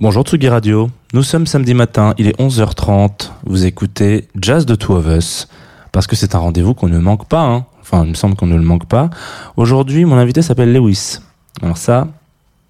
Bonjour 0.00 0.22
Tsugi 0.22 0.48
Radio, 0.48 0.90
nous 1.12 1.24
sommes 1.24 1.48
samedi 1.48 1.74
matin, 1.74 2.14
il 2.18 2.28
est 2.28 2.38
11h30, 2.38 3.32
vous 3.44 3.66
écoutez 3.66 4.28
Jazz 4.40 4.64
de 4.64 4.76
Two 4.76 4.94
of 4.94 5.08
Us, 5.08 5.48
parce 5.90 6.06
que 6.06 6.14
c'est 6.14 6.36
un 6.36 6.38
rendez-vous 6.38 6.72
qu'on 6.72 6.88
ne 6.88 7.00
manque 7.00 7.26
pas, 7.26 7.42
hein. 7.42 7.66
enfin 7.80 8.04
il 8.04 8.10
me 8.10 8.14
semble 8.14 8.36
qu'on 8.36 8.46
ne 8.46 8.54
le 8.54 8.62
manque 8.62 8.86
pas. 8.86 9.10
Aujourd'hui 9.56 10.04
mon 10.04 10.14
invité 10.14 10.40
s'appelle 10.40 10.72
Lewis, 10.72 11.18
alors 11.62 11.78
ça, 11.78 12.06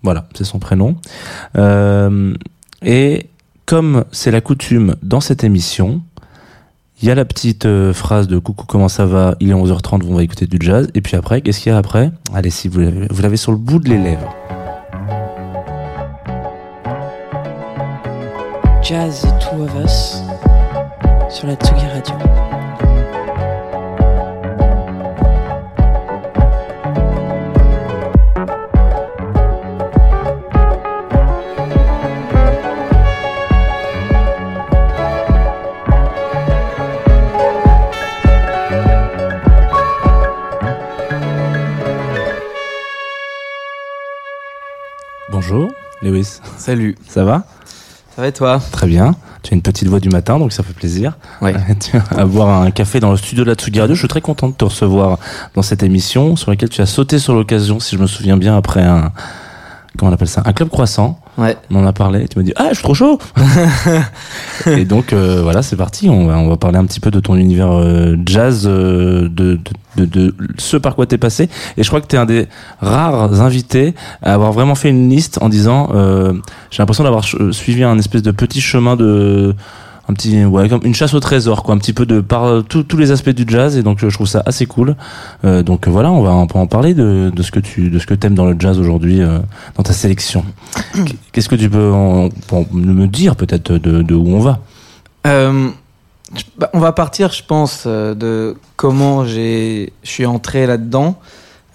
voilà, 0.03 0.27
c'est 0.35 0.45
son 0.45 0.59
prénom. 0.59 0.97
Euh, 1.59 2.33
et 2.81 3.27
comme 3.67 4.07
c'est 4.11 4.31
la 4.31 4.41
coutume 4.41 4.97
dans 5.03 5.21
cette 5.21 5.45
émission, 5.45 6.01
il 7.03 7.09
y 7.09 7.11
a 7.11 7.15
la 7.15 7.27
petite 7.27 7.67
euh, 7.67 7.93
phrase 7.93 8.27
de 8.27 8.39
coucou 8.39 8.65
comment 8.67 8.89
ça 8.89 9.05
va, 9.05 9.35
il 9.41 9.51
est 9.51 9.55
11h30, 9.55 10.01
on 10.09 10.15
va 10.15 10.23
écouter 10.23 10.47
du 10.47 10.57
jazz, 10.59 10.89
et 10.95 11.03
puis 11.03 11.15
après, 11.15 11.43
qu'est-ce 11.43 11.61
qu'il 11.61 11.73
y 11.73 11.75
a 11.75 11.77
après? 11.77 12.11
Allez, 12.33 12.49
si 12.49 12.69
vous 12.69 12.81
l'avez, 12.81 13.37
sur 13.37 13.53
le 13.53 13.59
bout 13.59 13.81
de 13.81 13.91
les 13.91 13.99
lèvres. 13.99 14.35
Jazz 18.89 19.21
The 19.21 19.39
Two 19.39 19.65
of 19.65 19.75
Us 19.85 20.23
sur 21.29 21.47
la 21.47 21.57
Tsugi 21.57 21.87
Radio. 21.89 22.15
Bonjour, 45.29 45.71
Lewis. 46.01 46.41
Salut. 46.57 46.97
Ça 47.07 47.25
va? 47.25 47.45
Ça 48.19 48.23
va 48.23 48.29
et 48.31 48.33
toi? 48.33 48.61
Très 48.73 48.89
bien. 48.89 49.15
Tu 49.45 49.55
as 49.55 49.55
une 49.55 49.63
petite 49.63 49.87
voix 49.87 50.01
du 50.01 50.09
matin, 50.09 50.41
donc 50.41 50.53
ça 50.53 50.65
fait 50.65 50.73
plaisir. 50.73 51.17
Ouais. 51.41 51.55
Tu 51.79 51.97
vas 51.97 52.25
boire 52.25 52.63
un 52.63 52.73
café 52.73 52.99
dans 52.99 53.13
le 53.13 53.17
studio 53.17 53.45
de 53.45 53.51
la 53.51 53.55
Tsugi 53.55 53.79
Radio. 53.79 53.95
Je 53.95 54.01
suis 54.01 54.09
très 54.09 54.21
content 54.21 54.49
de 54.49 54.55
te 54.55 54.65
recevoir 54.65 55.21
dans 55.55 55.63
cette 55.63 55.85
émission 55.85 56.35
sur 56.35 56.51
laquelle 56.51 56.69
tu 56.69 56.81
as 56.81 56.87
sauté 56.87 57.21
sur 57.21 57.33
l'occasion, 57.37 57.79
si 57.79 57.95
je 57.95 58.01
me 58.03 58.09
souviens 58.09 58.37
bien, 58.37 58.57
après 58.57 58.83
un, 58.83 59.13
comment 59.97 60.11
on 60.11 60.15
appelle 60.15 60.29
ça, 60.29 60.43
un 60.45 60.53
club 60.53 60.69
croissant. 60.69 61.19
Ouais. 61.39 61.57
On 61.71 61.77
en 61.77 61.87
a 61.87 61.93
parlé. 61.93 62.27
Tu 62.29 62.39
m'as 62.39 62.45
dit, 62.45 62.53
ah, 62.57 62.69
je 62.71 62.75
suis 62.75 62.83
trop 62.83 62.95
chaud. 62.95 63.19
et 64.67 64.85
donc, 64.85 65.13
euh, 65.13 65.41
voilà, 65.43 65.63
c'est 65.63 65.77
parti. 65.77 66.09
On 66.09 66.27
va, 66.27 66.39
on 66.39 66.49
va 66.49 66.57
parler 66.57 66.79
un 66.79 66.85
petit 66.85 67.01
peu 67.01 67.11
de 67.11 67.21
ton 67.21 67.37
univers 67.37 67.71
euh, 67.71 68.17
jazz, 68.27 68.65
euh, 68.67 69.29
de, 69.29 69.59
de, 69.97 70.05
de, 70.05 70.05
de 70.05 70.35
ce 70.59 70.77
par 70.77 70.97
quoi 70.97 71.07
t'es 71.07 71.19
passé. 71.19 71.49
Et 71.77 71.83
je 71.83 71.89
crois 71.89 72.01
que 72.01 72.07
t'es 72.07 72.17
un 72.17 72.27
des 72.27 72.49
rares 72.81 73.41
invités 73.41 73.95
à 74.23 74.35
avoir 74.35 74.53
vraiment 74.53 74.75
fait 74.75 74.91
une 74.91 75.09
liste 75.09 75.39
en 75.41 75.49
disant, 75.49 75.91
euh, 75.95 76.33
j'ai 76.71 76.83
l'impression 76.83 77.05
d'avoir 77.05 77.25
suivi 77.53 77.85
un 77.85 77.99
espèce 77.99 78.23
de 78.23 78.33
petit 78.33 78.61
chemin 78.61 78.97
de, 78.97 79.55
un 80.11 80.15
petit, 80.15 80.43
ouais, 80.45 80.69
comme 80.71 80.81
une 80.85 80.95
chasse 80.95 81.13
au 81.13 81.21
trésor, 81.21 81.63
quoi, 81.63 81.75
un 81.75 81.79
petit 81.79 81.93
peu 81.93 82.07
de 82.07 82.21
par 82.21 82.45
euh, 82.45 82.63
tous 82.63 82.97
les 82.97 83.11
aspects 83.11 83.29
du 83.31 83.45
jazz. 83.47 83.77
Et 83.77 83.83
donc, 83.83 84.03
euh, 84.03 84.09
je 84.09 84.15
trouve 84.15 84.27
ça 84.27 84.43
assez 84.47 84.65
cool. 84.65 84.97
Euh, 85.45 85.63
donc 85.63 85.87
voilà, 85.87 86.11
on 86.11 86.23
va 86.23 86.31
un 86.31 86.47
peu 86.47 86.59
en 86.59 86.67
parler 86.67 86.95
de, 86.95 87.31
de 87.35 87.43
ce 87.43 87.51
que 87.51 87.61
tu, 87.61 87.91
de 87.91 87.99
ce 87.99 88.07
que 88.07 88.15
t'aimes 88.15 88.35
dans 88.35 88.47
le 88.47 88.57
jazz 88.59 88.79
aujourd'hui, 88.79 89.21
euh, 89.21 89.39
dans 89.77 89.83
ta 89.83 89.93
sélection. 89.93 90.45
Qu'est-ce 91.33 91.49
que 91.51 91.57
tu 91.57 91.69
peux 91.69 91.93
en- 91.93 92.31
en- 92.53 92.67
me 92.73 93.07
dire 93.07 93.37
peut-être 93.37 93.73
de, 93.75 94.01
de 94.03 94.15
où 94.15 94.29
on 94.29 94.41
va? 94.41 94.61
Euh, 95.27 95.69
bah, 96.57 96.71
on 96.73 96.79
va 96.81 96.93
partir, 96.93 97.33
je 97.33 97.43
pense, 97.45 97.87
de 97.87 98.57
comment 98.77 99.27
j'ai, 99.27 99.93
je 100.05 100.09
suis 100.11 100.25
entré 100.27 100.67
là-dedans. 100.67 101.19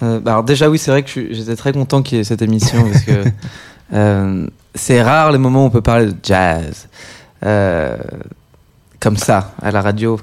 Bah, 0.02 0.20
alors 0.25 0.44
déjà, 0.44 0.70
oui, 0.70 0.80
c'est 0.80 0.92
vrai 0.92 1.03
que 1.03 1.09
j'étais 1.31 1.56
très 1.56 1.72
content 1.72 2.02
qu'il 2.02 2.18
y 2.18 2.22
ait 2.22 2.25
cette 2.25 2.42
émission 2.42 2.84
parce 2.92 3.03
que 3.06 4.50
c'est 4.75 5.02
rare 5.03 5.31
les 5.31 5.38
moments 5.38 5.64
où 5.64 5.68
on 5.68 5.70
peut 5.70 5.81
parler 5.81 6.08
de 6.08 6.16
jazz 6.23 6.88
euh, 7.46 7.98
comme 9.00 9.18
ça 9.18 9.54
à 9.62 9.72
la 9.72 9.82
radio, 9.82 10.20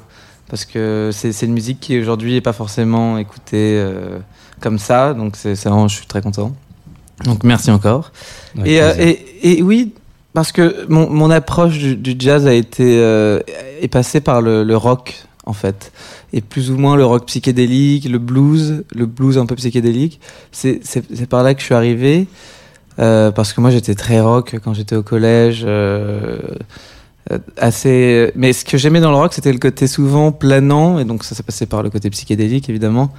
parce 0.49 0.65
que 0.65 1.11
c'est 1.13 1.43
une 1.43 1.53
musique 1.53 1.81
qui 1.81 1.99
aujourd'hui 2.01 2.33
n'est 2.33 2.41
pas 2.41 2.53
forcément 2.53 3.19
écoutée 3.19 3.79
euh, 3.79 4.19
comme 4.61 4.79
ça, 4.79 5.15
donc 5.15 5.37
c'est 5.37 5.55
vraiment, 5.65 5.89
je 5.89 5.97
suis 5.97 6.07
très 6.07 6.23
content. 6.23 6.53
Donc 7.25 7.45
merci 7.45 7.71
encore. 7.71 8.13
Et, 8.65 8.81
euh, 8.81 8.95
et, 8.99 9.59
et 9.59 9.63
oui, 9.63 9.93
parce 10.33 10.53
que 10.53 10.87
mon, 10.89 11.11
mon 11.11 11.31
approche 11.31 11.79
du, 11.79 11.97
du 11.97 12.15
jazz 12.19 12.47
a 12.47 12.55
été 12.55 12.97
est 13.83 13.89
passée 13.89 14.21
par 14.21 14.41
le, 14.43 14.65
le 14.65 14.77
rock 14.77 15.25
en 15.47 15.53
fait, 15.53 15.93
et 16.33 16.41
plus 16.43 16.71
ou 16.71 16.77
moins 16.77 16.97
le 16.97 17.05
rock 17.05 17.27
psychédélique, 17.27 18.09
le 18.09 18.19
blues, 18.19 18.85
le 18.95 19.07
blues 19.07 19.37
un 19.39 19.47
peu 19.47 19.57
psychédélique. 19.57 20.21
C'est 20.53 20.81
par 21.29 21.43
là 21.43 21.55
que 21.55 21.61
je 21.61 21.67
suis 21.67 21.75
arrivé. 21.75 22.29
euh, 23.01 23.31
parce 23.31 23.53
que 23.53 23.61
moi 23.61 23.71
j'étais 23.71 23.95
très 23.95 24.21
rock 24.21 24.57
quand 24.63 24.75
j'étais 24.75 24.97
au 24.97 25.03
collège, 25.03 25.63
euh, 25.67 26.39
assez. 27.57 28.33
Mais 28.35 28.53
ce 28.53 28.65
que 28.65 28.79
j'aimais 28.79 29.01
dans 29.01 29.11
le 29.11 29.17
rock, 29.17 29.35
c'était 29.35 29.53
le 29.53 29.59
côté 29.59 29.87
souvent 29.87 30.33
planant, 30.33 30.99
et 30.99 31.05
donc 31.05 31.25
ça, 31.25 31.35
ça 31.35 31.43
passait 31.43 31.67
par 31.67 31.83
le 31.83 31.91
côté 31.91 32.11
psychédélique 32.11 32.69
évidemment. 32.69 33.13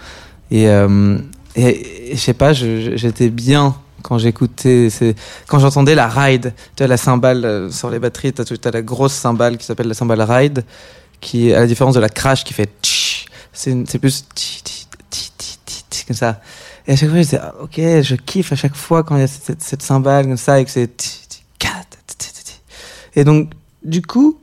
Et, 0.49 0.67
euh, 0.67 1.17
je 1.55 2.15
sais 2.15 2.33
pas, 2.33 2.53
j'étais 2.53 3.29
bien 3.29 3.75
quand 4.01 4.17
j'écoutais, 4.17 4.89
quand 5.47 5.59
j'entendais 5.59 5.95
la 5.95 6.07
ride, 6.07 6.53
tu 6.75 6.83
as 6.83 6.87
la 6.87 6.97
cymbale 6.97 7.45
euh, 7.45 7.69
sur 7.69 7.89
les 7.89 7.99
batteries, 7.99 8.33
tu 8.33 8.41
as, 8.41 8.71
la 8.71 8.81
grosse 8.81 9.13
cymbale 9.13 9.57
qui 9.57 9.65
s'appelle 9.65 9.87
la 9.87 9.93
cymbale 9.93 10.21
ride, 10.21 10.63
qui 11.19 11.53
à 11.53 11.59
la 11.59 11.67
différence 11.67 11.95
de 11.95 11.99
la 11.99 12.09
crash 12.09 12.43
qui 12.43 12.53
fait 12.53 12.69
c'est 13.53 13.99
plus 13.99 14.25
comme 16.07 16.15
ça. 16.15 16.41
Et 16.87 16.93
à 16.93 16.95
chaque 16.95 17.09
fois, 17.09 17.17
je 17.17 17.23
disais, 17.23 17.39
ah, 17.41 17.53
ok, 17.61 17.75
je 17.77 18.15
kiffe 18.15 18.51
à 18.51 18.55
chaque 18.55 18.75
fois 18.75 19.03
quand 19.03 19.15
il 19.15 19.21
y 19.21 19.23
a 19.23 19.27
cette, 19.27 19.61
cette, 19.61 19.83
cymbale 19.83 20.25
comme 20.25 20.37
ça 20.37 20.59
et 20.59 20.65
que 20.65 20.71
c'est. 20.71 20.89
Et 23.15 23.23
donc, 23.23 23.51
du 23.83 24.01
coup, 24.01 24.37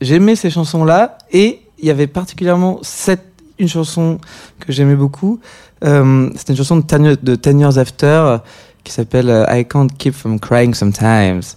j'aimais 0.00 0.36
ces 0.36 0.50
chansons-là 0.50 1.18
et 1.32 1.60
il 1.78 1.84
y 1.86 1.90
avait 1.90 2.06
particulièrement 2.06 2.78
cette, 2.82 3.24
une 3.58 3.68
chanson 3.68 4.18
que 4.58 4.72
j'aimais 4.72 4.96
beaucoup. 4.96 5.40
Euh, 5.84 6.30
C'était 6.36 6.52
une 6.52 6.56
chanson 6.58 6.76
de 6.76 6.82
Ten, 6.82 7.16
de 7.22 7.34
Ten 7.36 7.58
Years 7.60 7.78
After 7.78 8.06
euh, 8.06 8.38
qui 8.84 8.92
s'appelle 8.92 9.30
euh, 9.30 9.44
I 9.48 9.64
Can't 9.64 9.88
Keep 9.98 10.14
From 10.14 10.38
Crying 10.40 10.74
Sometimes. 10.74 11.54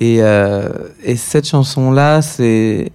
Et, 0.00 0.18
euh, 0.20 0.68
et 1.02 1.16
cette 1.16 1.46
chanson-là, 1.46 2.20
c'est, 2.22 2.90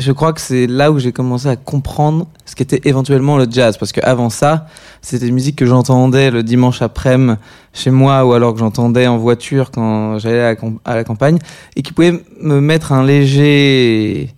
je 0.00 0.12
crois 0.12 0.32
que 0.32 0.40
c'est 0.40 0.66
là 0.66 0.90
où 0.90 0.98
j'ai 0.98 1.12
commencé 1.12 1.46
à 1.46 1.56
comprendre 1.56 2.26
ce 2.44 2.54
qu'était 2.54 2.80
éventuellement 2.84 3.36
le 3.36 3.46
jazz. 3.48 3.76
Parce 3.76 3.92
qu'avant 3.92 4.30
ça, 4.30 4.66
c'était 5.02 5.28
une 5.28 5.34
musique 5.34 5.56
que 5.56 5.66
j'entendais 5.66 6.30
le 6.30 6.42
dimanche 6.42 6.82
après-midi 6.82 7.38
chez 7.72 7.90
moi 7.90 8.24
ou 8.24 8.32
alors 8.32 8.52
que 8.54 8.58
j'entendais 8.58 9.06
en 9.06 9.18
voiture 9.18 9.70
quand 9.70 10.18
j'allais 10.18 10.56
à, 10.84 10.94
la 10.96 11.04
campagne 11.04 11.38
et 11.76 11.82
qui 11.82 11.92
pouvait 11.92 12.22
me 12.40 12.60
mettre 12.60 12.92
un 12.92 13.04
léger, 13.04 14.34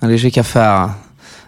un 0.00 0.08
léger 0.08 0.30
cafard 0.30 0.94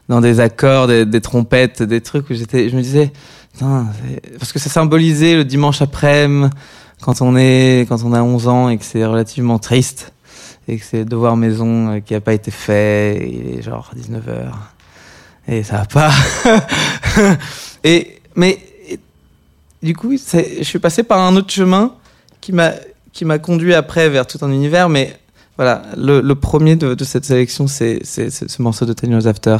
dans 0.08 0.20
des 0.20 0.40
accords, 0.40 0.86
des, 0.86 1.06
des 1.06 1.20
trompettes, 1.20 1.82
des 1.82 2.02
trucs 2.02 2.28
où 2.28 2.34
j'étais, 2.34 2.68
je 2.68 2.76
me 2.76 2.82
disais, 2.82 3.10
parce 3.58 4.52
que 4.52 4.58
ça 4.58 4.68
symbolisait 4.68 5.36
le 5.36 5.44
dimanche 5.44 5.80
après-midi 5.80 6.50
quand 7.00 7.20
on 7.20 7.36
est, 7.36 7.86
quand 7.88 8.02
on 8.04 8.14
a 8.14 8.22
11 8.22 8.48
ans 8.48 8.68
et 8.70 8.78
que 8.78 8.84
c'est 8.84 9.04
relativement 9.04 9.58
triste 9.58 10.13
et 10.68 10.78
que 10.78 10.84
c'est 10.84 11.04
devoir 11.04 11.36
maison 11.36 11.94
euh, 11.94 12.00
qui 12.00 12.14
a 12.14 12.20
pas 12.20 12.32
été 12.32 12.50
fait, 12.50 13.28
il 13.28 13.58
est 13.58 13.62
genre 13.62 13.90
19h 13.96 14.52
et 15.46 15.62
ça 15.62 15.78
va 15.78 15.84
pas. 15.86 16.12
et 17.84 18.20
mais 18.34 18.58
du 19.82 19.94
coup, 19.94 20.12
je 20.16 20.62
suis 20.62 20.78
passé 20.78 21.02
par 21.02 21.20
un 21.20 21.36
autre 21.36 21.52
chemin 21.52 21.94
qui 22.40 22.52
m'a 22.52 23.38
conduit 23.38 23.74
après 23.74 24.08
vers 24.08 24.26
tout 24.26 24.38
un 24.42 24.50
univers, 24.50 24.88
mais 24.88 25.16
voilà, 25.56 25.82
le, 25.96 26.32
premier 26.34 26.74
de, 26.74 26.94
de 26.94 27.04
cette 27.04 27.24
sélection, 27.24 27.66
c'est 27.66 28.04
ce 28.04 28.62
morceau 28.62 28.86
de 28.86 28.92
Ten 28.92 29.10
Years 29.10 29.26
After, 29.26 29.58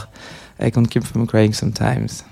I 0.60 0.70
Can't 0.70 0.86
Keep 0.86 1.04
From 1.04 1.26
Crying 1.26 1.52
Sometimes. 1.52 2.24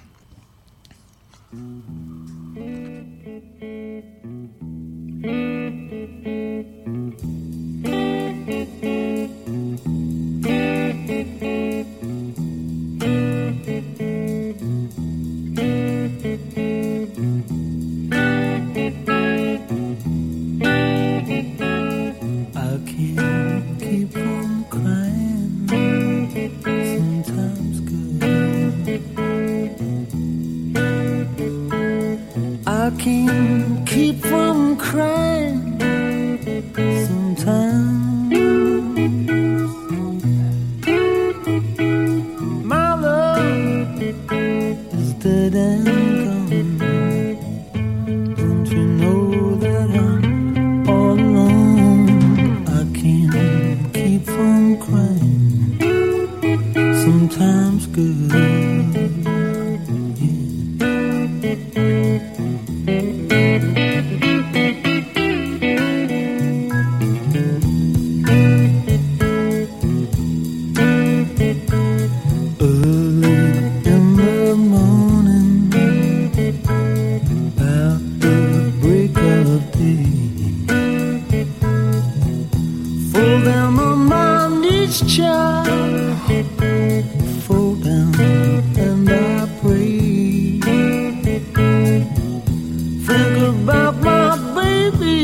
Baby, 94.91 95.22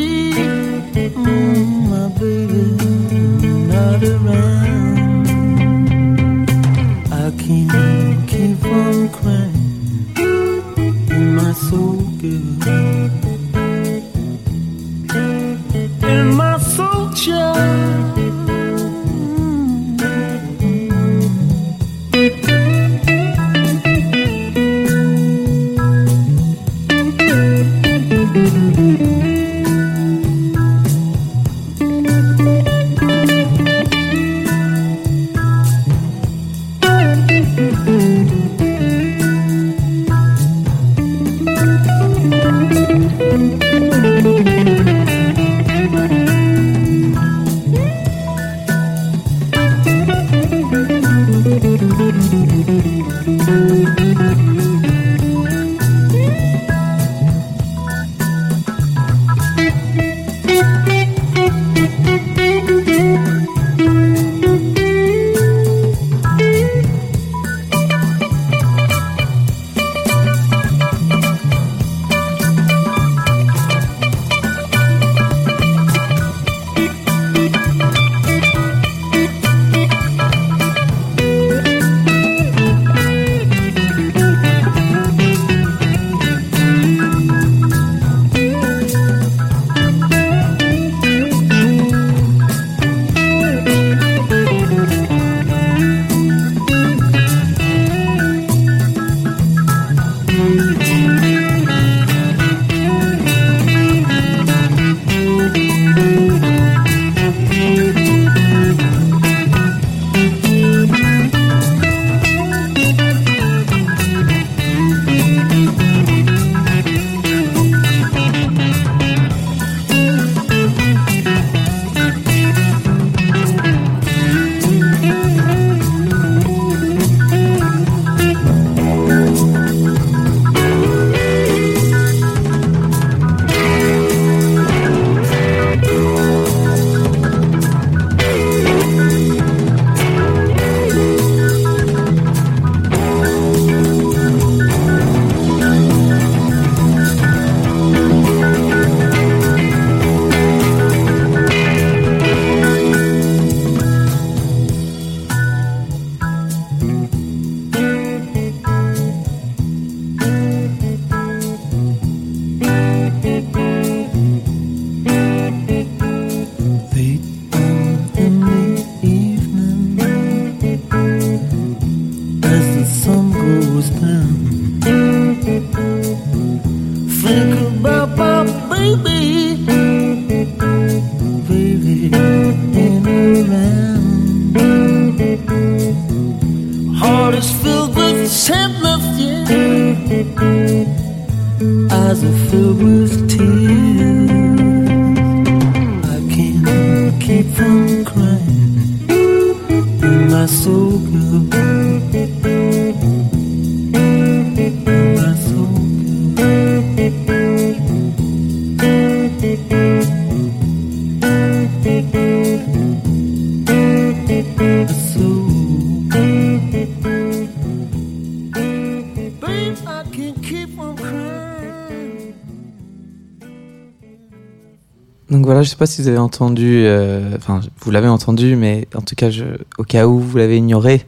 sais 225.79 225.85
pas 225.85 225.87
si 225.87 226.03
vous 226.03 226.09
avez 226.09 226.19
entendu, 226.19 226.83
euh, 226.85 227.37
enfin 227.37 227.61
vous 227.81 227.91
l'avez 227.93 228.09
entendu, 228.09 228.57
mais 228.57 228.89
en 228.97 229.01
tout 229.01 229.15
cas, 229.15 229.31
je, 229.31 229.45
au 229.79 229.85
cas 229.85 230.09
où 230.09 230.19
vous 230.19 230.37
l'avez 230.37 230.57
ignoré, 230.57 231.05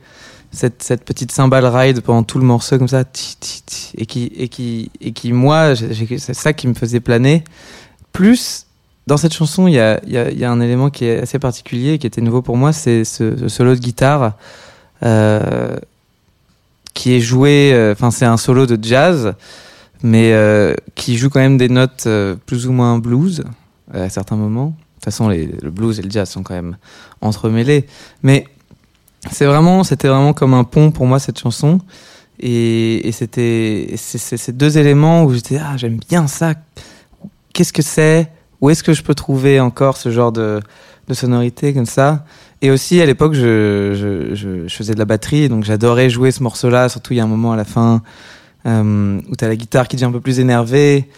cette, 0.53 1.05
petite 1.05 1.33
cymbale 1.33 1.67
ride 1.67 2.03
pendant 2.03 2.23
tout 2.23 2.39
le 2.39 2.45
morceau 2.45 2.79
comme 2.79 2.87
ça, 2.87 3.01
et 3.01 4.07
qui, 4.07 4.33
et 4.37 4.49
qui, 4.49 4.91
et 5.01 5.13
qui 5.13 5.33
moi, 5.33 5.75
c'est 5.75 6.35
ça 6.35 6.53
qui 6.53 6.69
me 6.69 6.75
faisait 6.75 7.01
planer. 7.01 7.43
Plus 8.13 8.67
dans 9.09 9.17
cette 9.17 9.35
chanson, 9.35 9.67
il 9.67 9.75
y 9.75 9.81
a, 9.81 10.01
un 10.51 10.61
élément 10.61 10.91
qui 10.91 11.05
est 11.05 11.19
assez 11.19 11.41
particulier, 11.41 11.99
qui 11.99 12.07
était 12.07 12.21
nouveau 12.21 12.43
pour 12.43 12.57
moi, 12.57 12.73
c'est 12.73 13.03
ce, 13.05 13.49
solo 13.49 13.75
de 13.75 13.81
guitare 13.81 14.35
euh, 15.03 15.77
qui 16.95 17.15
est 17.15 17.21
joué, 17.21 17.73
euh, 17.73 17.93
enfin 17.93 18.13
c'est 18.13 18.25
un 18.25 18.37
solo 18.37 18.67
de 18.67 18.79
jazz, 18.81 19.35
mais 20.05 20.33
qui 20.95 21.17
joue 21.17 21.29
quand 21.29 21.41
même 21.41 21.59
des 21.59 21.69
notes 21.69 22.07
plus 22.47 22.69
ou 22.69 22.73
moins 22.73 22.99
blues 22.99 23.43
à 23.93 24.09
certains 24.09 24.37
moments. 24.37 24.67
De 24.67 24.73
toute 24.95 25.05
façon, 25.05 25.29
le 25.29 25.71
blues 25.71 25.99
et 25.99 26.03
le 26.03 26.11
jazz 26.11 26.29
sont 26.29 26.43
quand 26.43 26.55
même 26.55 26.77
entremêlés. 27.21 27.87
Mais 28.23 28.45
c'est 29.31 29.47
vraiment, 29.47 29.85
c'était 29.85 30.09
vraiment 30.09 30.33
comme 30.33 30.55
un 30.55 30.65
pont 30.65 30.91
pour 30.91 31.07
moi 31.07 31.19
cette 31.19 31.39
chanson. 31.39 31.81
Et, 32.39 33.11
c'était, 33.13 33.95
ces 33.97 34.53
deux 34.53 34.79
éléments 34.79 35.25
où 35.25 35.35
j'étais 35.35 35.59
ah 35.59 35.77
j'aime 35.77 35.99
bien 36.09 36.27
ça. 36.27 36.55
Qu'est-ce 37.53 37.73
que 37.73 37.83
c'est? 37.83 38.31
Où 38.61 38.71
est-ce 38.71 38.83
que 38.83 38.93
je 38.93 39.03
peux 39.03 39.15
trouver 39.15 39.61
encore 39.61 39.97
ce 39.97 40.11
genre 40.11 40.33
de, 40.33 40.61
sonorité 41.13 41.75
comme 41.75 41.87
ça? 41.87 42.25
Et 42.63 42.71
aussi 42.71 43.01
à 43.01 43.07
l'époque, 43.07 43.35
je 43.35 44.67
faisais 44.69 44.95
de 44.95 44.99
la 44.99 45.05
batterie, 45.05 45.49
donc 45.49 45.65
j'adorais 45.65 46.09
jouer 46.09 46.31
ce 46.31 46.43
morceau-là. 46.43 46.89
Surtout 46.89 47.13
il 47.13 47.17
y 47.17 47.21
a 47.21 47.25
un 47.25 47.29
moment 47.29 47.53
à 47.53 47.57
la 47.57 47.65
fin 47.65 48.03
euh, 48.67 49.21
où 49.29 49.37
t'as 49.37 49.49
la 49.49 49.57
guitare 49.57 49.89
qui 49.89 49.97
devient 49.97 50.07
un 50.07 50.13
peu 50.13 50.21
plus 50.21 50.41
énervée. 50.41 51.09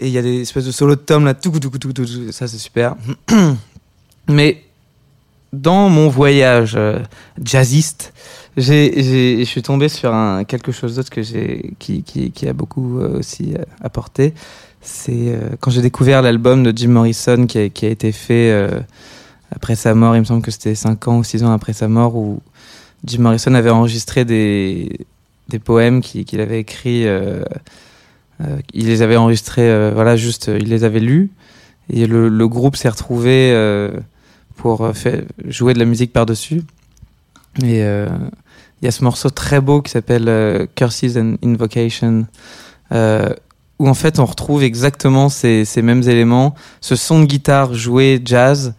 Et 0.00 0.06
il 0.06 0.12
y 0.12 0.18
a 0.18 0.22
des 0.22 0.40
espèces 0.40 0.64
de 0.64 0.72
solos 0.72 0.96
de 0.96 1.00
tom 1.00 1.26
là, 1.26 1.34
tout, 1.34 1.50
tout, 1.50 1.68
tout, 1.68 1.92
tout, 1.92 2.32
ça 2.32 2.48
c'est 2.48 2.58
super. 2.58 2.96
Mais 4.28 4.62
dans 5.52 5.90
mon 5.90 6.08
voyage 6.08 6.72
euh, 6.74 7.00
jazziste, 7.42 8.14
je 8.56 9.44
suis 9.44 9.62
tombé 9.62 9.90
sur 9.90 10.14
un, 10.14 10.44
quelque 10.44 10.72
chose 10.72 10.96
d'autre 10.96 11.10
que 11.10 11.22
j'ai, 11.22 11.74
qui, 11.78 12.02
qui, 12.02 12.32
qui 12.32 12.48
a 12.48 12.54
beaucoup 12.54 12.98
euh, 12.98 13.18
aussi 13.18 13.52
euh, 13.54 13.62
apporté. 13.82 14.32
C'est 14.80 15.12
euh, 15.12 15.50
quand 15.60 15.70
j'ai 15.70 15.82
découvert 15.82 16.22
l'album 16.22 16.62
de 16.62 16.72
Jim 16.74 16.88
Morrison 16.88 17.46
qui 17.46 17.58
a, 17.58 17.68
qui 17.68 17.84
a 17.84 17.90
été 17.90 18.10
fait 18.10 18.50
euh, 18.52 18.80
après 19.54 19.74
sa 19.74 19.94
mort, 19.94 20.16
il 20.16 20.20
me 20.20 20.24
semble 20.24 20.40
que 20.40 20.50
c'était 20.50 20.74
5 20.74 21.08
ans 21.08 21.18
ou 21.18 21.24
6 21.24 21.44
ans 21.44 21.52
après 21.52 21.74
sa 21.74 21.88
mort, 21.88 22.16
où 22.16 22.40
Jim 23.04 23.20
Morrison 23.20 23.52
avait 23.52 23.68
enregistré 23.68 24.24
des, 24.24 25.06
des 25.48 25.58
poèmes 25.58 26.00
qu'il 26.00 26.40
avait 26.40 26.60
écrits. 26.60 27.04
Euh, 28.40 28.58
il 28.72 28.86
les 28.86 29.02
avait 29.02 29.16
enregistrés, 29.16 29.70
euh, 29.70 29.92
voilà, 29.94 30.16
juste, 30.16 30.48
euh, 30.48 30.58
il 30.60 30.68
les 30.68 30.84
avait 30.84 31.00
lus. 31.00 31.30
Et 31.92 32.06
le, 32.06 32.28
le 32.28 32.48
groupe 32.48 32.76
s'est 32.76 32.88
retrouvé 32.88 33.52
pour 34.56 34.92
faire, 34.94 35.22
jouer 35.48 35.74
de 35.74 35.80
la 35.80 35.84
musique 35.84 36.12
par-dessus. 36.12 36.62
Et 37.64 37.82
il 38.80 38.84
y 38.84 38.88
a 38.88 38.90
ce 38.90 39.04
morceau 39.04 39.28
très 39.30 39.60
beau 39.60 39.82
qui 39.82 39.90
s'appelle 39.90 40.28
euh, 40.28 40.66
Curses 40.74 41.16
and 41.16 41.36
Invocation, 41.44 42.26
euh, 42.92 43.28
où 43.78 43.88
en 43.88 43.94
fait 43.94 44.18
on 44.18 44.24
retrouve 44.24 44.62
exactement 44.62 45.28
ces, 45.28 45.64
ces 45.64 45.82
mêmes 45.82 46.02
éléments, 46.02 46.54
ce 46.80 46.96
son 46.96 47.20
de 47.20 47.26
guitare 47.26 47.74
joué 47.74 48.20
jazz 48.24 48.74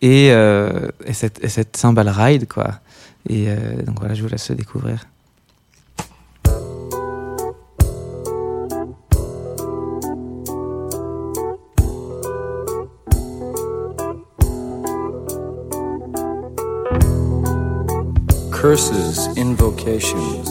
et, 0.00 0.30
euh, 0.30 0.88
et, 1.06 1.12
cette, 1.12 1.44
et 1.44 1.48
cette 1.48 1.76
cymbale 1.76 2.08
ride, 2.08 2.48
quoi. 2.48 2.80
Et 3.28 3.46
donc 3.86 4.00
voilà, 4.00 4.12
je 4.12 4.22
vous 4.22 4.28
laisse 4.28 4.50
le 4.50 4.54
découvrir. 4.54 5.06
Curses, 18.64 19.26
invocations. 19.36 20.48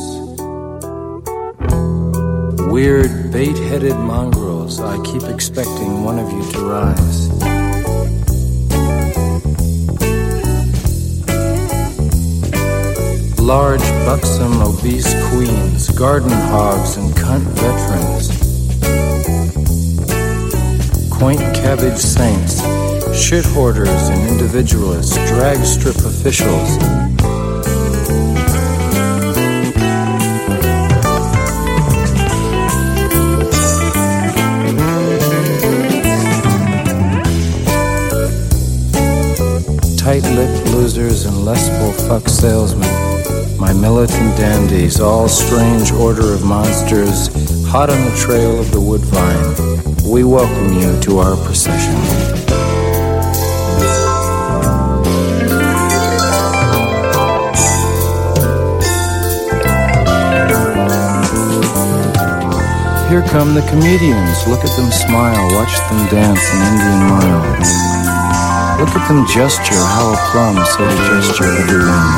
Weird, 2.72 3.32
bait 3.32 3.58
headed 3.58 3.96
mongrels, 3.96 4.79
I 4.79 5.03
keep 5.03 5.24
expecting 5.24 6.03
one 6.03 6.20
of 6.20 6.32
you 6.32 6.51
to 6.51 6.60
rise. 6.60 7.29
Large, 13.39 13.82
buxom, 14.05 14.62
obese 14.62 15.12
queens, 15.29 15.89
garden 15.98 16.29
hogs, 16.29 16.98
and 16.98 17.12
cunt 17.15 17.46
veterans. 17.58 18.29
Quaint 21.10 21.41
cabbage 21.55 21.98
saints, 21.98 22.62
shit 23.20 23.43
hoarders 23.43 24.10
and 24.10 24.29
individualists, 24.29 25.15
drag 25.32 25.58
strip 25.65 25.96
officials, 25.96 26.77
tight-lipped 40.22 40.67
losers 40.67 41.25
and 41.25 41.43
lustful 41.43 41.91
fuck 42.08 42.29
salesmen. 42.29 42.88
My 43.58 43.74
militant 43.74 44.38
dandies, 44.38 45.00
all 45.00 45.27
strange 45.27 45.91
order 45.91 46.34
of 46.34 46.46
monsters, 46.46 47.29
hot 47.65 47.89
on 47.89 48.00
the 48.05 48.15
trail 48.15 48.60
of 48.60 48.72
the 48.72 48.79
woodvine. 48.79 49.55
We 50.08 50.24
welcome 50.24 50.74
you 50.79 51.00
to 51.01 51.17
our 51.17 51.36
procession. 51.43 51.96
Here 63.10 63.24
come 63.34 63.55
the 63.55 63.65
comedians. 63.67 64.48
Look 64.48 64.63
at 64.63 64.75
them 64.77 64.91
smile. 64.91 65.48
Watch 65.55 65.75
them 65.89 66.08
dance 66.12 66.46
an 66.53 66.62
Indian 66.72 67.00
mile. 67.10 67.92
Look 68.83 68.97
at 68.97 69.07
them 69.07 69.25
gesture, 69.25 69.75
how 69.75 70.11
a 70.11 70.17
plum, 70.29 70.57
so 70.65 70.83
to 70.83 70.95
gesture 71.07 71.45
every 71.45 71.79
limb. 71.79 72.11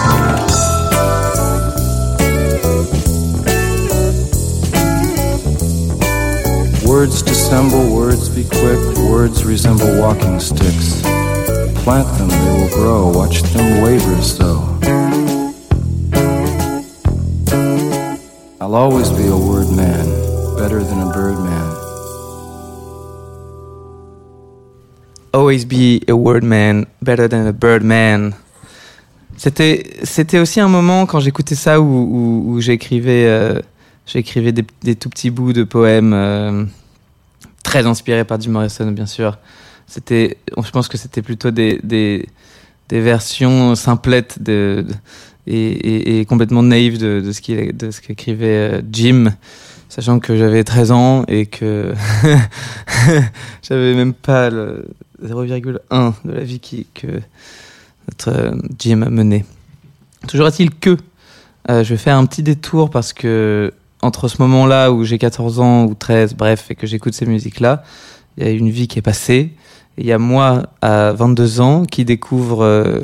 Words 6.89 7.21
dissemble, 7.21 7.95
words 7.95 8.29
be 8.29 8.45
quick, 8.45 8.97
words 8.97 9.45
resemble 9.45 9.99
walking 9.99 10.39
sticks. 10.39 11.03
Plant 11.83 12.07
them, 12.17 12.29
they 12.29 12.59
will 12.59 12.69
grow, 12.69 13.11
watch 13.11 13.43
them 13.43 13.83
waver 13.83 14.19
so. 14.23 14.63
I'll 18.59 18.73
always 18.73 19.11
be 19.11 19.27
a 19.27 19.37
word 19.37 19.69
man, 19.69 20.05
better 20.57 20.83
than 20.83 20.99
a 20.99 21.13
bird 21.13 21.37
man. 21.37 21.84
Always 25.45 25.65
be 25.65 26.01
a 26.07 26.15
word 26.15 26.43
man, 26.43 26.87
better 27.03 27.27
than 27.27 27.45
a 27.45 27.53
bird 27.53 27.83
man. 27.83 28.33
C'était, 29.37 30.39
aussi 30.39 30.59
un 30.59 30.67
moment 30.67 31.05
quand 31.05 31.19
j'écoutais 31.19 31.53
ça 31.53 31.79
où, 31.79 32.57
j'écrivais, 32.61 33.27
euh, 33.27 33.61
des, 34.81 34.95
tout 34.95 35.09
petits 35.09 35.29
bouts 35.29 35.53
de 35.53 35.63
poèmes 35.63 36.13
euh, 36.15 36.65
très 37.61 37.85
inspirés 37.85 38.25
par 38.25 38.41
Jim 38.41 38.49
Morrison, 38.49 38.91
bien 38.91 39.05
sûr. 39.05 39.37
Je 39.95 40.71
pense 40.71 40.87
que 40.87 40.97
c'était 40.97 41.21
plutôt 41.21 41.51
des, 41.51 41.79
des, 41.83 42.25
versions 42.89 43.75
simplettes 43.75 44.41
de, 44.41 44.83
et, 45.45 46.25
complètement 46.27 46.63
naïves 46.63 46.97
de, 46.97 47.31
ce 47.31 47.39
qu'il, 47.39 47.77
de 47.77 47.91
qu'écrivait 47.91 48.79
euh, 48.79 48.81
Jim, 48.91 49.31
sachant 49.89 50.17
que 50.17 50.35
j'avais 50.35 50.63
13 50.63 50.91
ans 50.91 51.23
et 51.27 51.45
que 51.45 51.93
j'avais 53.61 53.93
même 53.93 54.15
pas 54.15 54.49
le 54.49 54.87
0,1 55.23 56.13
de 56.25 56.31
la 56.31 56.43
vie 56.43 56.59
que 56.59 57.07
notre 58.07 58.29
euh, 58.29 58.55
Jim 58.77 59.01
a 59.01 59.09
mené. 59.09 59.45
Toujours 60.27 60.47
est-il 60.47 60.71
que 60.71 60.97
euh, 61.69 61.83
je 61.83 61.89
vais 61.89 61.97
faire 61.97 62.17
un 62.17 62.25
petit 62.25 62.43
détour 62.43 62.89
parce 62.89 63.13
que 63.13 63.73
entre 64.01 64.27
ce 64.27 64.41
moment-là 64.41 64.91
où 64.91 65.03
j'ai 65.03 65.17
14 65.17 65.59
ans 65.59 65.85
ou 65.85 65.95
13, 65.95 66.35
bref, 66.35 66.69
et 66.69 66.75
que 66.75 66.85
j'écoute 66.85 67.13
ces 67.13 67.25
musiques-là, 67.25 67.83
il 68.37 68.45
y 68.45 68.47
a 68.47 68.51
une 68.51 68.69
vie 68.69 68.87
qui 68.87 68.99
est 68.99 69.01
passée. 69.01 69.53
Il 69.97 70.05
y 70.05 70.11
a 70.11 70.19
moi 70.19 70.63
à 70.81 71.13
22 71.13 71.61
ans 71.61 71.85
qui 71.85 72.05
découvre 72.05 72.63
euh, 72.63 73.01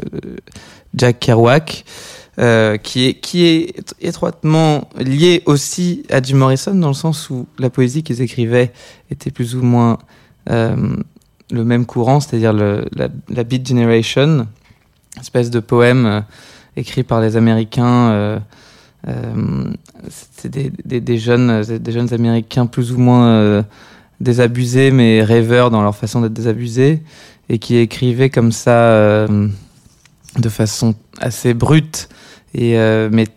Jack 0.94 1.20
Kerouac, 1.20 1.86
euh, 2.40 2.78
qui, 2.78 3.08
est, 3.08 3.14
qui 3.16 3.46
est 3.46 3.94
étroitement 4.02 4.90
lié 4.98 5.42
aussi 5.46 6.04
à 6.10 6.22
Jim 6.22 6.38
Morrison 6.38 6.76
dans 6.76 6.90
le 6.90 6.94
sens 6.94 7.30
où 7.30 7.48
la 7.60 7.70
poésie 7.70 8.04
qu'ils 8.04 8.22
écrivaient 8.22 8.72
était 9.10 9.32
plus 9.32 9.56
ou 9.56 9.62
moins 9.64 10.00
euh, 10.50 10.96
le 11.52 11.64
même 11.64 11.86
courant, 11.86 12.20
c'est-à-dire 12.20 12.54
la, 12.54 12.82
la 13.30 13.44
Beat 13.44 13.68
Generation, 13.68 14.48
espèce 15.20 15.50
de 15.50 15.60
poème 15.60 16.06
euh, 16.06 16.22
écrit 16.78 17.04
par 17.04 17.22
les 17.22 17.36
Américains. 17.36 18.12
euh, 18.12 18.40
euh, 19.08 19.66
c'est 20.10 20.50
des, 20.50 21.18
jeunes, 21.18 21.64
des 21.64 21.92
jeunes 21.92 22.14
Américains 22.14 22.66
plus 22.66 22.92
ou 22.92 22.98
moins 22.98 23.28
euh, 23.28 23.64
désabusés, 24.20 24.92
mais 24.92 25.24
rêveurs 25.24 25.72
dans 25.72 25.82
leur 25.82 25.96
façon 25.96 26.22
d'être 26.22 26.34
désabusés, 26.34 27.02
et 27.50 27.60
qui 27.60 27.78
écrivaient 27.78 28.30
comme 28.30 28.52
ça 28.52 28.72
euh, 28.72 29.48
de 30.38 30.50
façon 30.50 30.96
assez 31.20 31.54
brute, 31.54 32.10
et, 32.54 32.78
euh, 32.78 33.10
mais, 33.12 33.28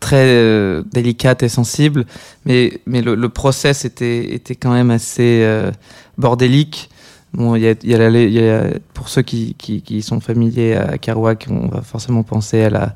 très 0.00 0.28
euh, 0.28 0.82
délicate 0.92 1.42
et 1.42 1.50
sensible. 1.50 2.06
Mais, 2.46 2.80
mais 2.86 3.02
le, 3.02 3.14
le 3.14 3.28
process 3.28 3.84
était, 3.84 4.32
était 4.34 4.54
quand 4.54 4.72
même 4.72 4.90
assez 4.90 5.42
euh, 5.42 5.70
bordélique. 6.16 6.88
Bon, 7.32 7.54
y 7.54 7.60
y 7.60 7.94
a 7.94 8.64
pour 8.92 9.08
ceux 9.08 9.22
qui, 9.22 10.02
sont 10.02 10.20
familiers 10.20 10.74
à 10.76 10.98
Kerouac, 10.98 11.46
on 11.48 11.68
va 11.68 11.82
forcément 11.82 12.24
penser 12.24 12.62
à 12.62 12.70
la, 12.70 12.94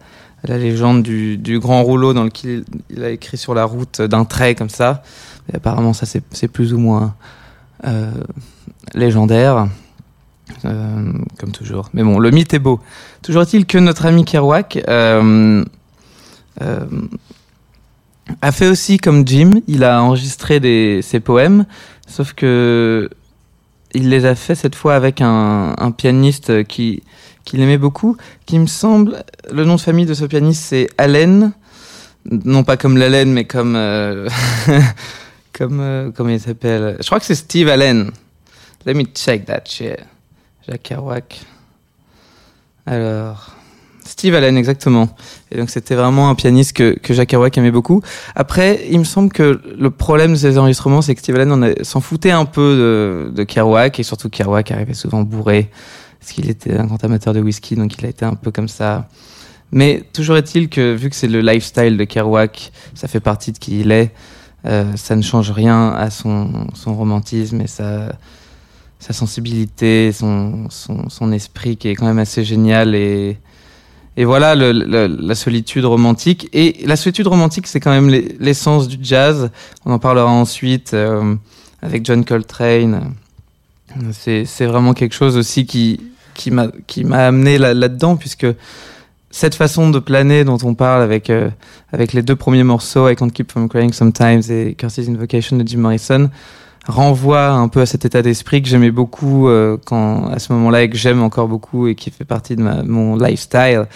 légende 0.58 1.02
du, 1.02 1.58
grand 1.60 1.82
rouleau 1.82 2.12
dans 2.14 2.24
lequel 2.24 2.64
il 2.90 3.04
a 3.04 3.10
écrit 3.10 3.36
sur 3.36 3.54
la 3.54 3.64
route 3.64 4.02
d'un 4.02 4.24
trait 4.24 4.54
comme 4.54 4.68
ça. 4.68 5.02
Apparemment, 5.52 5.92
ça 5.92 6.06
c'est 6.06 6.48
plus 6.48 6.72
ou 6.74 6.78
moins 6.78 7.14
euh, 7.86 8.10
légendaire, 8.94 9.68
euh, 10.64 11.12
comme 11.38 11.52
toujours. 11.52 11.90
Mais 11.92 12.02
bon, 12.02 12.18
le 12.18 12.30
mythe 12.30 12.54
est 12.54 12.58
beau. 12.58 12.80
Toujours 13.22 13.42
est-il 13.42 13.66
que 13.66 13.78
notre 13.78 14.06
ami 14.06 14.24
Kerouac 14.24 14.82
euh, 14.88 15.64
a 18.40 18.52
fait 18.52 18.68
aussi 18.68 18.98
comme 18.98 19.26
Jim. 19.26 19.60
Il 19.68 19.84
a 19.84 20.02
enregistré 20.02 21.02
ses 21.02 21.20
poèmes, 21.20 21.66
sauf 22.08 22.32
que 22.32 23.10
il 23.94 24.10
les 24.10 24.26
a 24.26 24.34
fait 24.34 24.54
cette 24.54 24.74
fois 24.74 24.94
avec 24.94 25.20
un, 25.20 25.74
pianiste 25.96 26.64
qui 26.64 27.02
qu'il 27.44 27.60
aimait 27.60 27.78
beaucoup, 27.78 28.16
qui 28.46 28.58
me 28.58 28.66
semble, 28.66 29.22
le 29.52 29.66
nom 29.66 29.76
de 29.76 29.80
famille 29.80 30.06
de 30.06 30.14
ce 30.14 30.24
pianiste 30.24 30.62
c'est 30.62 30.88
Allen, 30.96 31.52
non 32.30 32.64
pas 32.64 32.78
comme 32.78 32.96
l'Allen 32.96 33.30
mais 33.30 33.44
comme 33.44 33.76
euh, 33.76 34.28
comme 35.52 35.80
euh, 35.80 36.10
comment 36.14 36.30
il 36.30 36.40
s'appelle? 36.40 36.96
Je 37.00 37.06
crois 37.06 37.20
que 37.20 37.26
c'est 37.26 37.34
Steve 37.34 37.68
Allen. 37.68 38.10
Let 38.86 38.94
me 38.94 39.04
check 39.14 39.46
that 39.46 39.62
shit. 39.66 39.98
Jacques 40.66 40.82
Kerouac. 40.82 41.40
Alors, 42.86 43.53
Steve 44.06 44.34
Allen, 44.34 44.56
exactement. 44.56 45.08
Et 45.50 45.56
donc 45.56 45.70
c'était 45.70 45.94
vraiment 45.94 46.28
un 46.28 46.34
pianiste 46.34 46.74
que, 46.74 46.98
que 46.98 47.14
Jacques 47.14 47.30
Kerouac 47.30 47.56
aimait 47.58 47.70
beaucoup. 47.70 48.02
Après, 48.34 48.84
il 48.90 48.98
me 48.98 49.04
semble 49.04 49.32
que 49.32 49.60
le 49.78 49.90
problème 49.90 50.32
de 50.32 50.36
ces 50.36 50.58
enregistrements, 50.58 51.02
c'est 51.02 51.14
que 51.14 51.20
Steve 51.20 51.36
Allen 51.36 51.74
s'en 51.82 52.00
foutait 52.00 52.30
un 52.30 52.44
peu 52.44 52.76
de, 53.30 53.32
de 53.34 53.44
Kerouac, 53.44 53.98
et 53.98 54.02
surtout 54.02 54.28
Kerouac 54.28 54.70
arrivait 54.70 54.94
souvent 54.94 55.22
bourré, 55.22 55.70
parce 56.20 56.32
qu'il 56.32 56.50
était 56.50 56.76
un 56.76 56.84
grand 56.84 57.02
amateur 57.02 57.32
de 57.32 57.40
whisky, 57.40 57.76
donc 57.76 57.94
il 57.98 58.06
a 58.06 58.08
été 58.08 58.24
un 58.24 58.34
peu 58.34 58.50
comme 58.50 58.68
ça. 58.68 59.08
Mais 59.72 60.04
toujours 60.12 60.36
est-il 60.36 60.68
que, 60.68 60.94
vu 60.94 61.10
que 61.10 61.16
c'est 61.16 61.28
le 61.28 61.40
lifestyle 61.40 61.96
de 61.96 62.04
Kerouac, 62.04 62.72
ça 62.94 63.08
fait 63.08 63.20
partie 63.20 63.52
de 63.52 63.58
qui 63.58 63.80
il 63.80 63.90
est, 63.90 64.12
euh, 64.66 64.96
ça 64.96 65.16
ne 65.16 65.22
change 65.22 65.50
rien 65.50 65.90
à 65.90 66.10
son, 66.10 66.68
son 66.74 66.94
romantisme 66.94 67.60
et 67.60 67.66
sa, 67.66 68.12
sa 68.98 69.12
sensibilité, 69.12 70.12
son, 70.12 70.66
son, 70.70 71.08
son 71.08 71.32
esprit 71.32 71.76
qui 71.76 71.88
est 71.88 71.94
quand 71.94 72.06
même 72.06 72.18
assez 72.18 72.44
génial 72.44 72.94
et, 72.94 73.38
et 74.16 74.24
voilà 74.24 74.54
le, 74.54 74.72
le- 74.72 75.06
la 75.06 75.34
solitude 75.34 75.84
romantique. 75.84 76.48
Et 76.52 76.76
la 76.86 76.96
solitude 76.96 77.26
romantique, 77.26 77.66
c'est 77.66 77.80
quand 77.80 77.90
même 77.90 78.08
l'e- 78.10 78.34
l'essence 78.38 78.86
du 78.88 78.98
jazz. 79.02 79.50
On 79.84 79.92
en 79.92 79.98
parlera 79.98 80.30
ensuite 80.30 80.94
euh, 80.94 81.34
avec 81.82 82.04
John 82.06 82.24
Coltrane. 82.24 83.12
C'est 84.12 84.66
vraiment 84.66 84.92
quelque 84.94 85.14
chose 85.14 85.36
aussi 85.36 85.66
qui, 85.66 86.00
qui 86.34 86.50
m'a 86.50 86.70
amené 87.26 87.58
là- 87.58 87.74
là-dedans, 87.74 88.16
puisque 88.16 88.46
cette 89.30 89.54
façon 89.54 89.90
de 89.90 89.98
planer 89.98 90.44
dont 90.44 90.58
on 90.62 90.74
parle 90.74 91.02
avec, 91.02 91.28
euh, 91.30 91.50
avec 91.92 92.12
les 92.12 92.22
deux 92.22 92.36
premiers 92.36 92.62
morceaux, 92.64 93.08
I 93.08 93.16
Can't 93.16 93.30
Keep 93.30 93.50
From 93.50 93.68
Crying 93.68 93.92
Sometimes 93.92 94.42
et 94.48 94.74
Curtis 94.74 95.06
Invocation 95.08 95.56
de 95.56 95.66
Jim 95.66 95.78
Morrison, 95.78 96.30
renvoie 96.86 97.48
un 97.48 97.68
peu 97.68 97.80
à 97.80 97.86
cet 97.86 98.04
état 98.04 98.22
d'esprit 98.22 98.62
que 98.62 98.68
j'aimais 98.68 98.90
beaucoup 98.90 99.48
euh, 99.48 99.76
quand, 99.84 100.26
à 100.28 100.38
ce 100.38 100.52
moment-là 100.52 100.82
et 100.82 100.90
que 100.90 100.96
j'aime 100.96 101.22
encore 101.22 101.48
beaucoup 101.48 101.86
et 101.86 101.94
qui 101.94 102.10
fait 102.10 102.24
partie 102.24 102.56
de 102.56 102.62
ma, 102.62 102.82
mon 102.82 103.16
lifestyle. 103.16 103.86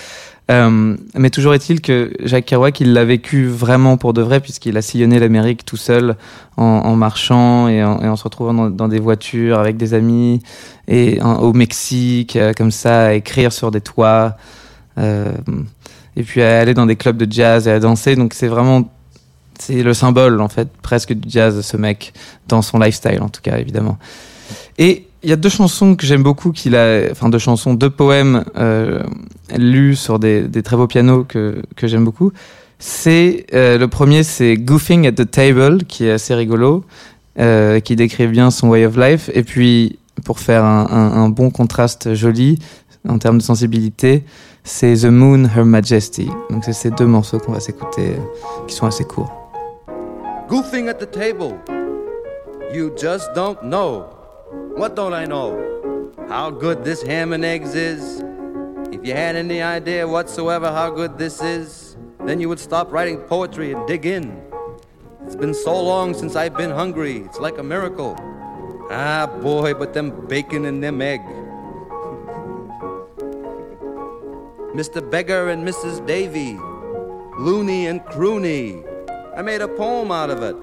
Euh, 0.50 0.96
mais 1.14 1.28
toujours 1.28 1.52
est-il 1.52 1.82
que 1.82 2.10
Jacques 2.24 2.46
Kerouac, 2.46 2.80
il 2.80 2.94
l'a 2.94 3.04
vécu 3.04 3.46
vraiment 3.46 3.98
pour 3.98 4.14
de 4.14 4.22
vrai 4.22 4.40
puisqu'il 4.40 4.78
a 4.78 4.82
sillonné 4.82 5.18
l'Amérique 5.18 5.66
tout 5.66 5.76
seul 5.76 6.16
en, 6.56 6.64
en 6.64 6.96
marchant 6.96 7.68
et 7.68 7.84
en, 7.84 8.00
et 8.00 8.08
en 8.08 8.16
se 8.16 8.24
retrouvant 8.24 8.54
dans, 8.54 8.70
dans 8.70 8.88
des 8.88 8.98
voitures 8.98 9.58
avec 9.58 9.76
des 9.76 9.92
amis 9.92 10.40
et 10.86 11.20
au 11.22 11.52
Mexique, 11.52 12.36
euh, 12.36 12.54
comme 12.54 12.70
ça, 12.70 13.08
à 13.08 13.12
écrire 13.12 13.52
sur 13.52 13.70
des 13.70 13.82
toits. 13.82 14.36
Euh, 14.96 15.32
et 16.16 16.22
puis 16.24 16.42
à 16.42 16.58
aller 16.58 16.74
dans 16.74 16.86
des 16.86 16.96
clubs 16.96 17.16
de 17.16 17.30
jazz 17.30 17.68
et 17.68 17.70
à 17.70 17.78
danser. 17.78 18.16
Donc 18.16 18.34
c'est 18.34 18.48
vraiment 18.48 18.90
c'est 19.58 19.82
le 19.82 19.94
symbole 19.94 20.40
en 20.40 20.48
fait 20.48 20.68
presque 20.82 21.12
du 21.12 21.28
jazz 21.28 21.60
ce 21.60 21.76
mec 21.76 22.12
dans 22.48 22.62
son 22.62 22.78
lifestyle 22.78 23.20
en 23.22 23.28
tout 23.28 23.42
cas 23.42 23.58
évidemment. 23.58 23.98
Et 24.78 25.06
il 25.22 25.30
y 25.30 25.32
a 25.32 25.36
deux 25.36 25.48
chansons 25.48 25.96
que 25.96 26.06
j'aime 26.06 26.22
beaucoup 26.22 26.52
qu'il 26.52 26.76
a, 26.76 27.10
enfin 27.10 27.28
deux 27.28 27.38
chansons, 27.38 27.74
deux 27.74 27.90
poèmes 27.90 28.44
euh, 28.56 29.02
lus 29.56 29.96
sur 29.96 30.18
des, 30.18 30.48
très 30.62 30.76
beaux 30.76 30.86
pianos 30.86 31.24
que 31.24 31.62
que 31.76 31.86
j'aime 31.86 32.04
beaucoup. 32.04 32.32
C'est 32.78 33.46
euh, 33.54 33.76
le 33.76 33.88
premier, 33.88 34.22
c'est 34.22 34.56
Goofing 34.56 35.06
at 35.06 35.12
the 35.12 35.28
Table 35.28 35.84
qui 35.84 36.06
est 36.06 36.12
assez 36.12 36.34
rigolo, 36.34 36.84
euh, 37.38 37.80
qui 37.80 37.96
décrit 37.96 38.28
bien 38.28 38.50
son 38.50 38.68
way 38.68 38.86
of 38.86 38.96
life. 38.96 39.30
Et 39.34 39.42
puis 39.42 39.98
pour 40.24 40.38
faire 40.38 40.64
un, 40.64 40.86
un, 40.90 41.28
bon 41.28 41.50
contraste 41.50 42.14
joli 42.14 42.58
en 43.08 43.18
termes 43.18 43.38
de 43.38 43.42
sensibilité, 43.42 44.24
c'est 44.64 44.94
The 44.94 45.06
Moon, 45.06 45.44
Her 45.44 45.64
Majesty. 45.64 46.28
Donc 46.50 46.64
c'est 46.64 46.72
ces 46.72 46.90
deux 46.90 47.06
morceaux 47.06 47.38
qu'on 47.38 47.52
va 47.52 47.60
s'écouter, 47.60 48.14
qui 48.66 48.74
sont 48.74 48.86
assez 48.86 49.04
courts. 49.04 49.47
Goofing 50.48 50.88
at 50.88 50.98
the 50.98 51.04
table. 51.04 51.60
You 52.72 52.94
just 52.96 53.34
don't 53.34 53.62
know. 53.64 54.04
What 54.76 54.96
don't 54.96 55.12
I 55.12 55.26
know? 55.26 56.10
How 56.26 56.50
good 56.50 56.84
this 56.84 57.02
ham 57.02 57.34
and 57.34 57.44
eggs 57.44 57.74
is. 57.74 58.22
If 58.90 59.06
you 59.06 59.12
had 59.12 59.36
any 59.36 59.60
idea 59.60 60.08
whatsoever 60.08 60.72
how 60.72 60.88
good 60.88 61.18
this 61.18 61.42
is, 61.42 61.98
then 62.24 62.40
you 62.40 62.48
would 62.48 62.60
stop 62.60 62.90
writing 62.90 63.18
poetry 63.18 63.72
and 63.72 63.86
dig 63.86 64.06
in. 64.06 64.42
It's 65.26 65.36
been 65.36 65.52
so 65.52 65.78
long 65.82 66.14
since 66.14 66.34
I've 66.34 66.56
been 66.56 66.70
hungry. 66.70 67.18
It's 67.18 67.38
like 67.38 67.58
a 67.58 67.62
miracle. 67.62 68.16
Ah, 68.90 69.26
boy, 69.42 69.74
but 69.74 69.92
them 69.92 70.26
bacon 70.28 70.64
and 70.64 70.82
them 70.82 71.02
egg. 71.02 71.20
Mr. 74.72 75.02
Beggar 75.10 75.50
and 75.50 75.68
Mrs. 75.68 76.06
Davy, 76.06 76.54
Looney 77.38 77.86
and 77.86 78.00
Crooney. 78.06 78.87
I 79.38 79.42
made 79.42 79.60
a 79.60 79.68
poem 79.68 80.10
out 80.10 80.30
of 80.30 80.42
it. 80.42 80.56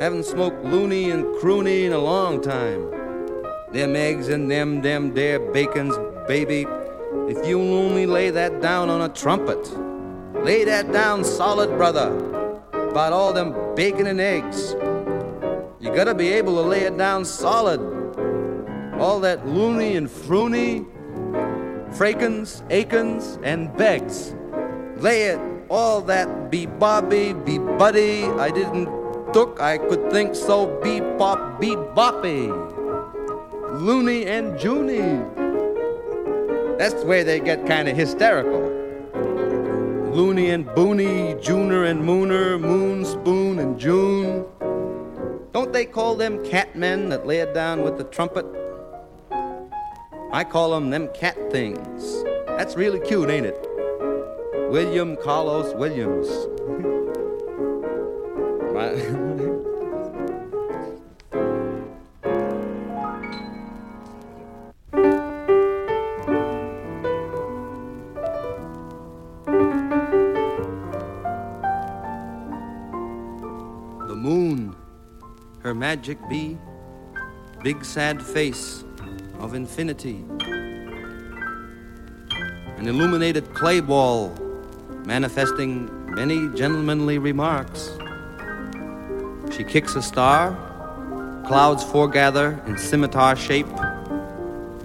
Haven't 0.00 0.24
smoked 0.24 0.64
loony 0.64 1.10
and 1.10 1.24
croony 1.36 1.84
in 1.84 1.92
a 1.92 1.98
long 1.98 2.40
time. 2.42 2.90
Them 3.70 3.94
eggs 3.94 4.30
and 4.30 4.50
them, 4.50 4.82
them 4.82 5.14
there 5.14 5.38
bacons, 5.38 5.96
baby. 6.26 6.66
If 7.28 7.46
you'll 7.46 7.72
only 7.72 8.04
lay 8.06 8.30
that 8.30 8.60
down 8.60 8.90
on 8.90 9.02
a 9.02 9.08
trumpet, 9.08 9.72
lay 10.44 10.64
that 10.64 10.90
down 10.90 11.22
solid, 11.22 11.68
brother. 11.76 12.08
About 12.72 13.12
all 13.12 13.32
them 13.32 13.54
bacon 13.76 14.08
and 14.08 14.20
eggs. 14.20 14.72
You 15.78 15.94
gotta 15.94 16.16
be 16.16 16.30
able 16.30 16.56
to 16.56 16.62
lay 16.62 16.80
it 16.80 16.98
down 16.98 17.24
solid. 17.24 17.78
All 18.98 19.20
that 19.20 19.46
loony 19.46 19.94
and 19.94 20.08
froony, 20.08 20.84
frakins, 21.96 22.68
akins, 22.72 23.38
and 23.44 23.72
begs. 23.76 24.34
Lay 24.96 25.26
it, 25.26 25.53
all 25.74 26.00
that 26.02 26.52
be 26.52 26.66
bobby, 26.66 27.32
be 27.32 27.58
buddy. 27.58 28.22
I 28.38 28.52
didn't 28.52 28.86
took, 29.32 29.60
I 29.60 29.76
could 29.78 30.08
think 30.12 30.36
so. 30.36 30.66
Be 30.80 31.00
pop, 31.18 31.60
be 31.60 31.70
boppy. 31.98 32.46
Loony 33.80 34.24
and 34.26 34.56
Junie. 34.62 35.20
That's 36.78 37.02
where 37.02 37.24
they 37.24 37.40
get 37.40 37.66
kind 37.66 37.88
of 37.88 37.96
hysterical. 37.96 38.62
Loony 40.14 40.50
and 40.50 40.64
Boony, 40.64 41.42
Juner 41.42 41.82
and 41.86 42.02
Mooner, 42.02 42.60
Moon, 42.60 43.04
Spoon, 43.04 43.58
and 43.58 43.76
June. 43.76 44.46
Don't 45.52 45.72
they 45.72 45.86
call 45.86 46.14
them 46.14 46.38
catmen 46.44 47.10
that 47.10 47.26
lay 47.26 47.38
it 47.38 47.52
down 47.52 47.82
with 47.82 47.98
the 47.98 48.04
trumpet? 48.04 48.46
I 50.30 50.44
call 50.44 50.70
them 50.70 50.90
them 50.90 51.08
cat 51.08 51.36
things. 51.50 52.22
That's 52.46 52.76
really 52.76 53.00
cute, 53.00 53.28
ain't 53.28 53.46
it? 53.46 53.73
William 54.70 55.16
Carlos 55.16 55.74
Williams. 55.74 56.28
The 74.08 74.14
moon, 74.16 74.74
her 75.60 75.74
magic 75.74 76.18
bee, 76.28 76.58
big 77.62 77.84
sad 77.84 78.20
face 78.22 78.84
of 79.38 79.54
infinity, 79.54 80.24
an 82.76 82.88
illuminated 82.88 83.54
clay 83.54 83.80
ball 83.80 84.34
manifesting 85.04 85.90
many 86.14 86.48
gentlemanly 86.56 87.18
remarks. 87.18 87.90
She 89.54 89.62
kicks 89.62 89.94
a 89.94 90.02
star, 90.02 90.52
clouds 91.46 91.84
foregather 91.84 92.66
in 92.66 92.78
scimitar 92.78 93.36
shape 93.36 93.68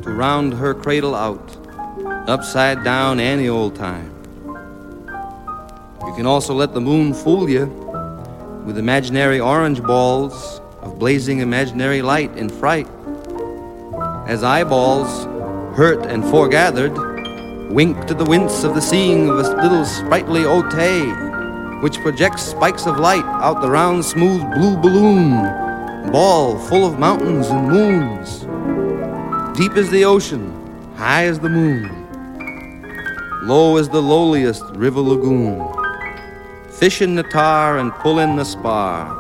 to 0.02 0.12
round 0.12 0.54
her 0.54 0.74
cradle 0.74 1.16
out, 1.16 1.58
upside 2.28 2.84
down 2.84 3.20
any 3.20 3.48
old 3.48 3.76
time. 3.76 4.14
You 6.06 6.14
can 6.16 6.26
also 6.26 6.54
let 6.54 6.74
the 6.74 6.82
moon 6.82 7.14
fool 7.14 7.50
you 7.50 7.66
with 8.66 8.78
imaginary 8.78 9.40
orange 9.40 9.82
balls 9.82 10.60
of 10.82 11.00
blazing 11.00 11.40
imaginary 11.40 12.02
light 12.02 12.36
in 12.38 12.50
fright. 12.50 12.88
As 14.28 14.44
eyeballs, 14.44 15.26
hurt 15.76 16.06
and 16.06 16.24
foregathered, 16.26 16.96
wink 17.70 18.08
to 18.08 18.16
the 18.16 18.26
wince 18.26 18.64
of 18.64 18.74
the 18.74 18.82
seeing 18.82 19.30
of 19.30 19.38
a 19.38 19.62
little 19.62 19.86
sprightly 19.86 20.44
ote, 20.44 20.74
which 21.84 21.98
projects 22.00 22.42
spikes 22.42 22.88
of 22.88 22.98
light 22.98 23.24
out 23.26 23.62
the 23.62 23.70
round, 23.70 24.04
smooth 24.04 24.42
blue 24.56 24.76
balloon, 24.78 26.12
ball 26.12 26.58
full 26.58 26.86
of 26.86 26.98
mountains 26.98 27.48
and 27.48 27.68
moons. 27.70 28.40
Deep 29.58 29.74
as 29.74 29.90
the 29.92 30.04
ocean, 30.04 30.52
high 30.96 31.26
as 31.26 31.40
the 31.40 31.50
moon, 31.50 31.88
low 33.44 33.78
as 33.78 33.88
the 33.90 34.02
lowliest 34.02 34.64
river 34.76 35.02
lagoon. 35.02 35.68
Fish 36.72 37.02
in 37.02 37.16
the 37.16 37.24
tar 37.24 37.78
and 37.78 37.94
pull 37.96 38.20
in 38.20 38.36
the 38.36 38.46
spar. 38.46 39.16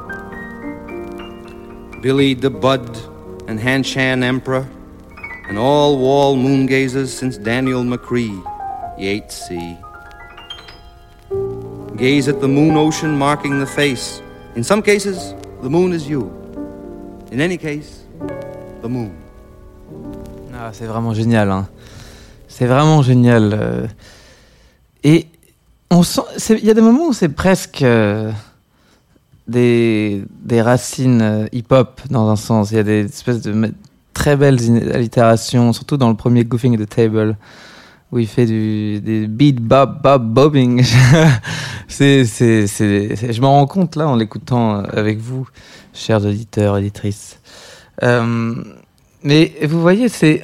Billy 2.01 2.33
the 2.33 2.49
Bud 2.49 2.97
and 3.47 3.59
Hanshan 3.59 4.23
Emperor, 4.23 4.67
and 5.49 5.57
all 5.57 5.97
wall 5.97 6.35
moon 6.35 6.67
gazers 6.67 7.09
since 7.09 7.37
Daniel 7.37 7.83
McCree, 7.83 8.31
see. 9.29 9.77
Gaze 11.97 12.29
at 12.29 12.39
the 12.39 12.47
moon 12.47 12.77
ocean 12.77 13.17
marking 13.17 13.59
the 13.59 13.65
face. 13.65 14.21
In 14.55 14.63
some 14.63 14.81
cases, 14.81 15.33
the 15.61 15.69
moon 15.69 15.91
is 15.91 16.07
you. 16.07 16.31
In 17.31 17.41
any 17.41 17.57
case, 17.57 18.03
the 18.81 18.87
moon. 18.87 19.11
Ah, 20.53 20.71
c'est 20.71 20.85
vraiment 20.85 21.13
génial. 21.13 21.51
Hein. 21.51 21.67
c'est 22.59 22.65
vraiment 22.65 23.01
génial. 23.01 23.53
euh. 23.53 23.87
Et 25.03 25.27
il 25.91 26.65
y 26.65 26.69
a 26.69 26.73
des 26.73 26.81
moments 26.81 27.07
où 27.07 27.13
c'est 27.13 27.29
presque 27.29 27.81
euh, 27.83 28.31
des, 29.47 30.25
racines 30.61 31.21
euh, 31.21 31.47
hip-hop 31.53 32.01
dans 32.09 32.29
un 32.29 32.35
sens. 32.35 32.71
Il 32.71 32.75
y 32.75 32.79
a 32.79 32.83
des 32.83 33.05
espèces 33.05 33.41
de 33.41 33.53
très 34.13 34.35
belles 34.35 34.59
allitérations, 34.93 35.73
surtout 35.73 35.97
dans 35.97 36.09
le 36.09 36.15
premier 36.15 36.43
Goofing 36.43 36.77
the 36.77 36.87
Table, 36.87 37.37
où 38.11 38.19
il 38.19 38.27
fait 38.27 38.45
du, 38.45 38.99
des 39.01 39.27
beat 39.27 39.61
bob 39.61 40.01
bob 40.01 40.33
bobbing. 40.33 40.83
je 41.89 43.41
m'en 43.41 43.51
rends 43.51 43.67
compte 43.67 43.95
là 43.95 44.07
en 44.07 44.15
l'écoutant 44.15 44.77
euh, 44.77 44.83
avec 44.93 45.19
vous, 45.19 45.47
chers 45.93 46.25
auditeurs, 46.25 46.77
éditrices. 46.77 47.39
Euh, 48.03 48.55
mais 49.23 49.53
vous 49.63 49.81
voyez, 49.81 50.07
c'est, 50.09 50.41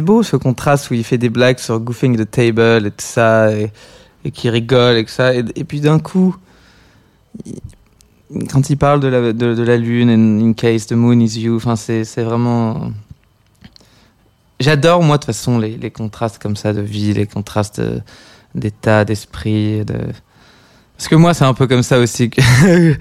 beau 0.00 0.22
ce 0.22 0.36
contraste 0.36 0.90
où 0.90 0.94
il 0.94 1.04
fait 1.04 1.18
des 1.18 1.28
blagues 1.28 1.58
sur 1.58 1.78
Goofing 1.78 2.16
the 2.16 2.30
Table 2.30 2.86
et 2.86 2.90
tout 2.90 2.96
ça, 2.98 3.52
et, 3.52 3.70
et 4.24 4.30
qui 4.30 4.48
rigole 4.50 4.96
et 4.96 5.04
tout 5.04 5.10
ça. 5.10 5.34
Et, 5.34 5.64
puis 5.64 5.80
d'un 5.80 5.98
coup, 5.98 6.36
quand 8.50 8.70
il 8.70 8.76
parle 8.76 9.00
de 9.00 9.08
la, 9.08 9.32
de, 9.32 9.62
la 9.62 9.76
lune, 9.76 10.10
in, 10.10 10.52
case 10.52 10.86
the 10.86 10.92
moon 10.92 11.20
is 11.20 11.38
you, 11.40 11.60
c'est, 11.76 12.22
vraiment. 12.22 12.92
J'adore, 14.60 15.02
moi, 15.02 15.16
de 15.16 15.22
toute 15.22 15.26
façon, 15.26 15.58
les, 15.58 15.76
les 15.76 15.90
contrastes 15.90 16.40
comme 16.40 16.56
ça 16.56 16.72
de 16.72 16.80
vie, 16.80 17.12
les 17.12 17.26
contrastes 17.26 17.80
de- 17.80 18.00
d'état, 18.54 19.04
d'esprit. 19.04 19.84
De... 19.84 19.94
Parce 20.96 21.08
que 21.08 21.16
moi, 21.16 21.34
c'est 21.34 21.44
un 21.44 21.54
peu 21.54 21.66
comme 21.66 21.82
ça 21.82 21.98
aussi 21.98 22.30
que, 22.30 22.40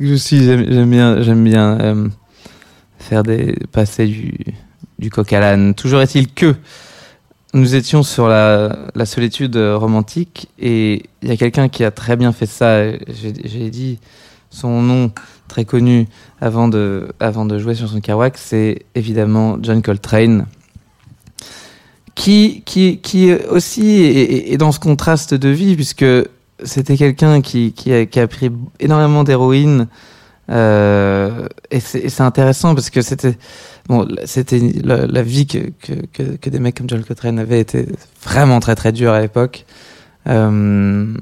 je 0.00 0.14
suis. 0.14 0.44
J'aime, 0.44 0.90
bien, 0.90 1.34
bien 1.34 1.80
euh, 1.80 2.08
faire 2.98 3.22
des. 3.22 3.56
passer 3.72 4.06
du, 4.06 4.38
du 4.98 5.10
coq 5.10 5.32
à 5.32 5.40
l'âne. 5.40 5.74
Toujours 5.74 6.00
est-il 6.00 6.32
que 6.32 6.54
nous 7.52 7.74
étions 7.74 8.04
sur 8.04 8.28
la, 8.28 8.86
la 8.94 9.06
solitude 9.06 9.56
romantique 9.56 10.48
et 10.60 11.02
il 11.22 11.28
y 11.28 11.32
a 11.32 11.36
quelqu'un 11.36 11.68
qui 11.68 11.82
a 11.84 11.90
très 11.90 12.16
bien 12.16 12.30
fait 12.32 12.46
ça. 12.46 12.92
J'ai 13.08 13.70
dit 13.70 13.98
son 14.50 14.82
nom 14.82 15.12
très 15.48 15.64
connu 15.64 16.06
avant 16.40 16.68
de, 16.68 17.08
avant 17.20 17.44
de 17.44 17.58
jouer 17.58 17.74
sur 17.74 17.88
son 17.88 18.00
Kerouac, 18.00 18.36
c'est 18.36 18.84
évidemment 18.94 19.58
John 19.62 19.82
Coltrane. 19.82 20.46
Qui, 22.16 22.62
qui, 22.66 22.98
qui 22.98 23.32
aussi 23.32 24.02
est, 24.02 24.58
dans 24.58 24.72
ce 24.72 24.80
contraste 24.80 25.32
de 25.32 25.48
vie, 25.48 25.74
puisque 25.74 26.04
c'était 26.62 26.96
quelqu'un 26.96 27.40
qui, 27.40 27.72
qui, 27.72 27.92
a, 27.92 28.26
pris 28.26 28.50
énormément 28.78 29.24
d'héroïne. 29.24 29.86
euh, 30.50 31.46
et 31.70 31.80
c'est 31.80 32.20
intéressant 32.20 32.74
parce 32.74 32.90
que 32.90 33.00
c'était 33.00 33.38
bon, 33.88 34.06
c'était 34.24 34.60
la, 34.84 35.22
vie 35.22 35.46
que, 35.46 35.70
que, 36.12 36.22
que, 36.36 36.50
des 36.50 36.58
mecs 36.58 36.76
comme 36.76 36.90
John 36.90 37.02
Coltrane 37.04 37.38
avaient 37.38 37.60
été 37.60 37.86
vraiment 38.22 38.60
très 38.60 38.74
très 38.74 38.92
dure 38.92 39.12
à 39.12 39.20
l'époque. 39.20 39.64
Euh, 40.28 41.14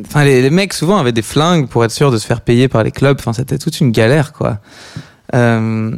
Enfin, 0.00 0.24
les, 0.24 0.50
mecs 0.50 0.72
souvent 0.72 0.98
avaient 0.98 1.12
des 1.12 1.22
flingues 1.22 1.68
pour 1.68 1.84
être 1.84 1.90
sûr 1.90 2.10
de 2.10 2.18
se 2.18 2.26
faire 2.26 2.40
payer 2.40 2.68
par 2.68 2.82
les 2.82 2.90
clubs. 2.90 3.16
Enfin, 3.18 3.32
c'était 3.32 3.58
toute 3.58 3.80
une 3.80 3.90
galère, 3.90 4.32
quoi. 4.32 4.58
Euh, 5.34 5.96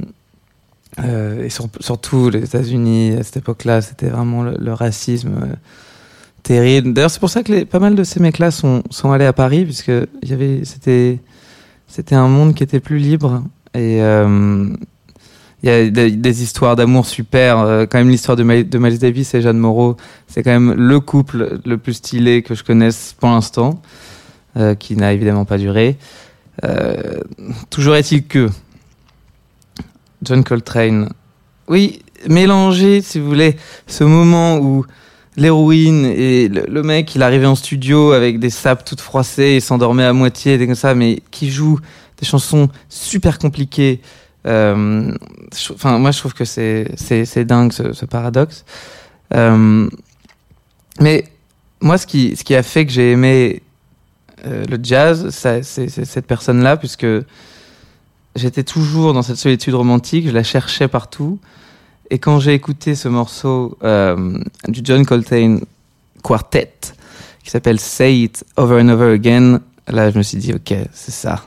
euh, 1.01 1.45
et 1.45 1.51
sur- 1.51 1.69
surtout 1.81 2.31
les 2.31 2.45
États-Unis 2.45 3.17
à 3.19 3.23
cette 3.23 3.39
époque-là, 3.39 3.83
c'était 3.83 4.09
vraiment 4.09 4.43
le, 4.43 4.73
racisme 4.73 5.35
euh, 5.43 5.55
terrible. 6.43 6.93
D'ailleurs, 6.93 7.11
c'est 7.11 7.21
pour 7.21 7.31
ça 7.31 7.43
que 7.43 7.65
pas 7.65 7.79
mal 7.79 7.95
de 7.95 8.05
ces 8.05 8.21
mecs-là 8.21 8.51
sont, 8.51 8.83
sont 8.91 9.13
allés 9.13 9.27
à 9.27 9.33
Paris, 9.33 9.65
puisque 9.65 9.93
y 10.23 10.33
avait, 10.33 10.65
c'était, 10.65 11.19
c'était 11.89 12.15
un 12.15 12.29
monde 12.29 12.55
qui 12.55 12.63
était 12.63 12.81
plus 12.81 12.99
libre. 12.99 13.43
Et 13.75 14.01
il 15.65 15.71
y 15.71 15.73
a 15.73 15.89
des, 15.89 16.43
histoires 16.43 16.77
d'amour 16.77 17.07
super. 17.07 17.59
euh, 17.59 17.87
quand 17.87 17.97
même, 17.97 18.11
l'histoire 18.11 18.37
de, 18.37 18.43
Miles- 18.43 18.99
Davis 18.99 19.33
et 19.33 19.41
Jeanne 19.41 19.57
Moreau, 19.57 19.97
c'est 20.29 20.43
quand 20.43 20.51
même 20.51 20.75
le 20.75 21.01
couple 21.01 21.59
le 21.65 21.79
plus 21.79 21.95
stylé 21.95 22.43
que 22.43 22.55
je 22.55 22.63
connaisse 22.63 23.15
pour 23.19 23.31
l'instant, 23.31 23.81
euh, 24.59 24.75
qui 24.75 24.95
n'a 24.95 25.15
évidemment 25.15 25.47
pas 25.47 25.57
duré. 25.57 25.97
Euh, 26.65 27.19
toujours 27.71 27.97
est-il 27.97 28.27
que 28.27 28.51
John 30.21 30.45
Coltrane, 30.45 31.09
oui, 31.69 32.03
mélanger, 32.29 33.01
si 33.01 33.19
vous 33.19 33.27
voulez, 33.27 33.57
ce 33.87 34.05
moment 34.05 34.59
où 34.59 34.85
l'héroïne 35.35 36.05
et 36.05 36.49
le, 36.49 36.83
mec, 36.83 37.15
il 37.15 37.23
arrivait 37.23 37.47
en 37.47 37.55
studio 37.55 38.13
avec 38.13 38.39
des 38.39 38.51
sapes 38.51 38.85
toutes 38.85 39.01
froissées, 39.01 39.55
il 39.57 39.63
s'endormait 39.63 40.05
à 40.05 40.13
moitié, 40.13 40.59
des 40.59 40.67
comme 40.67 40.75
ça, 40.75 40.95
mais 40.95 41.23
qui 41.31 41.51
joue 41.51 41.79
des 42.21 42.27
chansons 42.27 42.69
super 42.91 43.39
compliquées. 43.39 44.03
Euh, 44.47 45.13
Enfin, 45.71 45.99
moi, 45.99 46.11
je 46.11 46.19
trouve 46.19 46.35
que 46.35 46.45
c'est 46.45 47.45
dingue 47.45 47.73
ce, 47.73 48.05
paradoxe. 48.07 48.65
Euh, 49.35 49.89
mais 51.01 51.25
moi, 51.81 51.97
ce 51.97 52.07
qui 52.07 52.35
ce 52.37 52.43
qui 52.43 52.55
a 52.55 52.63
fait 52.63 52.87
que 52.87 52.93
j'ai 52.93 53.13
aimé 53.13 53.63
euh, 54.47 54.65
le 54.69 54.79
jazz, 54.83 55.29
c'est 55.31 55.63
cette 55.63 56.27
personne-là, 56.27 56.77
puisque 56.77 57.07
j'étais 58.35 58.65
toujours 58.65 59.13
dans 59.13 59.23
cette 59.23 59.37
solitude 59.37 59.75
romantique, 59.75 60.27
je 60.27 60.33
la 60.33 60.43
cherchais 60.43 60.89
partout. 60.89 61.39
Et 62.11 62.19
quand 62.19 62.41
j'ai 62.41 62.55
écouté 62.55 62.97
ce 62.97 63.09
morceau 63.09 63.79
du 63.81 64.81
John 64.83 65.07
Coltrane 65.07 65.61
Quartet, 66.23 66.75
qui 67.45 67.51
s'appelle 67.51 67.79
Say 67.79 68.23
It 68.23 68.45
Over 68.57 68.83
and 68.83 68.89
Over 68.89 69.13
Again, 69.13 69.61
là 69.87 70.11
je 70.11 70.19
me 70.19 70.23
suis 70.23 70.39
dit, 70.39 70.53
ok, 70.53 70.75
c'est 70.93 71.13
ça. 71.13 71.45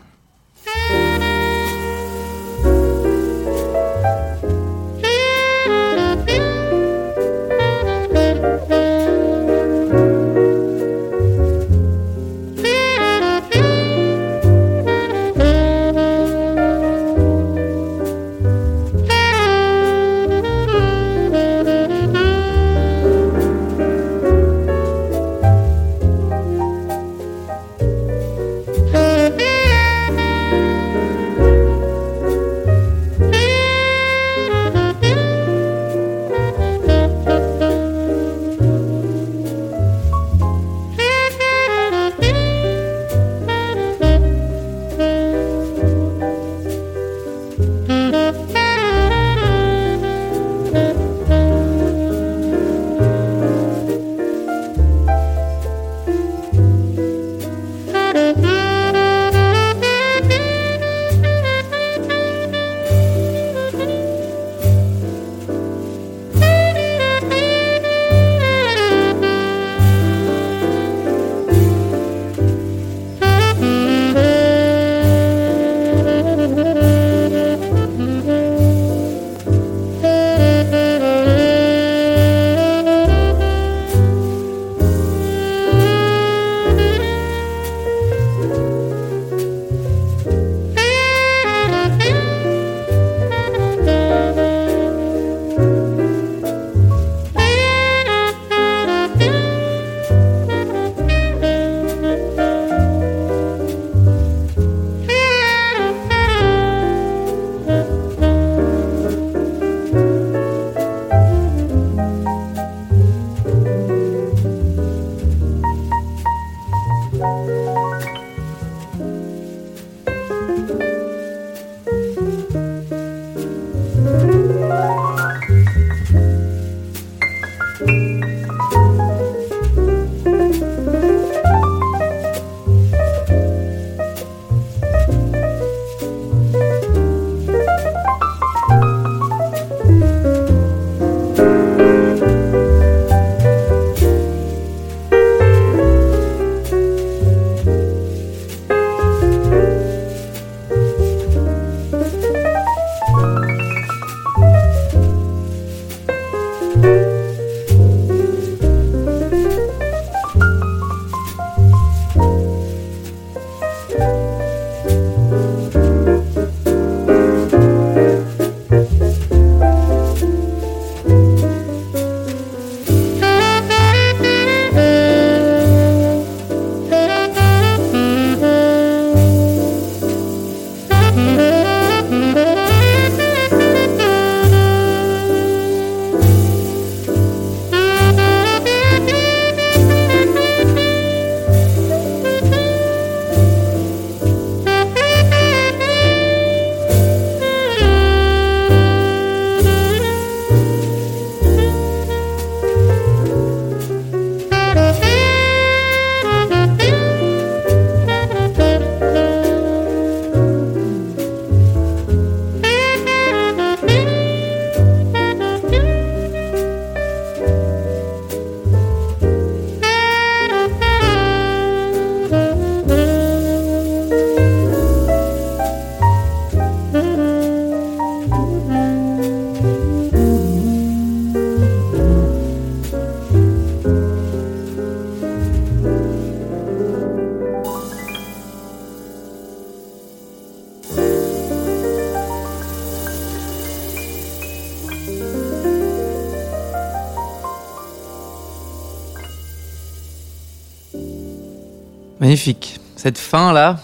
Magnifique. 252.48 252.80
Cette 252.96 253.18
fin 253.18 253.52
là, 253.52 253.78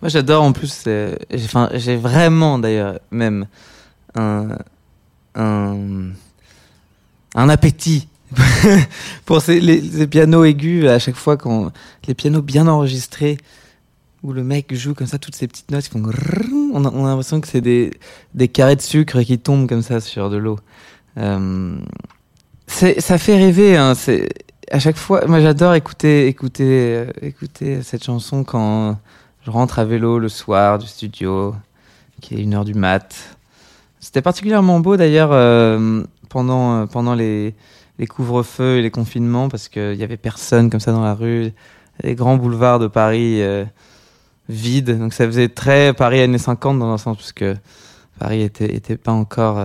moi 0.00 0.08
j'adore 0.08 0.42
en 0.42 0.52
plus. 0.52 0.72
c'est- 0.72 1.18
j'ai- 1.74 1.96
vraiment 1.96 2.58
d'ailleurs 2.58 3.00
même 3.10 3.46
un 4.14 4.56
un, 5.34 6.12
un 7.34 7.48
appétit 7.50 8.08
pour 9.26 9.42
ces, 9.42 9.60
les, 9.60 10.06
pianos 10.06 10.44
aigus 10.44 10.86
à 10.86 10.98
chaque 10.98 11.16
fois 11.16 11.36
quand 11.36 11.70
les 12.08 12.14
pianos 12.14 12.40
bien 12.40 12.66
enregistrés 12.66 13.36
où 14.22 14.32
le 14.32 14.42
mec 14.42 14.74
joue 14.74 14.94
comme 14.94 15.06
ça 15.06 15.18
toutes 15.18 15.36
ces 15.36 15.46
petites 15.46 15.70
notes, 15.70 15.86
ils 15.86 15.90
font 15.90 16.02
on 16.72 16.84
a, 16.86 16.88
on 16.90 17.04
a 17.04 17.08
l'impression 17.10 17.42
que 17.42 17.48
c'est 17.48 17.60
des 17.60 17.90
des 18.32 18.48
carrés 18.48 18.76
de 18.76 18.80
sucre 18.80 19.20
qui 19.20 19.38
tombent 19.38 19.68
comme 19.68 19.82
ça 19.82 20.00
sur 20.00 20.30
de 20.30 20.38
l'eau. 20.38 20.58
Euh, 21.18 21.76
ça 22.68 23.18
fait 23.18 23.36
rêver. 23.36 23.76
Hein, 23.76 23.94
c'est 23.94 24.28
à 24.70 24.78
chaque 24.78 24.96
fois, 24.96 25.26
moi 25.26 25.40
j'adore 25.40 25.74
écouter, 25.74 26.26
écouter, 26.26 26.64
euh, 26.96 27.06
écouter 27.22 27.82
cette 27.82 28.04
chanson 28.04 28.44
quand 28.44 28.98
je 29.44 29.50
rentre 29.50 29.78
à 29.78 29.84
vélo 29.84 30.18
le 30.18 30.28
soir 30.28 30.78
du 30.78 30.86
studio, 30.86 31.54
qui 32.20 32.34
est 32.34 32.42
une 32.42 32.54
heure 32.54 32.64
du 32.64 32.74
mat. 32.74 33.14
C'était 34.00 34.22
particulièrement 34.22 34.80
beau 34.80 34.96
d'ailleurs 34.96 35.30
euh, 35.32 36.02
pendant 36.28 36.82
euh, 36.82 36.86
pendant 36.86 37.14
les 37.14 37.54
les 37.98 38.06
couvre-feux 38.06 38.78
et 38.78 38.82
les 38.82 38.90
confinements 38.90 39.48
parce 39.48 39.68
qu'il 39.68 39.94
y 39.94 40.02
avait 40.02 40.18
personne 40.18 40.68
comme 40.68 40.80
ça 40.80 40.92
dans 40.92 41.02
la 41.02 41.14
rue, 41.14 41.52
les 42.02 42.14
grands 42.14 42.36
boulevards 42.36 42.78
de 42.78 42.88
Paris 42.88 43.40
vides. 44.50 44.98
Donc 44.98 45.14
ça 45.14 45.24
faisait 45.24 45.48
très 45.48 45.94
Paris 45.94 46.20
années 46.20 46.36
50 46.36 46.78
dans 46.78 46.92
un 46.92 46.98
sens 46.98 47.16
parce 47.16 47.32
que 47.32 47.56
Paris 48.18 48.42
était 48.42 48.74
était 48.74 48.98
pas 48.98 49.12
encore 49.12 49.64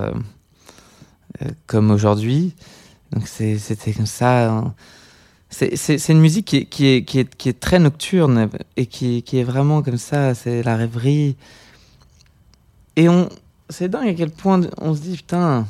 comme 1.68 1.92
aujourd'hui. 1.92 2.56
Donc 3.12 3.28
c'était 3.28 3.94
comme 3.94 4.06
ça. 4.06 4.52
hein. 4.52 4.74
C'est 5.50 6.10
une 6.10 6.22
musique 6.22 6.70
qui 6.70 6.88
est, 6.88 7.60
très 7.60 7.80
nocturne 7.80 8.50
et 8.78 8.86
qui, 8.86 9.24
est 9.34 9.44
vraiment 9.44 9.82
comme 9.82 9.98
ça. 9.98 10.34
C'est 10.34 10.64
la 10.64 10.78
rêverie. 10.78 11.36
Et 12.96 13.10
on, 13.10 13.28
c'est 13.70 13.90
dingue 13.90 14.08
à 14.08 14.14
quel 14.14 14.30
point 14.30 14.62
on 14.78 14.96
se 14.96 15.02
dit 15.02 15.18
putain, 15.18 15.66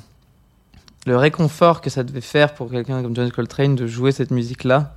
le 1.07 1.17
réconfort 1.17 1.81
que 1.81 1.89
ça 1.89 2.03
devait 2.03 2.21
faire 2.21 2.53
pour 2.53 2.69
quelqu'un 2.69 3.01
comme 3.01 3.15
John 3.15 3.31
Coltrane 3.31 3.75
de 3.75 3.87
jouer 3.87 4.11
cette 4.11 4.31
musique-là. 4.31 4.95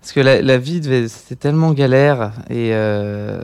Parce 0.00 0.12
que 0.12 0.20
la, 0.20 0.58
vie 0.58 1.08
c'était 1.08 1.34
tellement 1.34 1.72
galère 1.72 2.32
et 2.48 2.70
euh, 2.72 3.42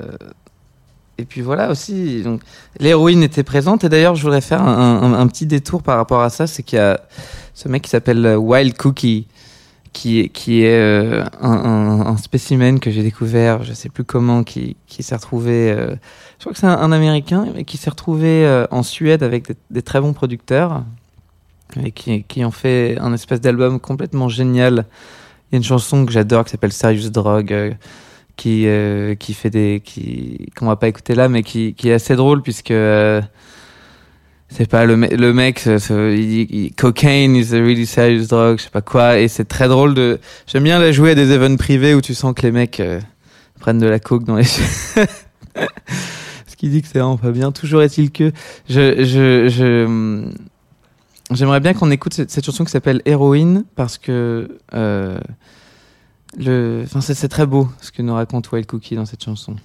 et 1.19 1.25
puis 1.25 1.41
voilà 1.41 1.71
aussi. 1.71 2.25
L'héroïne 2.79 3.23
était 3.23 3.43
présente 3.43 3.85
et 3.85 3.89
d'ailleurs 3.89 4.15
je 4.15 4.23
voudrais 4.23 4.41
faire 4.41 4.63
un, 4.63 5.27
petit 5.27 5.47
détour 5.47 5.83
par 5.83 5.97
rapport 5.97 6.23
à 6.23 6.31
ça, 6.31 6.47
c'est 6.47 6.63
qu'il 6.63 6.79
y 6.79 6.83
a 6.83 7.01
ce 7.55 7.69
mec 7.69 7.83
qui 7.83 7.91
s'appelle 7.91 8.25
euh, 8.25 8.37
Wild 8.37 8.77
Cookie 8.77 9.27
qui 9.93 10.31
qui 10.31 10.63
est 10.63 10.81
euh, 10.81 11.23
un, 11.41 12.17
spécimen 12.17 12.81
que 12.81 12.91
j'ai 12.91 13.03
découvert, 13.03 13.63
je 13.63 13.75
sais 13.75 13.91
plus 13.91 14.05
comment, 14.05 14.43
qui, 14.43 14.77
qui 14.87 15.03
s'est 15.03 15.15
retrouvé, 15.15 15.71
euh, 15.71 15.95
je 16.39 16.45
crois 16.45 16.53
que 16.53 16.59
c'est 16.59 16.67
un, 16.67 16.93
Américain, 16.93 17.47
mais 17.55 17.65
qui 17.65 17.77
s'est 17.77 17.91
retrouvé 17.91 18.65
en 18.71 18.83
Suède 18.83 19.23
avec 19.23 19.49
des, 19.49 19.57
des 19.71 19.83
très 19.83 20.01
bons 20.01 20.15
producteurs 20.15 20.83
et 21.83 21.93
qui, 21.93 22.25
qui 22.25 22.45
ont 22.45 22.51
fait 22.51 22.97
un 23.01 23.13
espèce 23.13 23.41
d'album 23.41 23.81
complètement 23.81 24.29
génial. 24.29 24.87
Il 25.51 25.55
y 25.55 25.57
a 25.57 25.59
une 25.59 25.65
chanson 25.65 26.07
que 26.07 26.13
j'adore 26.13 26.45
qui 26.45 26.51
s'appelle 26.53 26.73
Serious 26.73 27.11
Drug, 27.11 27.77
qui, 28.37 28.65
euh, 28.67 29.15
qui 29.15 29.35
fait 29.35 29.51
des, 29.51 29.81
qui, 29.85 30.47
qu'on 30.57 30.67
va 30.67 30.77
pas 30.77 30.89
écouter 30.89 31.15
là, 31.15 31.29
mais 31.29 31.43
qui, 31.43 31.75
qui 31.75 31.89
est 31.91 31.95
assez 31.95 32.17
drôle 32.17 32.43
puisque 32.43 32.71
euh, 32.71 33.21
c'est 34.49 34.69
pas 34.69 34.85
le, 34.85 34.97
le 34.97 35.33
mec, 35.33 35.63
il 35.67 36.27
dit 36.29 36.47
il- 36.51 36.75
cocaine 36.75 37.37
is 37.37 37.55
a 37.55 37.59
really 37.59 37.87
serious 37.87 38.27
drug, 38.27 38.59
je 38.59 38.65
sais 38.65 38.71
pas 38.71 38.83
quoi, 38.83 39.19
et 39.19 39.29
c'est 39.29 39.47
très 39.47 39.69
drôle 39.69 39.95
de. 39.95 40.19
J'aime 40.47 40.65
bien 40.65 40.79
la 40.79 40.93
jouer 40.93 41.13
à 41.13 41.15
des 41.15 41.31
events 41.33 41.57
privés 41.57 41.95
où 41.95 42.01
tu 42.03 42.15
sens 42.15 42.35
que 42.35 42.43
les 42.43 42.53
mecs 42.53 42.81
euh, 42.81 43.01
prennent 43.61 43.79
de 43.79 43.87
la 43.87 43.99
coke 43.99 44.25
dans 44.25 44.37
les. 44.37 44.45
Ce 46.47 46.57
qui 46.57 46.69
dit 46.69 46.83
que 46.83 46.89
c'est 46.89 46.99
vraiment 46.99 47.17
pas 47.17 47.31
bien. 47.31 47.51
Toujours 47.53 47.83
est-il 47.83 48.11
que 48.11 48.31
je 48.69 49.05
je 49.05 50.29
j'aimerais 51.33 51.61
bien 51.61 51.73
qu'on 51.73 51.91
écoute 51.91 52.13
cette, 52.15 52.31
cette 52.31 52.45
chanson 52.45 52.65
qui 52.65 52.71
s'appelle 52.71 53.01
Héroïne 53.07 53.65
parce 53.75 53.97
que 53.99 54.59
le, 56.37 56.83
enfin 56.85 57.01
c'est 57.01 57.29
très 57.29 57.47
beau 57.47 57.69
ce 57.81 57.93
que 57.93 58.03
nous 58.03 58.15
raconte 58.15 58.51
Wild 58.53 58.67
Cookie 58.67 58.95
dans 58.95 59.07
cette 59.07 59.23
chanson. 59.23 59.57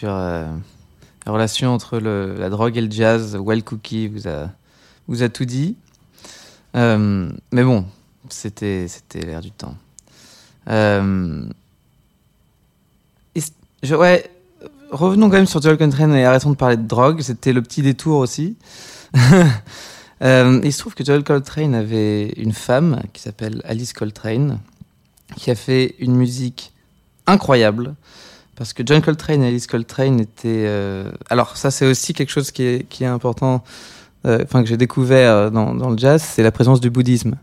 Sur 0.00 0.14
euh, 0.14 0.46
la 1.26 1.32
relation 1.32 1.74
entre 1.74 1.98
la 1.98 2.48
drogue 2.48 2.78
et 2.78 2.80
le 2.80 2.90
jazz, 2.90 3.36
Well 3.38 3.62
Cookie 3.62 4.08
vous 4.08 4.26
a, 5.22 5.28
tout 5.28 5.44
dit. 5.44 5.76
Euh, 6.74 7.30
mais 7.52 7.62
bon, 7.62 7.84
c'était 8.30 8.86
l'air 9.14 9.42
du 9.42 9.50
temps. 9.50 9.74
Euh, 10.70 11.44
ouais, 13.90 14.30
revenons 14.90 15.28
quand 15.28 15.36
même 15.36 15.46
sur 15.46 15.60
Joel 15.60 15.76
Coltrane 15.76 16.14
et 16.14 16.24
arrêtons 16.24 16.50
de 16.50 16.56
parler 16.56 16.78
de 16.78 16.88
drogue. 16.88 17.20
C'était 17.20 17.52
le 17.52 17.60
petit 17.60 17.82
détour 17.82 18.20
aussi. 18.20 18.56
Il 20.22 20.72
se 20.72 20.78
trouve 20.78 20.94
que 20.94 21.04
Joel 21.04 21.24
Coltrane 21.24 21.74
avait 21.74 22.28
une 22.38 22.54
femme 22.54 23.02
qui 23.12 23.20
s'appelle 23.20 23.60
Alice 23.66 23.92
Coltrane, 23.92 24.60
qui 25.36 25.50
a 25.50 25.54
fait 25.54 25.94
une 25.98 26.16
musique 26.16 26.72
incroyable. 27.26 27.96
Parce 28.60 28.74
que 28.74 28.82
John 28.84 29.00
Coltrane 29.00 29.42
et 29.42 29.48
Alice 29.48 29.66
Coltrane 29.66 30.20
étaient. 30.20 30.66
euh, 30.66 31.10
Alors, 31.30 31.56
ça, 31.56 31.70
c'est 31.70 31.86
aussi 31.86 32.12
quelque 32.12 32.28
chose 32.28 32.50
qui 32.50 32.62
est, 32.62 32.86
qui 32.90 33.04
est 33.04 33.06
important, 33.06 33.64
euh, 34.26 34.40
enfin, 34.44 34.62
que 34.62 34.68
j'ai 34.68 34.76
découvert 34.76 35.32
euh, 35.32 35.48
dans, 35.48 35.74
dans 35.74 35.88
le 35.88 35.96
jazz, 35.96 36.22
c'est 36.22 36.42
la 36.42 36.52
présence 36.52 36.78
du 36.78 36.90
bouddhisme. 36.90 37.36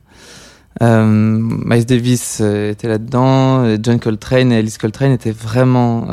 Euh, 0.83 1.05
Miles 1.05 1.87
Davis 1.87 2.39
était 2.39 2.87
là-dedans, 2.87 3.77
John 3.81 3.99
Coltrane 3.99 4.51
et 4.51 4.57
Alice 4.57 4.77
Coltrane 4.77 5.11
étaient 5.11 5.31
vraiment. 5.31 6.07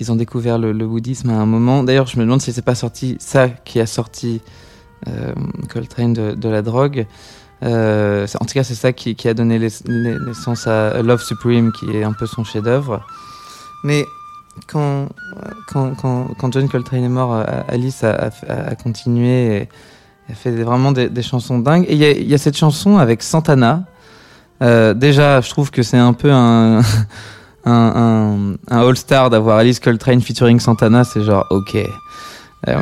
ils 0.00 0.10
ont 0.10 0.16
découvert 0.16 0.58
le, 0.58 0.72
le 0.72 0.86
bouddhisme 0.88 1.30
à 1.30 1.34
un 1.34 1.46
moment. 1.46 1.84
D'ailleurs, 1.84 2.08
je 2.08 2.16
me 2.18 2.24
demande 2.24 2.42
si 2.42 2.52
c'est 2.52 2.62
pas 2.62 2.74
sorti 2.74 3.16
ça 3.20 3.48
qui 3.48 3.78
a 3.78 3.86
sorti 3.86 4.40
Coltrane 5.72 6.14
de, 6.14 6.34
de 6.34 6.48
la 6.48 6.62
drogue. 6.62 7.06
En 7.62 8.26
tout 8.26 8.54
cas, 8.54 8.64
c'est 8.64 8.74
ça 8.74 8.92
qui, 8.92 9.14
qui 9.14 9.28
a 9.28 9.34
donné 9.34 9.60
l'ess- 9.60 9.84
naissance 9.86 10.66
à 10.66 11.00
Love 11.00 11.22
Supreme, 11.22 11.70
qui 11.70 11.96
est 11.96 12.02
un 12.02 12.12
peu 12.12 12.26
son 12.26 12.42
chef-d'œuvre. 12.42 13.06
Mais 13.84 14.06
quand, 14.66 15.08
quand, 15.68 15.94
quand, 15.94 16.52
John 16.52 16.68
Coltrane 16.68 17.04
est 17.04 17.08
mort, 17.08 17.34
euh, 17.34 17.44
Alice 17.68 18.02
a, 18.02 18.30
continué 18.82 19.56
et 19.56 19.68
a 20.30 20.34
fait 20.34 20.50
vraiment 20.50 20.90
des, 20.92 21.22
chansons 21.22 21.58
dingues. 21.58 21.84
Et 21.88 21.94
il 21.94 22.28
y 22.28 22.34
a, 22.34 22.38
cette 22.38 22.56
chanson 22.56 22.96
avec 22.96 23.22
Santana. 23.22 23.84
Euh, 24.62 24.94
déjà, 24.94 25.40
je 25.40 25.50
trouve 25.50 25.70
que 25.70 25.82
c'est 25.82 25.98
un 25.98 26.14
peu 26.14 26.32
un, 26.32 26.80
all-star 28.70 29.30
d'avoir 29.30 29.58
Alice 29.58 29.80
Coltrane 29.80 30.22
featuring 30.22 30.58
Santana. 30.60 31.04
C'est 31.04 31.22
genre, 31.22 31.46
ok. 31.50 31.76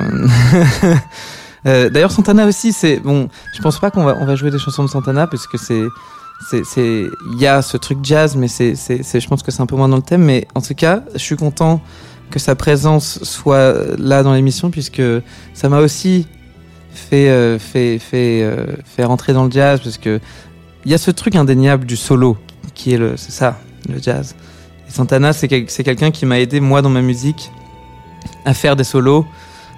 Euh, 1.65 1.91
D'ailleurs, 1.91 2.11
Santana 2.11 2.45
aussi, 2.47 2.73
c'est 2.73 2.99
bon. 2.99 3.29
Je 3.55 3.63
pense 3.63 3.79
pas 3.79 3.93
qu'on 3.93 4.03
va 4.03 4.17
on 4.19 4.25
va 4.25 4.35
jouer 4.35 4.51
des 4.51 4.59
chansons 4.59 4.83
de 4.83 4.89
Santana 4.89 5.29
parce 5.29 5.47
que 5.47 5.57
c'est 5.57 5.85
il 6.53 7.11
y 7.39 7.47
a 7.47 7.63
ce 7.63 7.77
truc 7.77 7.99
jazz, 8.03 8.37
mais 8.37 8.49
c'est 8.49 8.75
je 8.75 9.29
pense 9.29 9.43
que 9.43 9.51
c'est 9.51 9.63
un 9.63 9.67
peu 9.67 9.77
moins 9.77 9.89
dans 9.89 9.97
le 9.97 10.03
thème. 10.03 10.23
Mais 10.23 10.47
en 10.55 10.61
tout 10.61 10.75
cas, 10.75 11.03
je 11.15 11.19
suis 11.19 11.37
content 11.37 11.81
que 12.31 12.39
sa 12.39 12.55
présence 12.55 13.23
soit 13.25 13.75
là 13.99 14.23
dans 14.23 14.33
l'émission 14.33 14.71
puisque 14.71 15.03
ça 15.55 15.69
m'a 15.69 15.81
aussi 15.81 16.27
fait 16.95 17.29
euh, 17.29 17.59
fait 17.59 18.01
euh, 18.15 18.67
rentrer 19.01 19.33
dans 19.33 19.45
le 19.45 19.51
jazz 19.51 19.81
parce 19.83 19.99
que 19.99 20.21
il 20.85 20.91
y 20.91 20.95
a 20.95 20.99
ce 20.99 21.11
truc 21.11 21.37
indéniable 21.37 21.85
du 21.87 21.97
solo 21.97 22.37
qui 22.75 22.95
est 22.95 22.99
le 22.99 23.17
c'est 23.17 23.33
ça 23.33 23.59
le 23.89 24.01
jazz. 24.01 24.35
Santana, 24.89 25.33
c'est 25.33 25.49
quel- 25.49 25.71
c'est 25.71 25.85
quelqu'un 25.85 26.11
qui 26.11 26.27
m'a 26.27 26.39
aidé 26.39 26.61
moi 26.61 26.83
dans 26.83 26.91
ma 26.91 27.01
musique 27.03 27.51
à 28.45 28.53
faire 28.55 28.77
des 28.77 28.85
solos. 28.85 29.25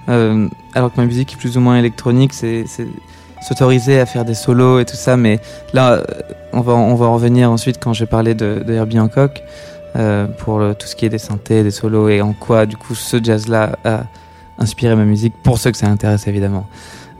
Euh, 0.09 0.49
alors 0.75 0.93
que 0.93 1.01
ma 1.01 1.07
musique 1.07 1.33
est 1.33 1.37
plus 1.37 1.57
ou 1.57 1.61
moins 1.61 1.79
électronique, 1.79 2.33
s'autoriser 3.47 4.01
à 4.01 4.07
faire 4.07 4.25
des 4.25 4.35
solos 4.35 4.81
et 4.81 4.85
tout 4.85 4.97
ça. 4.97 5.17
Mais 5.17 5.41
là, 5.73 6.03
on 6.53 6.61
va, 6.61 6.73
on 6.73 6.95
va 6.95 7.07
en 7.07 7.15
revenir 7.15 7.51
ensuite 7.51 7.79
quand 7.81 7.93
je 7.93 8.01
vais 8.01 8.11
parler 8.11 8.35
de, 8.35 8.65
Herbie 8.69 8.99
Hancock 8.99 9.43
euh, 9.97 10.27
pour 10.27 10.61
tout 10.77 10.87
ce 10.87 10.97
qui 10.97 11.07
est 11.07 11.11
des 11.11 11.19
synthés, 11.19 11.63
des 11.63 11.71
solos 11.71 12.09
et 12.09 12.23
en 12.23 12.33
quoi, 12.33 12.67
du 12.67 12.77
coup, 12.77 12.95
ce 12.95 13.23
jazz-là 13.23 13.79
a 13.85 14.05
inspiré 14.59 14.95
ma 14.95 15.05
musique 15.05 15.35
pour 15.43 15.59
ceux 15.59 15.71
que 15.71 15.79
ça 15.79 15.89
intéresse 15.89 16.27
évidemment. 16.27 16.67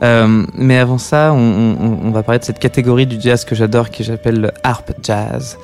Euh, 0.03 0.45
mais 0.55 0.77
avant 0.77 0.97
ça, 0.97 1.33
on, 1.33 2.11
va 2.11 2.21
parler 2.23 2.39
de 2.39 2.43
cette 2.43 2.59
catégorie 2.59 3.07
du 3.07 3.19
jazz 3.19 3.45
que 3.45 3.55
j'adore, 3.55 3.89
qui 3.89 4.03
j'appelle 4.03 4.41
le 4.41 4.51
harp 4.63 4.91
jazz. 5.01 5.57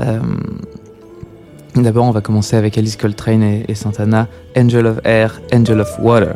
Euh, 0.00 0.18
D'abord, 1.76 2.06
on 2.06 2.10
va 2.10 2.22
commencer 2.22 2.56
avec 2.56 2.78
Alice 2.78 2.96
Coltrane 2.96 3.42
et 3.42 3.74
Santana, 3.74 4.28
Angel 4.56 4.86
of 4.86 4.98
Air, 5.04 5.42
Angel 5.52 5.78
of 5.80 5.98
Water. 6.00 6.34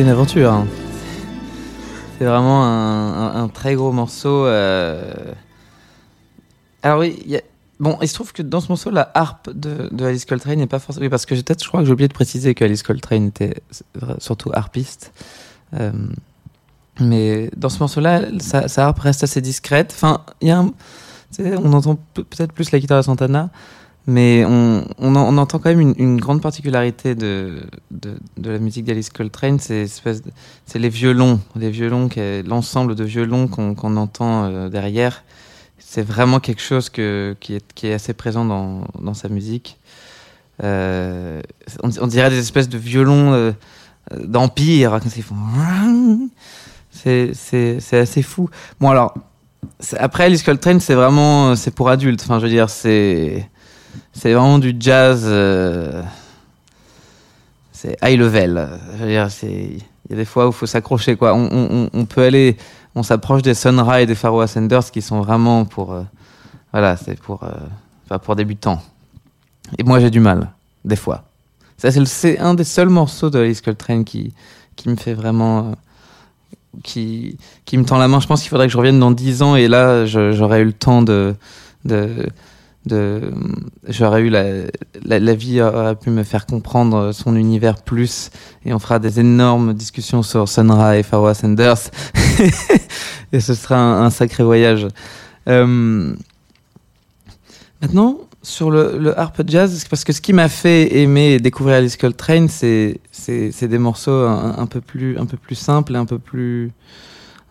C'est 0.00 0.04
une 0.04 0.12
aventure. 0.12 0.50
hein. 0.50 0.66
C'est 2.18 2.24
vraiment 2.24 2.64
un, 2.64 3.48
très 3.48 3.74
gros 3.74 3.92
morceau. 3.92 4.46
euh. 4.46 5.12
Alors 6.82 7.00
oui, 7.00 7.36
bon, 7.78 7.98
il 8.00 8.08
se 8.08 8.14
trouve 8.14 8.32
que 8.32 8.40
dans 8.40 8.62
ce 8.62 8.68
morceau, 8.68 8.90
la 8.90 9.10
harpe 9.12 9.50
de, 9.50 9.90
Alice 10.02 10.24
Coltrane 10.24 10.58
n'est 10.58 10.66
pas 10.66 10.78
forcément. 10.78 11.04
Oui, 11.04 11.10
parce 11.10 11.26
que 11.26 11.34
peut-être, 11.34 11.62
je 11.62 11.68
crois 11.68 11.80
que 11.80 11.86
j'ai 11.86 11.92
oublié 11.92 12.08
de 12.08 12.14
préciser 12.14 12.54
que 12.54 12.64
Alice 12.64 12.82
Coltrane 12.82 13.26
était 13.26 13.62
surtout 14.18 14.50
harpiste. 14.54 15.12
Euh, 15.74 15.92
mais 16.98 17.50
dans 17.54 17.68
ce 17.68 17.78
morceau-là, 17.80 18.22
sa, 18.38 18.86
harpe 18.86 19.00
reste 19.00 19.22
assez 19.22 19.42
discrète. 19.42 19.92
Enfin, 19.94 20.22
y 20.40 20.50
a 20.50 20.64
on 21.38 21.72
entend 21.74 21.96
pe- 22.14 22.22
peut-être 22.22 22.52
plus 22.52 22.72
la 22.72 22.80
guitare 22.80 23.00
de 23.00 23.04
Santana, 23.04 23.50
mais 24.10 24.44
on, 24.44 24.84
on, 24.98 25.14
en- 25.14 25.34
on 25.34 25.38
entend 25.38 25.58
quand 25.60 25.70
même 25.70 25.94
une, 25.96 26.20
grande 26.20 26.42
particularité 26.42 27.14
de, 27.14 27.62
de, 27.92 28.16
de 28.36 28.50
la 28.50 28.58
musique 28.58 28.84
d'Alice 28.84 29.10
Coltrane, 29.10 29.58
c'est 29.60 29.86
les 30.74 30.88
violons, 30.88 31.40
les 31.54 31.70
violons, 31.70 32.08
l'ensemble 32.44 32.96
de 32.96 33.04
violons 33.04 33.46
qu'on 33.46 33.74
qu'on 33.74 33.96
entend 33.96 34.44
euh, 34.44 34.68
derrière. 34.68 35.22
C'est 35.78 36.02
vraiment 36.02 36.40
quelque 36.40 36.60
chose 36.60 36.88
que, 36.90 37.36
qui, 37.40 37.54
est, 37.54 37.72
qui 37.72 37.86
est 37.86 37.94
assez 37.94 38.12
présent 38.12 38.44
dans, 38.44 38.82
dans 39.00 39.14
sa 39.14 39.28
musique. 39.28 39.78
Euh, 40.62 41.40
on, 41.82 42.06
dirait 42.06 42.30
des 42.30 42.38
espèces 42.38 42.68
de 42.68 42.78
violons 42.78 43.32
euh, 43.32 43.52
d'empire, 44.24 44.98
quand 45.02 45.16
ils 45.16 45.22
font. 45.22 45.36
C'est 46.92 47.32
assez 47.92 48.22
fou. 48.22 48.50
Bon, 48.80 48.90
alors, 48.90 49.14
après, 49.98 50.24
Alice 50.24 50.42
Coltrane, 50.42 50.80
c'est 50.80 50.94
vraiment. 50.94 51.54
Pour 51.74 51.88
adultes. 51.88 52.22
Enfin, 52.22 52.38
je 52.40 52.44
veux 52.44 52.50
dire, 52.50 52.68
c'est. 52.68 53.48
C'est 54.12 54.32
vraiment 54.32 54.58
du 54.58 54.74
jazz. 54.78 55.22
euh, 55.24 56.02
c'est 57.72 57.96
high 58.02 58.18
level. 58.18 58.68
Il 59.02 59.10
y 59.10 59.16
a 59.16 59.28
des 60.10 60.24
fois 60.24 60.46
où 60.46 60.50
il 60.50 60.54
faut 60.54 60.66
s'accrocher. 60.66 61.16
On, 61.20 62.04
peut 62.06 62.22
aller. 62.22 62.56
On 62.94 63.02
s'approche 63.02 63.42
des 63.42 63.54
Sun 63.54 63.78
Ra 63.78 64.02
et 64.02 64.06
des 64.06 64.14
Pharaoh 64.14 64.40
Ascenders 64.40 64.90
qui 64.90 65.00
sont 65.02 65.20
vraiment 65.20 65.64
pour. 65.64 65.92
euh, 65.92 66.02
voilà, 66.72 66.96
c'est 66.96 67.18
pour. 67.18 67.44
euh, 67.44 67.50
enfin, 68.06 68.18
pour 68.18 68.36
débutants. 68.36 68.82
Et 69.78 69.84
moi, 69.84 70.00
j'ai 70.00 70.10
du 70.10 70.20
mal, 70.20 70.50
des 70.84 70.96
fois. 70.96 71.24
Ça, 71.78 71.90
c'est 71.90 72.38
un 72.38 72.54
des 72.54 72.64
seuls 72.64 72.88
morceaux 72.90 73.30
de 73.30 73.38
Alice 73.38 73.60
Coltrane 73.62 74.04
qui, 74.04 74.34
qui 74.76 74.88
me 74.88 74.96
fait 74.96 75.14
vraiment. 75.14 75.72
qui, 76.82 77.38
qui 77.64 77.78
me 77.78 77.84
tend 77.84 77.96
la 77.96 78.08
main. 78.08 78.20
Je 78.20 78.26
pense 78.26 78.40
qu'il 78.42 78.50
faudrait 78.50 78.66
que 78.66 78.72
je 78.72 78.76
revienne 78.78 78.98
dans 79.00 79.12
10 79.12 79.42
ans 79.42 79.56
et 79.56 79.68
là, 79.68 80.04
j'aurais 80.04 80.60
eu 80.60 80.64
le 80.66 80.72
temps 80.72 81.00
de. 81.02 81.34
de, 81.84 82.26
de 82.86 83.30
j'aurais 83.88 84.22
eu 84.22 84.30
la, 84.30 85.34
vie 85.34 85.60
aurait 85.60 85.96
pu 85.96 86.10
me 86.10 86.22
faire 86.22 86.46
comprendre 86.46 87.12
son 87.12 87.36
univers 87.36 87.82
plus 87.82 88.30
et 88.64 88.72
on 88.72 88.78
fera 88.78 88.98
des 88.98 89.20
énormes 89.20 89.74
discussions 89.74 90.22
sur 90.22 90.48
Sun 90.48 90.70
Ra 90.70 90.96
et 90.96 91.02
Pharaoh 91.02 91.34
Sanders 91.34 91.90
et 93.32 93.40
ce 93.40 93.54
sera 93.54 93.76
un, 93.76 94.10
sacré 94.10 94.42
voyage. 94.44 94.88
Euh, 95.48 96.14
maintenant, 97.82 98.18
sur 98.42 98.70
le, 98.70 99.18
harp 99.18 99.42
jazz, 99.46 99.84
parce 99.88 100.04
que 100.04 100.12
ce 100.12 100.20
qui 100.22 100.32
m'a 100.32 100.48
fait 100.48 100.96
aimer 100.96 101.38
découvrir 101.38 101.76
Alice 101.76 101.96
Coltrane, 101.96 102.48
c'est 102.48 103.00
c'est 103.12 103.68
des 103.68 103.78
morceaux 103.78 104.26
un, 104.26 104.56
un 104.56 104.66
peu 104.66 104.80
plus 104.80 105.18
un 105.18 105.26
peu 105.26 105.36
plus 105.36 105.54
simples 105.54 105.94
et 105.94 105.98
un 105.98 106.06
peu 106.06 106.18
plus 106.18 106.72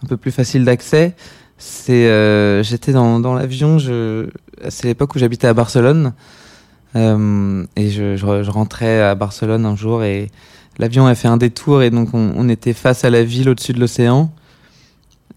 un 0.04 0.08
peu 0.08 0.18
plus 0.18 0.32
faciles 0.32 0.66
d'accès. 0.66 1.16
C'est 1.60 2.08
euh, 2.08 2.64
j'étais 2.64 2.94
dans 2.94 3.20
dans 3.20 3.34
l'avion, 3.36 3.78
je 3.80 4.30
c'est 4.70 4.88
l'époque 4.88 5.14
où 5.16 5.20
j'habitais 5.20 5.48
à 5.48 5.54
Barcelone. 5.54 6.14
Euh, 6.96 7.66
et 7.76 7.90
je, 7.92 8.16
je 8.16 8.44
je 8.44 8.50
rentrais 8.50 9.02
à 9.02 9.14
Barcelone 9.14 9.66
un 9.66 9.76
jour 9.76 10.04
et 10.04 10.32
l'avion 10.80 11.06
a 11.06 11.14
fait 11.14 11.28
un 11.28 11.38
détour 11.38 11.84
et 11.84 11.92
donc 11.92 12.14
on, 12.14 12.34
on 12.36 12.50
était 12.50 12.74
face 12.74 13.04
à 13.04 13.10
la 13.12 13.24
ville 13.24 13.50
au-dessus 13.50 13.74
de 13.74 13.80
l'océan. 13.80 14.32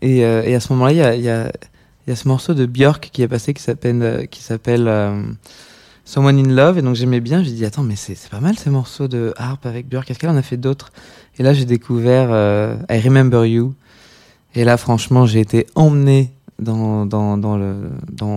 Et, 0.01 0.25
euh, 0.25 0.43
et 0.45 0.55
à 0.55 0.61
ce 0.61 0.73
moment-là 0.73 0.93
il 0.93 0.99
y 0.99 1.03
a, 1.03 1.17
y 1.17 1.29
a 1.29 1.53
y 2.09 2.11
a 2.11 2.17
ce 2.17 2.27
morceau 2.27 2.55
de 2.55 2.67
Björk 2.67 3.11
qui 3.13 3.23
est 3.23 3.29
passé 3.29 3.53
qui 3.53 3.63
s'appelle 3.63 4.03
euh, 4.03 4.25
qui 4.27 4.43
s'appelle 4.43 4.87
euh, 4.89 5.23
Someone 6.05 6.39
in 6.39 6.55
Love. 6.55 6.79
Et 6.79 6.83
donc 6.83 6.95
j'aimais 6.95 7.21
bien 7.21 7.43
j'ai 7.43 7.53
dit 7.53 7.65
attends 7.65 7.83
mais 7.83 7.97
c'est 7.97 8.15
c'est 8.15 8.31
pas 8.31 8.41
mal 8.41 8.57
ces 8.57 8.71
morceaux 8.71 9.09
de 9.09 9.35
harpe 9.37 9.67
avec 9.67 9.89
Björk 9.89 10.11
est-ce 10.11 10.19
qu'elle 10.19 10.31
en 10.31 10.37
a 10.37 10.43
fait 10.43 10.57
d'autres 10.57 10.93
et 11.39 11.43
là 11.43 11.53
j'ai 11.53 11.65
découvert 11.65 12.29
euh, 12.31 12.77
I 12.89 13.01
Remember 13.01 13.45
You 13.45 13.75
et 14.55 14.65
là 14.65 14.77
franchement 14.77 15.27
j'ai 15.27 15.41
été 15.41 15.67
emmené 15.75 16.33
dans 16.59 17.07
dans 17.07 17.37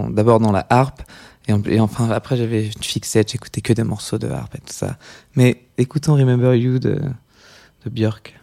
d'abord 0.09 0.39
dans 0.39 0.51
la 0.51 0.65
harpe 0.69 1.01
et 1.47 1.79
enfin 1.79 2.09
après 2.09 2.37
j'avais 2.37 2.65
une 2.65 2.83
fixette 2.83 3.31
j'écoutais 3.31 3.61
que 3.61 3.73
des 3.73 3.83
morceaux 3.83 4.17
de 4.17 4.27
harpe 4.29 4.55
et 4.55 4.59
tout 4.59 4.73
ça. 4.73 4.97
Mais 5.35 5.61
écoutons 5.77 6.15
Remember 6.15 6.55
You 6.55 6.79
de 6.79 6.99
de 7.85 7.89
Björk 7.89 8.33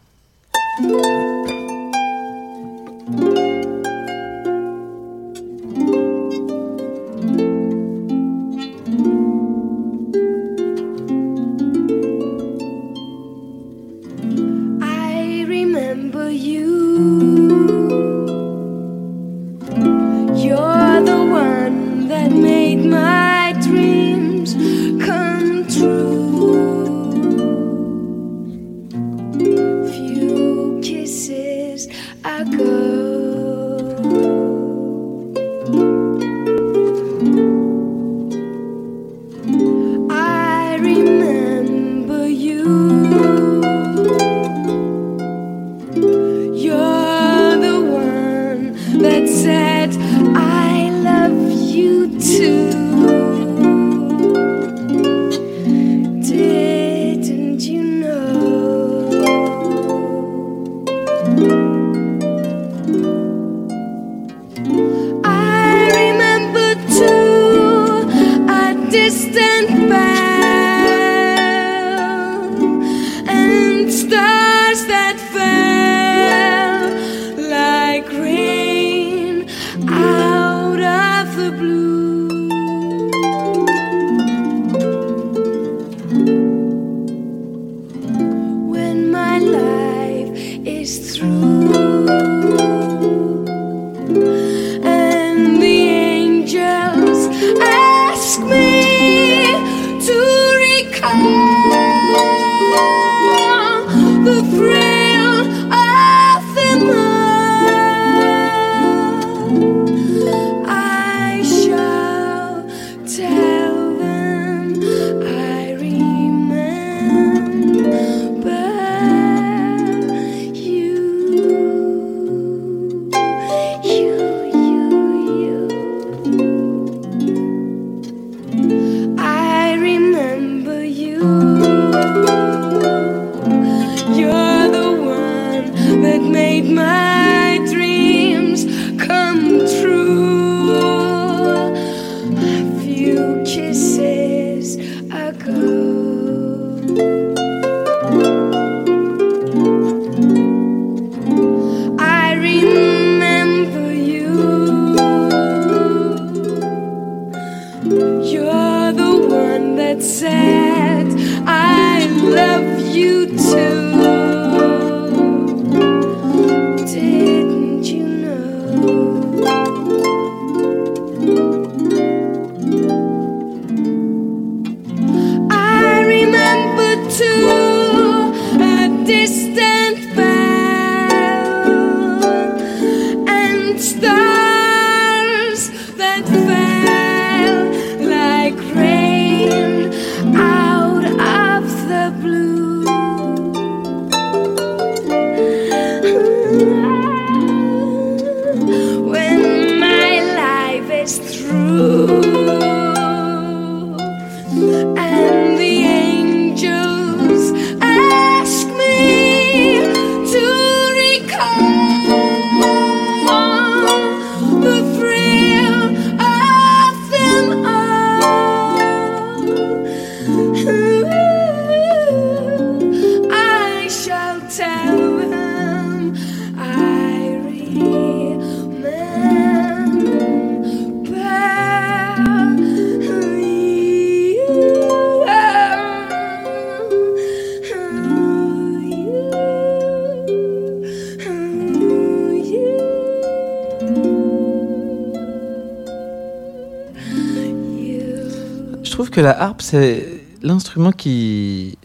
que 249.12 249.20
la 249.20 249.40
harpe, 249.40 249.62
c'est 249.62 250.24
l'instrument 250.42 250.90
qui, 250.90 251.78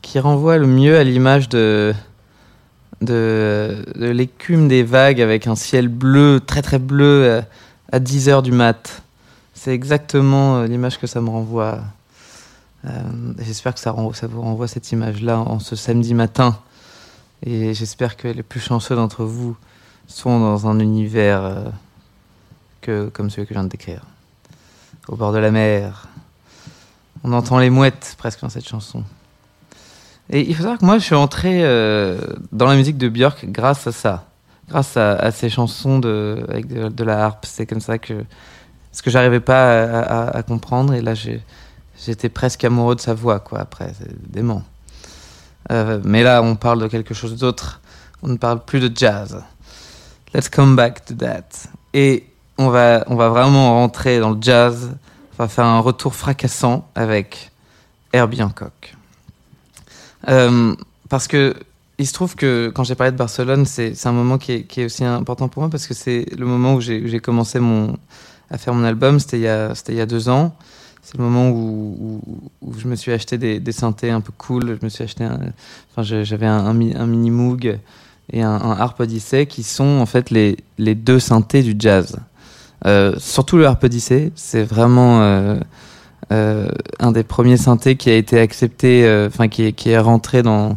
qui 0.00 0.18
renvoie 0.18 0.56
le 0.56 0.66
mieux 0.66 0.96
à 0.96 1.04
l'image 1.04 1.48
de, 1.48 1.94
de, 3.02 3.84
l'écume 3.96 4.66
des 4.66 4.82
vagues 4.82 5.20
avec 5.20 5.46
un 5.46 5.54
ciel 5.54 5.88
bleu, 5.88 6.40
très 6.44 6.62
très 6.62 6.78
bleu, 6.78 7.24
euh, 7.24 7.42
à 7.92 8.00
10 8.00 8.28
heures 8.30 8.42
du 8.42 8.52
mat. 8.52 9.02
C'est 9.54 9.72
exactement 9.72 10.56
euh, 10.56 10.66
l'image 10.66 10.98
que 10.98 11.06
ça 11.06 11.20
me 11.20 11.28
renvoie. 11.28 11.80
Euh, 12.86 12.90
j'espère 13.38 13.74
que 13.74 13.80
ça, 13.80 13.92
vous 13.92 14.42
renvoie 14.42 14.66
cette 14.66 14.90
image-là 14.90 15.38
en 15.38 15.60
ce 15.60 15.76
samedi 15.76 16.14
matin. 16.14 16.58
Et 17.44 17.74
j'espère 17.74 18.16
que 18.16 18.28
les 18.28 18.42
plus 18.42 18.60
chanceux 18.60 18.96
d'entre 18.96 19.24
vous 19.24 19.56
sont 20.06 20.40
dans 20.40 20.66
un 20.66 20.78
univers 20.78 21.72
que, 22.80 23.08
comme 23.08 23.30
celui 23.30 23.46
que 23.46 23.50
je 23.50 23.54
viens 23.54 23.64
de 23.64 23.68
décrire. 23.68 24.02
Au 25.08 25.16
bord 25.16 25.32
de 25.32 25.38
la 25.38 25.50
mer. 25.50 26.08
On 27.24 27.32
entend 27.32 27.58
les 27.58 27.70
mouettes 27.70 28.14
presque 28.18 28.40
dans 28.40 28.48
cette 28.48 28.68
chanson. 28.68 29.04
Et 30.30 30.48
il 30.48 30.54
faut 30.54 30.62
savoir 30.62 30.78
que 30.78 30.84
moi, 30.84 30.98
je 30.98 31.04
suis 31.04 31.14
entré 31.14 31.60
euh, 31.62 32.18
dans 32.52 32.66
la 32.66 32.74
musique 32.74 32.96
de 32.98 33.08
Björk 33.08 33.46
grâce 33.46 33.86
à 33.86 33.92
ça. 33.92 34.24
Grâce 34.68 34.96
à, 34.96 35.12
à 35.12 35.30
ces 35.30 35.50
chansons 35.50 35.98
de, 35.98 36.44
avec 36.48 36.68
de, 36.68 37.04
la 37.04 37.24
harpe. 37.24 37.44
C'est 37.46 37.66
comme 37.66 37.80
ça 37.80 37.98
que. 37.98 38.24
Ce 38.92 39.02
que 39.02 39.10
j'arrivais 39.10 39.40
pas 39.40 40.28
à, 40.28 40.42
comprendre. 40.42 40.92
Et 40.92 41.00
là, 41.00 41.14
j'étais 41.14 42.28
presque 42.28 42.62
amoureux 42.64 42.94
de 42.94 43.00
sa 43.00 43.14
voix, 43.14 43.40
quoi, 43.40 43.60
après. 43.60 43.92
C'est 43.98 44.30
dément. 44.30 44.62
Euh, 45.70 46.00
mais 46.04 46.22
là, 46.22 46.42
on 46.42 46.56
parle 46.56 46.80
de 46.82 46.88
quelque 46.88 47.14
chose 47.14 47.36
d'autre. 47.38 47.80
On 48.22 48.28
ne 48.28 48.36
parle 48.36 48.64
plus 48.64 48.80
de 48.80 48.94
jazz. 48.94 49.42
Let's 50.34 50.48
come 50.48 50.76
back 50.76 51.04
to 51.06 51.14
that. 51.14 51.68
Et 51.94 52.26
on 52.58 52.68
va, 52.68 53.04
on 53.06 53.16
va 53.16 53.28
vraiment 53.28 53.74
rentrer 53.74 54.20
dans 54.20 54.30
le 54.30 54.38
jazz. 54.40 54.94
Va 55.38 55.48
faire 55.48 55.64
un 55.64 55.80
retour 55.80 56.14
fracassant 56.14 56.88
avec 56.94 57.50
Herbie 58.12 58.42
Hancock. 58.42 58.94
Euh, 60.28 60.74
parce 61.08 61.26
que 61.26 61.54
il 61.98 62.06
se 62.06 62.12
trouve 62.12 62.34
que 62.34 62.70
quand 62.74 62.84
j'ai 62.84 62.94
parlé 62.94 63.12
de 63.12 63.16
Barcelone, 63.16 63.64
c'est 63.64 64.06
un 64.06 64.12
moment 64.12 64.38
qui 64.38 64.52
est, 64.52 64.84
aussi 64.84 65.04
important 65.04 65.48
pour 65.48 65.62
moi 65.62 65.70
parce 65.70 65.86
que 65.86 65.94
c'est 65.94 66.26
le 66.36 66.46
moment 66.46 66.74
où 66.74 66.80
j'ai 66.80 67.20
commencé 67.20 67.60
à 68.50 68.58
faire 68.58 68.74
mon 68.74 68.84
album. 68.84 69.20
C'était 69.20 69.38
il, 69.38 69.42
y 69.42 70.00
a- 70.00 70.06
deux 70.06 70.28
ans. 70.28 70.54
C'est 71.02 71.16
le 71.16 71.24
moment 71.24 71.50
où, 71.50 72.20
je 72.76 72.88
me 72.88 72.96
suis 72.96 73.12
acheté 73.12 73.38
des, 73.38 73.72
synthés 73.72 74.10
un 74.10 74.20
peu 74.20 74.32
cool. 74.36 74.78
Je 74.80 74.84
me 74.84 74.90
suis 74.90 75.04
acheté 75.04 75.28
enfin, 75.90 76.02
j'avais 76.02 76.46
un, 76.46 76.66
un, 76.66 76.74
mi- 76.74 76.94
un 76.94 77.06
mini 77.06 77.30
Moog 77.30 77.78
et 78.32 78.42
un, 78.42 78.50
un 78.50 78.72
Harp 78.72 78.98
Odyssey 78.98 79.46
qui 79.46 79.62
sont 79.62 80.00
en 80.00 80.06
fait 80.06 80.30
les 80.30 80.94
deux 80.94 81.20
synthés 81.20 81.62
du 81.62 81.76
jazz. 81.78 82.16
Euh, 82.86 83.14
surtout 83.18 83.56
le 83.56 83.66
Harp 83.66 83.82
Odyssey, 83.84 84.32
c'est 84.34 84.64
vraiment 84.64 85.22
euh, 85.22 85.56
euh, 86.32 86.68
un 86.98 87.12
des 87.12 87.22
premiers 87.22 87.56
synthés 87.56 87.96
qui 87.96 88.10
a 88.10 88.16
été 88.16 88.40
accepté, 88.40 89.24
enfin 89.26 89.48
qui, 89.48 89.66
est- 89.66 89.72
qui 89.72 89.90
est 89.90 89.98
rentré 89.98 90.42
dans, 90.42 90.76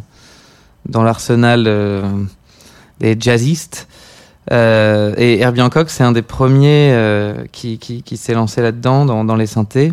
dans 0.88 1.02
l'arsenal 1.02 1.64
des 3.00 3.16
jazzistes. 3.18 3.88
Et 4.50 5.38
Herbie 5.40 5.62
Hancock, 5.62 5.90
c'est 5.90 6.04
un 6.04 6.12
des 6.12 6.22
premiers 6.22 6.94
qui, 7.50 7.78
qui, 7.78 8.16
s'est 8.16 8.34
lancé 8.34 8.62
là-dedans, 8.62 9.04
dans, 9.04 9.24
dans 9.24 9.34
les 9.36 9.46
synthés. 9.46 9.92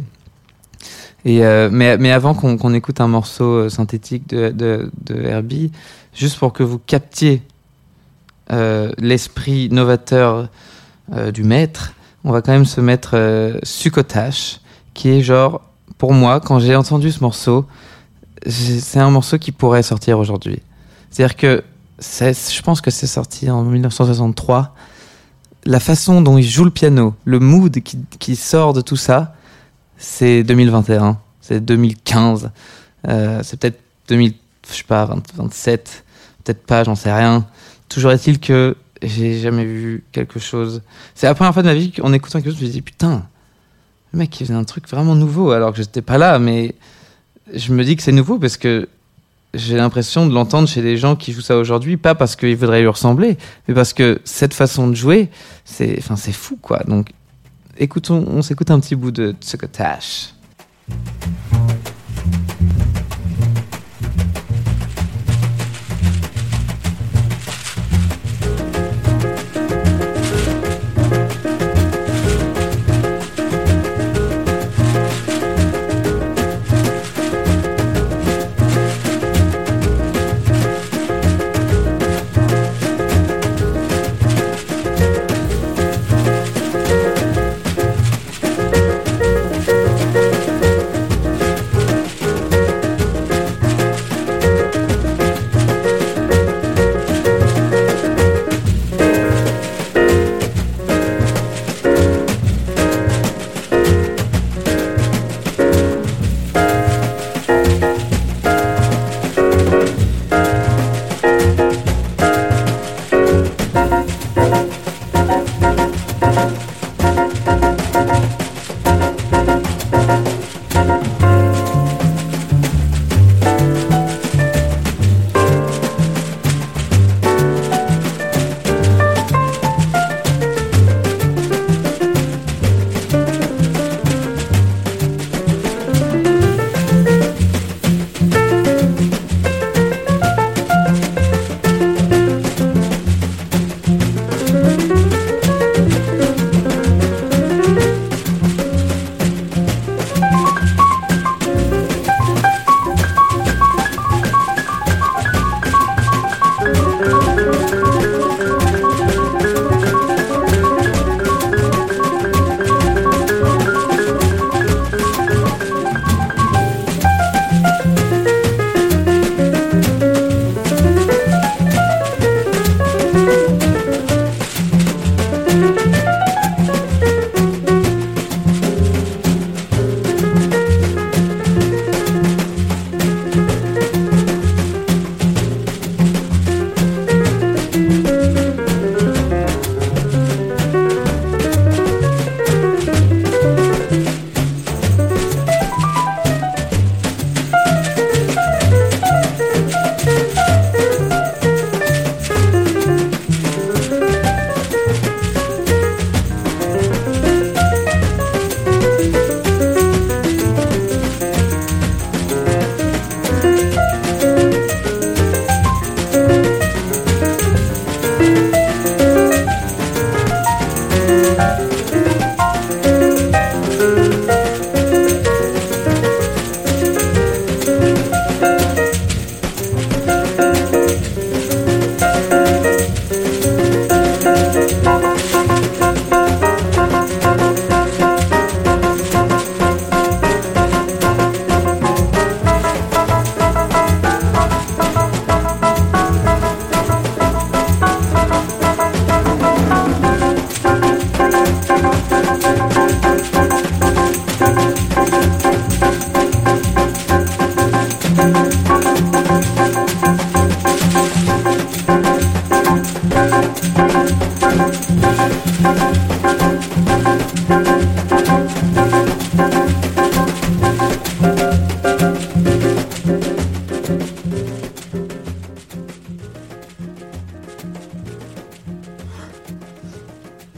Et 1.26 1.40
mais, 1.72 1.98
mais 1.98 2.12
avant 2.12 2.36
qu'on 2.36 2.74
écoute 2.74 3.02
un 3.02 3.08
morceau 3.08 3.70
synthétique 3.70 4.28
de, 4.28 4.52
de, 4.52 5.22
Herbie, 5.24 5.72
juste 6.14 6.38
pour 6.38 6.54
que 6.54 6.62
vous 6.62 6.78
captiez 6.78 7.42
l'esprit 8.52 9.70
novateur 9.72 10.50
du 11.34 11.44
maître, 11.44 11.94
on 12.24 12.32
va 12.32 12.42
quand 12.42 12.52
même 12.52 12.66
se 12.66 12.82
mettre 12.82 13.12
euh, 13.14 13.60
qui 14.94 15.10
est 15.10 15.22
genre, 15.22 15.62
pour 15.98 16.14
moi, 16.14 16.40
quand 16.40 16.60
j'ai 16.60 16.76
entendu 16.76 17.12
ce 17.12 17.22
morceau, 17.22 17.66
c'est 18.48 19.00
un 19.00 19.10
morceau 19.10 19.38
qui 19.38 19.52
pourrait 19.52 19.84
sortir 19.84 20.20
aujourd'hui. 20.20 20.62
C'est-à-dire 21.10 21.36
que 21.36 21.64
je 22.00 22.62
pense 22.62 22.82
que 22.82 22.92
c'est 22.92 23.08
sorti 23.08 23.50
en 23.50 23.64
1963. 23.64 24.76
La 25.66 25.80
façon 25.80 26.22
dont 26.22 26.38
il 26.38 26.44
joue 26.44 26.66
le 26.66 26.72
piano, 26.72 27.16
le 27.24 27.40
mood 27.40 27.80
qui, 27.82 28.36
sort 28.36 28.74
de 28.74 28.82
tout 28.82 28.98
ça, 28.98 29.36
c'est 29.98 30.44
2021, 30.44 31.18
c'est 31.40 31.64
2015, 31.64 32.52
euh, 33.08 33.40
c'est 33.44 33.60
peut-être 33.60 33.80
2000, 34.10 34.34
je 34.70 34.74
sais 34.76 34.84
pas, 34.84 35.06
20 35.06 35.24
27, 35.36 36.04
peut-être 36.44 36.66
pas, 36.66 36.84
j'en 36.84 36.96
sais 36.96 37.14
rien. 37.14 37.46
Toujours 37.88 38.12
est-il 38.12 38.40
que 38.40 38.76
j'ai 39.04 39.40
jamais 39.40 39.66
vu 39.66 40.04
quelque 40.12 40.40
chose. 40.40 40.82
C'est 41.16 41.28
la 41.28 41.36
première 41.36 41.54
fois 41.54 41.64
de 41.64 41.68
ma 41.68 41.74
vie 41.74 41.92
qu'en 41.92 42.14
écoutant 42.14 42.40
quelque 42.40 42.52
chose, 42.52 42.60
je 42.60 42.66
me 42.66 42.72
dis 42.72 42.82
putain, 42.82 43.28
le 44.14 44.20
mec 44.20 44.40
il 44.40 44.46
faisait 44.46 44.58
un 44.58 44.64
truc 44.64 44.88
vraiment 44.88 45.16
nouveau 45.16 45.52
alors 45.52 45.72
que 45.72 45.78
j'étais 45.78 46.02
pas 46.02 46.18
là, 46.18 46.40
mais 46.40 46.76
je 47.54 47.74
me 47.74 47.84
dis 47.84 47.96
que 47.96 48.04
c'est 48.04 48.12
nouveau 48.12 48.40
parce 48.40 48.58
que 48.58 48.88
j'ai 49.54 49.76
l'impression 49.76 50.26
de 50.26 50.34
l'entendre 50.34 50.68
chez 50.68 50.82
des 50.82 50.98
gens 50.98 51.16
qui 51.16 51.32
jouent 51.32 51.42
ça 51.42 51.58
aujourd'hui, 51.58 51.98
pas 51.98 52.16
parce 52.16 52.36
qu'ils 52.36 52.56
voudraient 52.56 52.82
lui 52.82 52.88
ressembler, 52.88 53.38
mais 53.68 53.74
parce 53.74 53.94
que 53.94 54.20
cette 54.24 54.54
façon 54.54 54.88
de 54.88 54.96
jouer, 54.96 55.30
c'est, 55.64 55.96
enfin, 56.00 56.16
fou 56.16 56.58
quoi. 56.62 56.80
Donc, 56.88 57.10
écoutons, 57.78 58.26
on 58.28 58.42
s'écoute 58.42 58.72
un 58.72 58.80
petit 58.80 58.96
bout 58.96 59.12
de 59.12 59.36
Tsukotash. 59.40 60.34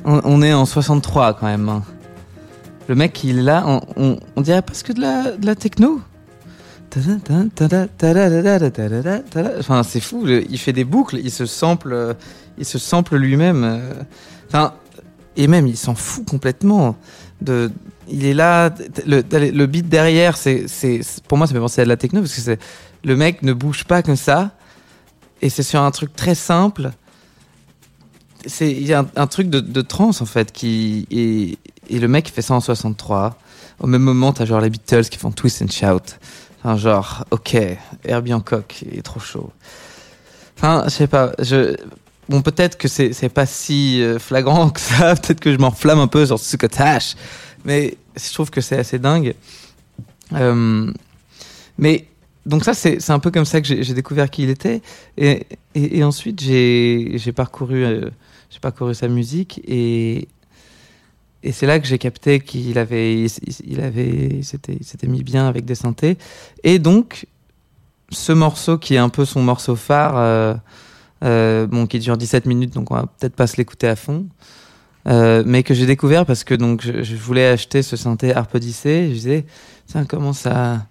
63 0.06 1.34
quand 1.36 1.46
même. 1.48 1.70
hein. 1.70 1.84
Le 2.88 2.96
mec, 2.96 3.24
il 3.24 3.40
est 3.40 3.42
là, 3.42 3.64
on, 3.66 3.82
on, 3.98 4.20
on 4.36 4.42
dirait 4.42 4.62
presque 4.62 4.94
de 4.94 5.02
la, 5.02 5.32
de 5.32 5.46
la 5.46 5.56
techno. 5.56 6.02
Enfin, 9.60 9.82
c'est 9.84 10.00
fou. 10.00 10.28
Il 10.28 10.58
fait 10.60 10.72
des 10.74 10.84
boucles, 10.84 11.18
il 11.18 11.32
se 11.32 11.46
sample, 11.46 11.92
euh, 11.94 12.14
il 12.58 12.66
se 12.66 12.78
sample 12.78 13.18
lui-même. 13.18 13.64
euh. 13.64 13.94
Enfin, 14.48 14.74
et 15.36 15.48
même, 15.48 15.66
il 15.68 15.76
s'en 15.78 15.96
fout 15.96 16.26
complètement. 16.28 16.96
Il 18.08 18.24
est 18.26 18.34
là, 18.36 18.70
le, 19.08 19.24
le 19.32 19.66
beat 19.66 19.90
derrière, 19.90 20.38
c'est, 20.38 20.66
pour 21.28 21.38
moi, 21.40 21.48
ça 21.48 21.54
me 21.54 21.60
fait 21.60 21.64
penser 21.64 21.82
à 21.82 21.84
de 21.86 21.90
la 21.90 21.98
techno 21.98 22.22
parce 22.22 22.40
que 22.40 22.56
le 23.04 23.16
mec 23.16 23.42
ne 23.42 23.52
bouge 23.52 23.84
pas 23.86 24.04
comme 24.04 24.16
ça. 24.16 24.52
Et 25.42 25.50
c'est 25.50 25.64
sur 25.64 25.82
un 25.82 25.92
truc 25.92 26.16
très 26.16 26.36
simple. 26.36 26.92
C'est, 28.48 28.72
il 28.72 28.86
y 28.86 28.94
a 28.94 29.06
un, 29.16 29.28
truc 29.28 29.50
de, 29.50 29.60
de 29.60 29.82
trance 29.82 30.22
en 30.22 30.26
fait 30.26 30.52
qui, 30.52 31.08
et, 31.10 31.58
le 31.98 32.08
mec 32.08 32.30
fait 32.30 32.42
ça 32.42 32.54
en 32.54 32.60
63. 32.60 33.38
Au 33.80 33.88
même 33.88 34.02
moment, 34.02 34.32
t'as 34.34 34.46
genre 34.46 34.62
les 34.62 34.70
Beatles 34.70 35.06
qui 35.06 35.18
font 35.18 35.32
Twist 35.32 35.62
and 35.62 35.68
Shout. 35.68 36.18
Enfin, 36.60 36.78
genre, 36.78 37.26
ok, 37.32 37.58
Herbie 38.04 38.34
Hancock, 38.34 38.84
est 38.92 39.02
trop 39.02 39.20
chaud. 39.20 39.52
Enfin, 40.58 40.84
je 40.86 40.90
sais 40.90 41.08
pas, 41.08 41.34
je, 41.40 41.76
bon, 42.30 42.42
peut-être 42.42 42.78
que 42.78 42.88
c'est, 42.88 43.14
c'est 43.14 43.30
pas 43.30 43.46
si 43.46 44.02
euh, 44.02 44.20
flagrant 44.20 44.70
que 44.70 44.80
ça, 44.80 45.16
peut-être 45.22 45.40
que 45.40 45.52
je 45.52 45.58
m'enflamme 45.58 46.00
un 46.00 46.08
peu 46.08 46.26
sur 46.26 46.40
Succotash, 46.40 47.16
mais 47.66 47.98
je 48.16 48.34
trouve 48.34 48.50
que 48.50 48.62
c'est 48.62 48.78
assez 48.78 49.00
dingue. 49.00 49.36
Euh, 50.34 50.92
mais, 51.78 52.08
donc 52.46 52.64
ça, 52.64 52.74
c'est, 52.74 53.10
un 53.10 53.20
peu 53.20 53.32
comme 53.32 53.46
ça 53.46 53.62
que 53.62 53.68
j'ai, 53.68 53.94
découvert 53.94 54.30
qui 54.30 54.44
il 54.44 54.50
était. 54.50 54.82
Et, 55.18 55.46
et, 55.74 55.98
et 55.98 56.04
ensuite, 56.04 56.40
j'ai, 56.40 57.14
j'ai 57.16 57.32
parcouru, 57.32 57.84
euh, 57.84 58.10
j'ai 58.50 58.60
parcouru 58.60 58.94
sa 58.96 59.08
musique 59.08 59.62
et, 59.68 60.28
et 61.44 61.52
c'est 61.52 61.66
là 61.68 61.80
que 61.80 61.88
j'ai 61.88 61.98
capté 61.98 62.40
qu'il 62.40 62.78
avait, 62.78 63.26
il, 63.66 63.82
avait, 63.82 64.42
s'était, 64.42 64.78
s'était 64.82 65.08
mis 65.08 65.24
bien 65.24 65.48
avec 65.48 65.66
des 65.66 65.76
synthés. 65.76 66.18
Et 66.64 66.80
donc, 66.80 67.28
ce 68.10 68.32
morceau 68.32 68.78
qui 68.78 68.96
est 68.96 69.00
un 69.00 69.10
peu 69.10 69.26
son 69.26 69.42
morceau 69.44 69.76
phare, 69.76 70.18
euh, 70.18 70.54
euh, 71.24 71.68
bon, 71.68 71.88
qui 71.88 72.00
dure 72.00 72.18
17 72.18 72.46
minutes, 72.46 72.74
donc 72.74 72.92
on 72.92 72.96
va 72.96 73.08
peut-être 73.08 73.36
pas 73.36 73.48
se 73.48 73.58
l'écouter 73.58 73.88
à 73.88 73.96
fond, 73.96 74.28
euh, 75.08 75.44
mais 75.46 75.64
que 75.64 75.74
j'ai 75.74 75.86
découvert 75.86 76.26
parce 76.26 76.44
que 76.44 76.56
donc 76.56 76.82
je, 76.84 77.16
voulais 77.16 77.48
acheter 77.48 77.84
ce 77.84 77.96
synthé 77.96 78.34
Harp 78.34 78.54
Odyssey. 78.56 79.10
Je 79.10 79.14
disais, 79.14 79.46
tiens, 79.88 80.06
comment 80.06 80.34
ça, 80.34 80.86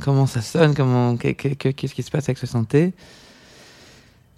comment 0.00 0.26
ça 0.26 0.40
sonne, 0.40 0.74
comment, 0.74 1.16
qu'est- 1.16 1.34
qu'est- 1.34 1.72
qu'est-ce 1.72 1.94
qui 1.94 2.02
se 2.02 2.10
passe 2.10 2.24
avec 2.28 2.38
ce 2.38 2.46
synthé? 2.46 2.92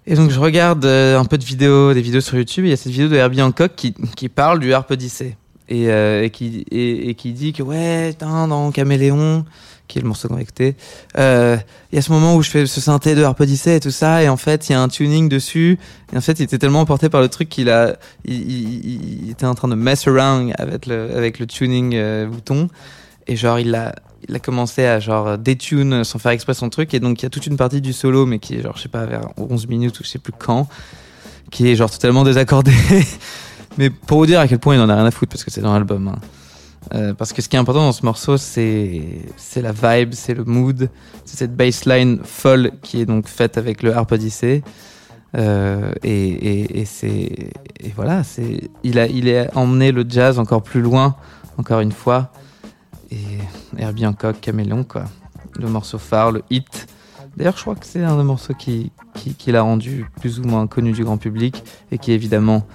Et 0.05 0.15
donc 0.15 0.31
je 0.31 0.39
regarde 0.39 0.85
euh, 0.85 1.17
un 1.17 1.25
peu 1.25 1.37
de 1.37 1.43
vidéos, 1.43 1.93
des 1.93 2.01
vidéos 2.01 2.21
sur 2.21 2.37
YouTube. 2.37 2.65
Il 2.65 2.69
y 2.69 2.73
a 2.73 2.77
cette 2.77 2.91
vidéo 2.91 3.07
de 3.07 3.15
Herbie 3.15 3.41
Hancock 3.41 3.71
qui, 3.75 3.93
qui 4.15 4.29
parle 4.29 4.59
du 4.59 4.73
Harp 4.73 4.91
Odyssey 4.91 5.37
et, 5.69 5.89
euh, 5.89 6.23
et 6.23 6.29
qui 6.29 6.65
et, 6.71 7.15
qui 7.15 7.31
dit 7.31 7.53
que 7.53 7.63
ouais, 7.63 8.13
dans 8.19 8.71
Caméléon, 8.71 9.45
qui 9.87 9.99
est 9.99 10.01
le 10.01 10.07
morceau 10.07 10.27
connecté, 10.27 10.75
euh, 11.17 11.57
il 11.91 11.95
y 11.95 11.99
a 11.99 12.01
ce 12.01 12.11
moment 12.11 12.35
où 12.35 12.43
je 12.43 12.49
fais 12.49 12.65
ce 12.65 12.81
synthé 12.81 13.15
de 13.15 13.23
Harp 13.23 13.39
Odyssey 13.39 13.77
et 13.77 13.79
tout 13.79 13.91
ça, 13.91 14.21
et 14.21 14.27
en 14.27 14.37
fait 14.37 14.67
il 14.67 14.73
y 14.73 14.75
a 14.75 14.81
un 14.81 14.89
tuning 14.89 15.29
dessus. 15.29 15.79
Et 16.11 16.17
en 16.17 16.21
fait, 16.21 16.39
il 16.39 16.43
était 16.43 16.57
tellement 16.57 16.81
emporté 16.81 17.09
par 17.09 17.21
le 17.21 17.29
truc 17.29 17.47
qu'il 17.47 17.69
a, 17.69 17.95
il, 18.25 19.29
était 19.31 19.45
en 19.45 19.55
train 19.55 19.69
de 19.69 19.75
mess 19.75 20.07
around 20.07 20.53
avec 20.57 20.85
le 20.85 21.15
avec 21.15 21.39
le 21.39 21.47
tuning 21.47 21.97
bouton. 22.27 22.67
Et 23.27 23.37
genre 23.37 23.57
il 23.57 23.73
a 23.73 23.95
il 24.27 24.35
a 24.35 24.39
commencé 24.39 24.85
à 24.85 24.99
genre 24.99 25.37
détune 25.37 26.03
sans 26.03 26.19
faire 26.19 26.31
exprès 26.31 26.53
son 26.53 26.69
truc. 26.69 26.93
Et 26.93 26.99
donc 26.99 27.21
il 27.21 27.23
y 27.23 27.27
a 27.27 27.29
toute 27.29 27.47
une 27.47 27.57
partie 27.57 27.81
du 27.81 27.93
solo 27.93 28.25
mais 28.25 28.39
qui 28.39 28.55
est 28.55 28.61
genre 28.61 28.77
je 28.77 28.83
sais 28.83 28.89
pas 28.89 29.05
vers 29.05 29.27
11 29.37 29.67
minutes 29.67 29.99
ou 29.99 30.03
je 30.03 30.09
sais 30.09 30.19
plus 30.19 30.33
quand 30.37 30.67
qui 31.51 31.69
est 31.69 31.75
genre 31.75 31.91
totalement 31.91 32.23
désaccordé. 32.23 32.73
Mais 33.77 33.89
pour 33.89 34.19
vous 34.19 34.25
dire 34.25 34.39
à 34.39 34.47
quel 34.47 34.59
point 34.59 34.75
il 34.75 34.81
en 34.81 34.89
a 34.89 34.95
rien 34.95 35.05
à 35.05 35.11
foutre 35.11 35.31
parce 35.31 35.43
que 35.43 35.51
c'est 35.51 35.61
dans 35.61 35.73
l'album 35.73 36.07
hein. 36.07 36.19
Euh, 36.93 37.13
parce 37.13 37.31
que 37.31 37.41
ce 37.41 37.47
qui 37.47 37.55
est 37.55 37.59
important 37.59 37.85
dans 37.85 37.93
ce 37.93 38.05
morceau 38.05 38.35
c'est 38.35 39.01
c'est 39.37 39.61
la 39.61 39.71
vibe 39.71 40.13
c'est 40.13 40.33
le 40.33 40.43
mood 40.43 40.89
c'est 41.23 41.37
cette 41.37 41.55
bassline 41.55 42.19
folle 42.25 42.71
qui 42.81 42.99
est 42.99 43.05
donc 43.05 43.29
faite 43.29 43.57
avec 43.57 43.83
le 43.83 43.95
Harp 43.95 44.11
Odyssey. 44.11 44.63
Euh, 45.35 45.93
et, 46.03 46.11
et, 46.11 46.81
et 46.81 46.85
c'est 46.85 47.31
et 47.79 47.93
voilà 47.95 48.23
c'est 48.23 48.69
il 48.83 48.99
a 48.99 49.07
il 49.07 49.33
a 49.35 49.49
emmené 49.55 49.91
le 49.91 50.05
jazz 50.07 50.37
encore 50.37 50.61
plus 50.61 50.81
loin 50.81 51.15
encore 51.57 51.79
une 51.79 51.91
fois 51.93 52.31
et 53.13 53.81
Herbie 53.81 54.05
Hancock, 54.05 54.39
Caméléon, 54.41 54.83
quoi. 54.83 55.05
Le 55.59 55.67
morceau 55.67 55.97
phare, 55.97 56.31
le 56.31 56.43
hit. 56.49 56.87
D'ailleurs, 57.37 57.57
je 57.57 57.61
crois 57.61 57.75
que 57.75 57.85
c'est 57.85 58.03
un 58.03 58.17
des 58.17 58.23
morceaux 58.23 58.53
qui, 58.53 58.91
l'a 59.47 59.61
rendu 59.61 60.05
plus 60.19 60.39
ou 60.39 60.43
moins 60.43 60.67
connu 60.67 60.91
du 60.91 61.03
grand 61.03 61.17
public 61.17 61.63
et 61.91 61.97
qui 61.97 62.11
évidemment 62.11 62.65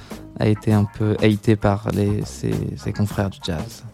a 0.40 0.48
été 0.48 0.72
un 0.72 0.84
peu 0.84 1.16
haïté 1.20 1.56
par 1.56 1.88
les, 1.92 2.22
ses 2.24 2.92
confrères 2.92 3.30
du 3.30 3.38
jazz. 3.42 3.84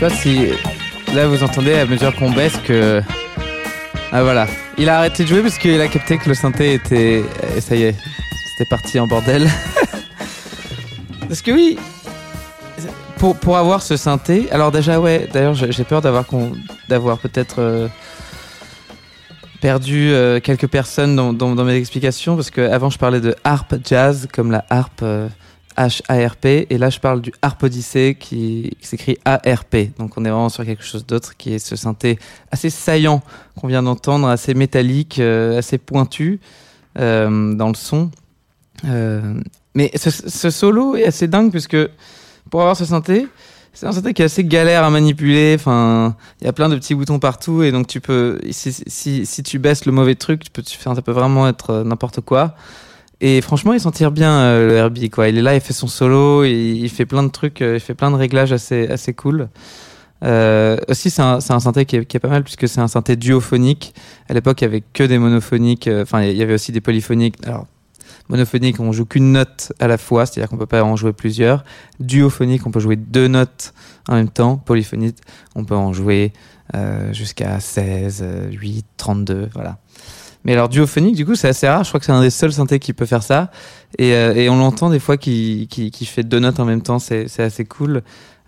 Sais 0.00 0.08
pas 0.08 0.14
si 0.14 0.48
là 1.14 1.26
vous 1.26 1.42
entendez 1.42 1.74
à 1.74 1.84
mesure 1.84 2.14
qu'on 2.16 2.30
baisse 2.30 2.56
que 2.64 3.02
ah 4.12 4.22
voilà, 4.22 4.46
il 4.78 4.88
a 4.88 4.96
arrêté 4.98 5.24
de 5.24 5.28
jouer 5.28 5.42
parce 5.42 5.58
qu'il 5.58 5.78
a 5.78 5.88
capté 5.88 6.16
que 6.16 6.28
le 6.28 6.34
synthé 6.34 6.72
était 6.72 7.22
et 7.54 7.60
ça 7.60 7.76
y 7.76 7.82
est, 7.82 7.94
c'était 8.52 8.68
parti 8.70 8.98
en 8.98 9.06
bordel. 9.06 9.46
parce 11.28 11.42
que 11.42 11.50
oui, 11.50 11.78
pour 13.18 13.36
pour 13.36 13.58
avoir 13.58 13.82
ce 13.82 13.98
synthé, 13.98 14.48
alors 14.50 14.72
déjà 14.72 14.98
ouais, 15.00 15.28
d'ailleurs 15.30 15.54
j'ai 15.54 15.84
peur 15.84 16.00
d'avoir 16.00 16.24
d'avoir 16.88 17.18
peut-être 17.18 17.56
euh, 17.58 17.88
perdu 19.60 20.12
euh, 20.12 20.40
quelques 20.40 20.68
personnes 20.68 21.14
dans, 21.14 21.34
dans, 21.34 21.64
mes 21.64 21.74
explications 21.76 22.36
parce 22.36 22.50
que 22.50 22.62
avant 22.62 22.88
je 22.88 22.98
parlais 22.98 23.20
de 23.20 23.36
harp 23.44 23.74
jazz 23.84 24.28
comme 24.32 24.50
la 24.50 24.64
harpe 24.70 25.00
euh, 25.02 25.28
H-A-R-P 25.80 26.66
et 26.68 26.78
là 26.78 26.90
je 26.90 26.98
parle 26.98 27.20
du 27.20 27.32
harp 27.42 27.62
odyssée 27.62 28.16
qui, 28.18 28.72
qui 28.80 28.86
s'écrit 28.86 29.18
A-R-P 29.24 29.92
donc 29.98 30.16
on 30.16 30.24
est 30.24 30.30
vraiment 30.30 30.48
sur 30.48 30.64
quelque 30.64 30.84
chose 30.84 31.06
d'autre 31.06 31.36
qui 31.36 31.54
est 31.54 31.58
ce 31.58 31.76
synthé 31.76 32.18
assez 32.50 32.70
saillant 32.70 33.22
qu'on 33.56 33.68
vient 33.68 33.82
d'entendre 33.82 34.28
assez 34.28 34.54
métallique 34.54 35.18
euh, 35.18 35.58
assez 35.58 35.78
pointu 35.78 36.40
euh, 36.98 37.54
dans 37.54 37.68
le 37.68 37.74
son 37.74 38.10
Euh, 38.84 39.40
mais 39.74 39.90
ce, 39.94 40.50
solo 40.50 40.96
est 40.96 41.04
assez 41.04 41.28
dingue 41.28 41.50
puisque 41.50 41.76
pour 42.50 42.60
avoir 42.60 42.76
ce 42.76 42.84
synthé 42.84 43.28
c'est 43.72 43.86
un 43.86 43.92
synthé 43.92 44.14
qui 44.14 44.22
est 44.22 44.24
assez 44.24 44.44
galère 44.44 44.84
à 44.84 44.90
manipuler. 44.90 45.54
Enfin, 45.54 46.16
il 46.40 46.44
y 46.44 46.48
a 46.48 46.52
plein 46.52 46.68
de 46.68 46.76
petits 46.76 46.94
boutons 46.94 47.18
partout 47.18 47.62
et 47.62 47.70
donc 47.70 47.86
tu 47.86 48.00
peux, 48.00 48.40
si, 48.50 48.72
si, 49.24 49.42
tu 49.42 49.58
baisses 49.58 49.86
le 49.86 49.92
mauvais 49.92 50.16
truc, 50.16 50.42
tu 50.42 50.50
peux, 50.50 50.62
tu, 50.62 50.76
ça 50.76 51.02
peut 51.02 51.12
vraiment 51.12 51.46
être 51.48 51.84
n'importe 51.84 52.20
quoi. 52.20 52.56
Et 53.20 53.40
franchement, 53.42 53.74
il 53.74 53.80
s'en 53.80 53.90
tire 53.90 54.12
bien 54.12 54.32
euh, 54.32 54.66
le 54.66 54.74
Herbie 54.74 55.10
quoi. 55.10 55.28
Il 55.28 55.36
est 55.36 55.42
là, 55.42 55.54
il 55.54 55.60
fait 55.60 55.74
son 55.74 55.88
solo, 55.88 56.44
il, 56.44 56.88
fait 56.88 57.06
plein 57.06 57.22
de 57.22 57.28
trucs, 57.28 57.60
euh, 57.60 57.76
il 57.76 57.80
fait 57.80 57.94
plein 57.94 58.10
de 58.10 58.16
réglages 58.16 58.52
assez 58.52 58.88
assez 58.88 59.12
cool. 59.12 59.48
Euh, 60.22 60.76
aussi, 60.88 61.10
c'est 61.10 61.22
un, 61.22 61.40
synthé 61.40 61.86
qui 61.86 61.96
est, 61.96 62.18
pas 62.18 62.28
mal 62.28 62.44
puisque 62.44 62.68
c'est 62.68 62.80
un 62.80 62.88
synthé 62.88 63.16
duophonique. 63.16 63.94
À 64.28 64.34
l'époque, 64.34 64.60
il 64.60 64.64
y 64.64 64.66
avait 64.66 64.82
que 64.92 65.04
des 65.04 65.18
monophoniques. 65.18 65.88
Enfin, 65.88 66.22
il 66.22 66.36
y 66.36 66.42
avait 66.42 66.54
aussi 66.54 66.72
des 66.72 66.80
polyphoniques. 66.80 67.36
Alors, 67.46 67.66
monophonique, 68.28 68.80
on 68.80 68.92
joue 68.92 69.06
qu'une 69.06 69.32
note 69.32 69.72
à 69.80 69.86
la 69.86 69.98
fois, 69.98 70.26
c'est-à-dire 70.26 70.48
qu'on 70.48 70.58
peut 70.58 70.66
pas 70.66 70.82
en 70.82 70.96
jouer 70.96 71.12
plusieurs. 71.12 71.64
Duophonique, 72.00 72.66
on 72.66 72.70
peut 72.70 72.80
jouer 72.80 72.96
deux 72.96 73.28
notes 73.28 73.72
en 74.08 74.14
même 74.14 74.28
temps. 74.30 74.56
Polyphonique, 74.56 75.16
on 75.54 75.64
peut 75.64 75.76
en 75.76 75.92
jouer 75.92 76.32
jusqu'à 77.12 77.58
16, 77.58 78.20
euh, 78.22 78.50
8, 78.50 78.86
32, 78.96 79.48
voilà. 79.54 79.78
Mais 80.44 80.52
alors 80.52 80.68
duophonique, 80.68 81.16
du 81.16 81.26
coup, 81.26 81.34
c'est 81.34 81.48
assez 81.48 81.68
rare. 81.68 81.84
Je 81.84 81.90
crois 81.90 82.00
que 82.00 82.06
c'est 82.06 82.12
un 82.12 82.22
des 82.22 82.30
seuls 82.30 82.52
synthés 82.52 82.78
qui 82.78 82.92
peut 82.92 83.06
faire 83.06 83.22
ça. 83.22 83.50
Et, 83.98 84.14
euh, 84.14 84.48
on 84.50 84.56
l'entend 84.56 84.88
des 84.90 84.98
fois 84.98 85.16
qui, 85.18 85.68
fait 86.06 86.22
deux 86.22 86.38
notes 86.40 86.60
en 86.60 86.64
même 86.64 86.82
temps. 86.82 86.98
C'est 86.98 87.40
assez 87.40 87.64
cool. 87.64 88.02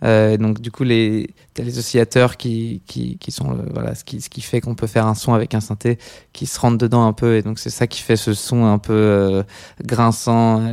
Euh, 0.05 0.37
donc 0.37 0.61
du 0.61 0.71
coup, 0.73 0.83
les, 0.83 1.31
t'as 1.55 1.63
les 1.63 1.79
oscillateurs 1.79 2.37
qui, 2.37 2.83
qui, 2.87 3.19
sont 3.31 3.53
le- 3.53 3.69
voilà 3.73 3.95
ce 3.95 4.03
qui, 4.03 4.21
ce 4.21 4.29
qui 4.29 4.41
fait 4.41 4.61
qu'on 4.61 4.75
peut 4.75 4.89
faire 4.89 5.07
un 5.07 5.15
son 5.15 5.33
avec 5.33 5.55
un 5.55 5.61
synthé 5.61 5.97
qui 6.33 6.47
se 6.47 6.59
rentre 6.59 6.77
dedans 6.77 7.07
un 7.07 7.13
peu 7.13 7.37
et 7.37 7.43
donc 7.43 7.61
c'est 7.61 7.71
ça 7.71 7.87
qui 7.87 8.01
fait 8.01 8.17
ce 8.17 8.35
son 8.35 8.65
un 8.65 8.79
peu 8.79 8.93
euh, 8.93 9.43
grinçant 9.85 10.61
euh, 10.61 10.73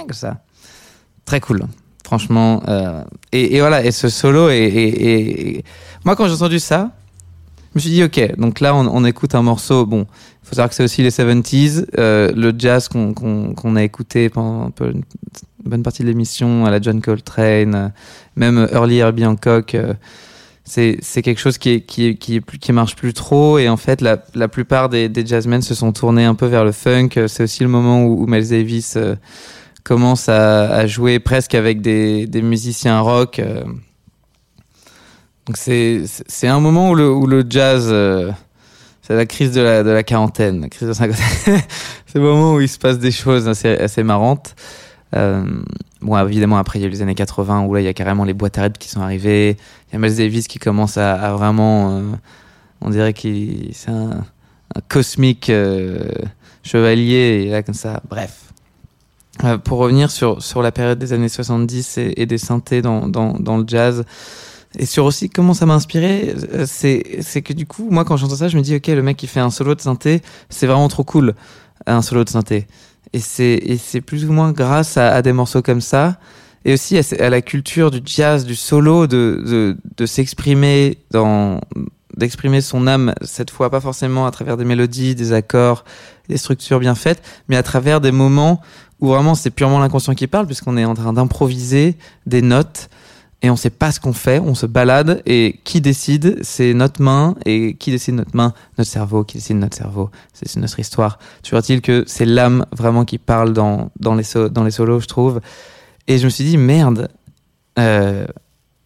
comme 0.00 0.12
ça. 0.12 0.38
Très 1.24 1.38
cool. 1.38 1.62
Franchement, 2.04 2.62
euh, 2.66 3.04
et, 3.30 3.60
voilà, 3.60 3.84
et 3.84 3.92
ce 3.92 4.08
solo, 4.08 4.48
et- 4.50 5.62
moi 6.04 6.16
quand 6.16 6.26
j'ai 6.26 6.34
entendu 6.34 6.58
ça, 6.58 6.90
je 7.74 7.78
me 7.78 7.80
suis 7.80 7.90
dit, 7.90 8.02
ok, 8.02 8.36
donc 8.38 8.60
là 8.60 8.74
on, 8.74 9.04
écoute 9.04 9.34
un 9.34 9.42
morceau, 9.42 9.84
bon, 9.84 10.06
il 10.42 10.48
faut 10.48 10.54
savoir 10.54 10.70
que 10.70 10.74
c'est 10.74 10.84
aussi 10.84 11.02
les 11.02 11.10
70s, 11.10 11.86
euh, 11.98 12.32
le 12.34 12.54
jazz 12.56 12.88
qu'on 12.88 13.76
a 13.76 13.82
écouté 13.82 14.30
pendant 14.30 14.72
une 14.80 15.02
bonne 15.64 15.82
partie 15.82 16.02
de 16.02 16.08
l'émission, 16.08 16.64
à 16.64 16.70
la 16.70 16.80
John 16.80 17.02
Coltrane, 17.02 17.74
euh, 17.74 17.88
même 18.36 18.66
Early 18.72 18.98
Herbie 18.98 19.26
Hancock, 19.26 19.74
euh, 19.74 19.92
c'est 20.64 21.22
quelque 21.22 21.38
chose 21.38 21.58
qui, 21.58 21.84
est, 21.86 22.72
marche 22.72 22.96
plus 22.96 23.12
trop, 23.12 23.58
et 23.58 23.68
en 23.68 23.76
fait 23.76 24.00
la, 24.00 24.16
plupart 24.48 24.88
des, 24.88 25.10
jazzmen 25.26 25.60
se 25.60 25.74
sont 25.74 25.92
tournés 25.92 26.24
un 26.24 26.34
peu 26.34 26.46
vers 26.46 26.64
le 26.64 26.72
funk, 26.72 27.10
c'est 27.26 27.42
aussi 27.42 27.62
le 27.62 27.68
moment 27.68 28.04
où, 28.04 28.22
où 28.22 28.26
Miles 28.26 28.48
Davis... 28.48 28.96
commence 29.84 30.28
à, 30.28 30.86
jouer 30.86 31.18
presque 31.18 31.54
avec 31.54 31.80
des 31.80 32.42
musiciens 32.42 33.00
rock. 33.00 33.40
Donc 35.48 35.56
c'est 35.56 36.46
un 36.46 36.60
moment 36.60 36.90
où 36.90 36.94
le, 36.94 37.10
où 37.10 37.26
le 37.26 37.42
jazz, 37.48 37.88
euh, 37.90 38.30
c'est 39.00 39.16
la 39.16 39.24
crise 39.24 39.50
de 39.52 39.62
la, 39.62 39.82
de 39.82 39.88
la 39.88 40.02
quarantaine, 40.02 40.60
la 40.60 40.68
crise 40.68 40.86
de 40.86 40.92
cinquantaine. 40.92 41.24
c'est 42.06 42.18
le 42.18 42.20
moment 42.20 42.52
où 42.52 42.60
il 42.60 42.68
se 42.68 42.78
passe 42.78 42.98
des 42.98 43.10
choses 43.10 43.48
assez, 43.48 43.70
assez 43.70 44.02
marrantes. 44.02 44.54
Euh, 45.16 45.42
bon, 46.02 46.18
évidemment, 46.18 46.58
après, 46.58 46.78
il 46.78 46.82
y 46.82 46.84
a 46.84 46.88
eu 46.88 46.90
les 46.90 47.00
années 47.00 47.14
80 47.14 47.62
où 47.62 47.72
là, 47.72 47.80
il 47.80 47.84
y 47.84 47.88
a 47.88 47.94
carrément 47.94 48.24
les 48.24 48.34
boîtes 48.34 48.58
à 48.58 48.64
rythme 48.64 48.76
qui 48.76 48.90
sont 48.90 49.00
arrivées. 49.00 49.56
Il 49.88 49.94
y 49.94 49.96
a 49.96 49.98
Miles 49.98 50.16
Davis 50.16 50.48
qui 50.48 50.58
commence 50.58 50.98
à, 50.98 51.32
vraiment, 51.32 51.96
euh, 51.96 52.02
on 52.82 52.90
dirait 52.90 53.14
qu'il 53.14 53.70
c'est 53.72 53.90
un, 53.90 54.22
cosmique 54.88 55.50
chevalier, 56.62 57.46
et 57.46 57.50
là, 57.50 57.62
comme 57.62 57.74
ça. 57.74 58.02
Bref. 58.10 58.52
Pour 59.64 59.78
revenir 59.78 60.10
sur, 60.10 60.42
sur 60.42 60.60
la 60.60 60.72
période 60.72 60.98
des 60.98 61.14
années 61.14 61.30
70 61.30 61.96
et, 61.96 62.12
et 62.18 62.26
des 62.26 62.36
synthés 62.36 62.82
dans, 62.82 63.08
dans, 63.08 63.32
dans 63.32 63.56
le 63.56 63.64
jazz, 63.66 64.04
et 64.76 64.86
sur 64.86 65.04
aussi 65.04 65.30
comment 65.30 65.54
ça 65.54 65.66
m'a 65.66 65.74
inspiré, 65.74 66.34
euh, 66.52 66.66
c'est 66.66 67.42
que 67.42 67.52
du 67.52 67.66
coup, 67.66 67.88
moi, 67.90 68.04
quand 68.04 68.16
j'entends 68.16 68.36
ça, 68.36 68.48
je 68.48 68.56
me 68.56 68.62
dis, 68.62 68.74
ok, 68.76 68.88
le 68.88 69.02
mec 69.02 69.16
qui 69.16 69.26
fait 69.26 69.40
un 69.40 69.50
solo 69.50 69.74
de 69.74 69.80
synthé, 69.80 70.20
c'est 70.50 70.66
vraiment 70.66 70.88
trop 70.88 71.04
cool, 71.04 71.34
un 71.86 72.02
solo 72.02 72.24
de 72.24 72.28
synthé. 72.28 72.66
Et 73.14 73.20
c'est 73.20 74.00
plus 74.02 74.26
ou 74.26 74.32
moins 74.32 74.52
grâce 74.52 74.98
à, 74.98 75.22
des 75.22 75.32
morceaux 75.32 75.62
comme 75.62 75.80
ça, 75.80 76.18
et 76.66 76.74
aussi 76.74 76.98
à, 76.98 77.02
à 77.20 77.30
la 77.30 77.40
culture 77.40 77.90
du 77.90 78.00
jazz, 78.04 78.44
du 78.44 78.54
solo, 78.54 79.06
de, 79.06 79.42
de, 79.46 79.76
de 79.96 80.06
s'exprimer 80.06 80.98
dans 81.10 81.60
d'exprimer 82.16 82.60
son 82.60 82.88
âme 82.88 83.14
cette 83.22 83.50
fois 83.50 83.70
pas 83.70 83.80
forcément 83.80 84.26
à 84.26 84.32
travers 84.32 84.56
des 84.56 84.64
mélodies, 84.64 85.14
des 85.14 85.32
accords, 85.32 85.84
des 86.28 86.36
structures 86.36 86.80
bien 86.80 86.96
faites, 86.96 87.22
mais 87.48 87.56
à 87.56 87.62
travers 87.62 88.00
des 88.00 88.10
moments 88.10 88.60
où 89.00 89.08
vraiment 89.08 89.36
c'est 89.36 89.50
purement 89.50 89.78
l'inconscient 89.78 90.14
qui 90.14 90.26
parle 90.26 90.46
puisqu'on 90.46 90.76
est 90.76 90.84
en 90.84 90.94
train 90.94 91.12
d'improviser 91.12 91.96
des 92.26 92.42
notes 92.42 92.90
et 93.40 93.50
on 93.50 93.56
sait 93.56 93.70
pas 93.70 93.92
ce 93.92 94.00
qu'on 94.00 94.12
fait, 94.12 94.40
on 94.40 94.54
se 94.54 94.66
balade 94.66 95.22
et 95.24 95.60
qui 95.62 95.80
décide? 95.80 96.38
C'est 96.42 96.74
notre 96.74 97.00
main 97.00 97.36
et 97.46 97.74
qui 97.74 97.92
décide 97.92 98.14
notre 98.14 98.36
main, 98.36 98.52
notre 98.78 98.90
cerveau, 98.90 99.22
qui 99.22 99.36
décide 99.36 99.58
notre 99.58 99.76
cerveau, 99.76 100.10
c'est 100.32 100.56
notre 100.56 100.80
histoire. 100.80 101.18
Toujours-il 101.42 101.80
que 101.80 102.04
c'est 102.06 102.24
l'âme 102.24 102.66
vraiment 102.76 103.04
qui 103.04 103.18
parle 103.18 103.52
dans 103.52 103.90
dans 104.00 104.14
les 104.14 104.24
dans 104.50 104.64
les 104.64 104.72
solos, 104.72 105.00
je 105.00 105.06
trouve. 105.06 105.40
Et 106.08 106.18
je 106.18 106.24
me 106.24 106.30
suis 106.30 106.44
dit 106.44 106.56
merde, 106.56 107.08
euh, 107.78 108.26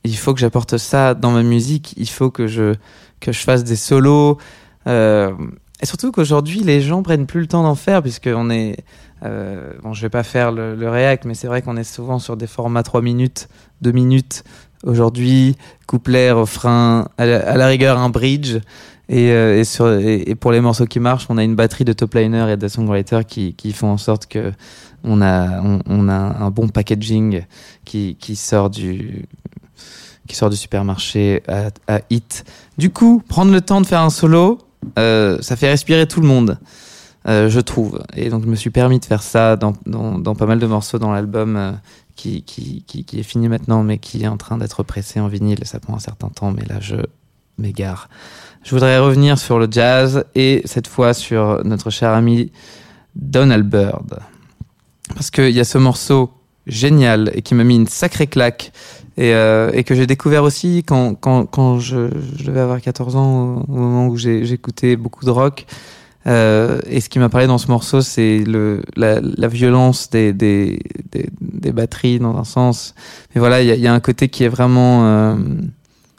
il 0.05 0.17
faut 0.17 0.35
que 0.35 0.41
j'apporte 0.41 0.77
ça 0.77 1.15
dans 1.15 1.31
ma 1.31 1.43
musique, 1.43 1.95
il 1.97 2.09
faut 2.09 2.31
que 2.31 2.47
je 2.47 2.75
que 3.21 3.33
je 3.33 3.39
fasse 3.39 3.65
des 3.65 3.77
solos. 3.77 4.37
Euh, 4.87 5.33
et 5.81 5.87
surtout 5.87 6.13
qu'aujourd'hui, 6.13 6.61
les 6.61 6.81
gens 6.81 7.03
prennent 7.03 7.27
plus 7.27 7.41
le 7.41 7.47
temps 7.47 7.63
d'en 7.63 7.75
faire, 7.75 8.03
puisqu'on 8.03 8.51
est. 8.51 8.85
Euh, 9.25 9.73
bon, 9.83 9.93
je 9.93 10.03
vais 10.03 10.09
pas 10.11 10.23
faire 10.23 10.53
le, 10.53 10.75
le 10.75 10.89
réact, 10.89 11.25
mais 11.25 11.35
c'est 11.35 11.47
vrai 11.47 11.63
qu'on 11.63 11.77
est 11.77 11.85
souvent 11.85 12.19
sur 12.19 12.37
des 12.37 12.47
formats 12.47 12.83
3 12.83 13.03
minutes, 13.03 13.49
2 13.83 13.93
minutes. 13.93 14.45
Aujourd'hui, 14.85 15.57
couplet, 15.87 16.33
refrain, 16.33 17.09
à 17.17 17.25
la, 17.27 17.67
rigueur, 17.67 17.99
un 17.99 18.09
bridge. 18.09 18.57
Et, 19.09 19.31
euh, 19.31 19.63
sur, 19.65 19.93
et, 19.93 20.35
pour 20.35 20.51
les 20.51 20.61
morceaux 20.61 20.87
qui 20.87 20.99
marchent, 20.99 21.27
on 21.29 21.39
a 21.39 21.45
une 21.45 21.55
batterie 21.55 21.85
de 21.85 21.93
top 21.93 22.15
liner 22.15 22.51
et 22.51 22.57
de 22.57 22.67
songwriters 22.67 23.25
qui, 23.27 23.55
qui 23.55 23.73
font 23.73 23.89
en 23.89 23.99
sorte 23.99 24.27
que 24.27 24.53
on 25.05 25.21
a, 25.21 25.61
on, 25.87 26.09
a 26.09 26.15
un 26.15 26.51
bon 26.51 26.69
packaging 26.69 27.43
qui, 27.85 28.17
qui 28.21 28.37
sort 28.37 28.71
du 28.71 29.27
qui 30.29 30.37
sort 30.37 30.51
du 30.51 30.57
supermarché 30.57 31.43
à, 31.49 31.71
à 31.89 32.01
hit. 32.09 32.45
Du 32.79 32.91
coup, 32.91 33.23
prendre 33.29 33.53
le 33.53 33.61
temps 33.61 33.81
de 33.81 33.87
faire 33.87 34.01
un 34.01 34.11
solo, 34.11 34.59
euh, 34.99 35.39
ça 35.41 35.57
fait 35.57 35.69
respirer 35.69 36.07
tout 36.07 36.21
le 36.21 36.27
monde, 36.27 36.59
euh, 37.29 37.49
je 37.49 37.61
trouve. 37.61 38.03
Et 38.17 38.31
donc, 38.31 38.45
je 38.45 38.49
me 38.49 38.57
suis 38.57 38.71
permis 38.71 38.99
de 38.99 39.05
faire 39.05 39.23
ça 39.23 39.57
dans, 39.57 39.75
dans, 39.87 40.35
pas 40.35 40.47
mal 40.47 40.59
de 40.59 40.67
morceaux 40.67 40.99
dans 40.99 41.13
l'album 41.13 41.57
euh, 41.57 41.73
qui, 42.17 42.43
qui, 42.43 42.85
qui, 42.85 43.19
est 43.19 43.23
fini 43.23 43.49
maintenant, 43.49 43.83
mais 43.83 43.99
qui 43.99 44.23
est 44.23 44.29
en 44.29 44.37
train 44.37 44.59
d'être 44.59 44.83
pressé 44.83 45.21
en 45.21 45.29
vinyle. 45.29 45.61
Ça 45.65 45.81
prend 45.81 45.95
un 45.95 46.01
certain 46.01 46.29
temps, 46.29 46.53
mais 46.53 46.65
là, 46.65 46.81
je 46.81 46.97
m'égare. 47.59 48.09
Je 48.63 48.71
voudrais 48.71 48.99
revenir 48.99 49.39
sur 49.39 49.59
le 49.59 49.69
jazz 49.71 50.25
et 50.35 50.63
cette 50.65 50.87
fois 50.87 51.15
sur 51.15 51.65
notre 51.65 51.91
cher 51.91 52.11
ami 52.11 52.53
Donald 53.15 53.69
Byrd. 53.69 54.21
Parce 55.15 55.31
qu'il 55.31 55.51
y 55.51 55.61
a 55.61 55.65
ce 55.65 55.79
morceau 55.79 56.31
génial 56.67 57.31
et 57.35 57.43
qui 57.43 57.55
m'a 57.55 57.65
mis 57.65 57.77
une 57.77 57.89
sacrée 57.89 58.27
claque 58.27 58.73
et, 59.17 59.35
euh, 59.35 59.71
et 59.73 59.85
que 59.85 59.95
j'ai 59.95 60.07
découvert 60.07 60.45
aussi 60.45 60.85
quand, 60.87 61.15
quand, 61.15 61.47
quand 61.47 61.79
je, 61.79 62.09
devais 62.45 62.61
avoir 62.61 62.81
14 62.81 63.17
ans, 63.17 63.65
au, 63.69 63.73
moment 63.73 64.07
où 64.07 64.17
j'écoutais 64.17 64.97
beaucoup 64.97 65.25
de 65.25 65.31
rock. 65.31 65.67
Euh, 66.27 66.81
et 66.87 67.01
ce 67.01 67.09
qui 67.09 67.19
m'a 67.19 67.29
parlé 67.29 67.47
dans 67.47 67.59
ce 67.59 67.69
morceau, 67.69 68.01
c'est 68.01 68.39
le 68.39 68.83
la, 68.97 69.21
la 69.21 69.49
violence 69.49 70.09
des, 70.11 70.33
des, 70.33 70.79
des, 71.11 71.29
des 71.41 71.73
batteries 71.73 72.19
dans 72.19 72.37
un 72.37 72.45
sens. 72.45 72.95
Mais 73.35 73.41
voilà, 73.41 73.61
il 73.61 73.69
y 73.69 73.73
a, 73.73 73.77
y 73.77 73.87
a 73.87 73.93
un 73.93 74.01
côté 74.01 74.29
qui 74.29 74.45
est 74.45 74.49
vraiment... 74.49 75.05
euh, 75.05 75.37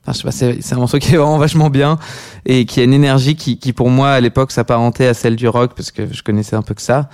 Enfin, 0.06 0.12
je 0.12 0.18
sais 0.30 0.52
pas, 0.52 0.58
c'est 0.62 0.74
un 0.74 0.80
morceau 0.80 1.00
qui 1.00 1.14
est 1.14 1.18
vraiment 1.18 1.38
vachement 1.38 1.70
bien 1.70 1.98
et 2.46 2.66
qui 2.66 2.82
a 2.82 2.84
une 2.84 2.94
énergie 2.94 3.38
qui, 3.38 3.58
qui 3.58 3.72
pour 3.72 3.90
moi, 3.90 4.10
à 4.12 4.20
l'époque, 4.20 4.52
s'apparentait 4.52 5.08
à 5.08 5.14
celle 5.14 5.38
du 5.38 5.48
rock 5.48 5.72
parce 5.78 5.92
que 5.92 6.12
je 6.12 6.22
connaissais 6.24 6.58
un 6.58 6.62
peu 6.62 6.74
que 6.74 6.82
ça. 6.82 7.08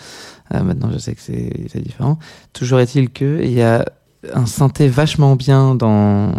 Euh, 0.56 0.64
maintenant, 0.64 0.90
je 0.92 0.98
sais 0.98 1.14
que 1.14 1.22
c'est 1.22 1.84
différent. 1.84 2.18
Toujours 2.52 2.80
est-il 2.80 3.12
que 3.12 3.42
il 3.44 3.52
y 3.52 3.62
a 3.62 3.86
un 4.34 4.46
synthé 4.46 4.88
vachement 4.88 5.36
bien 5.36 5.76
dans 5.76 6.34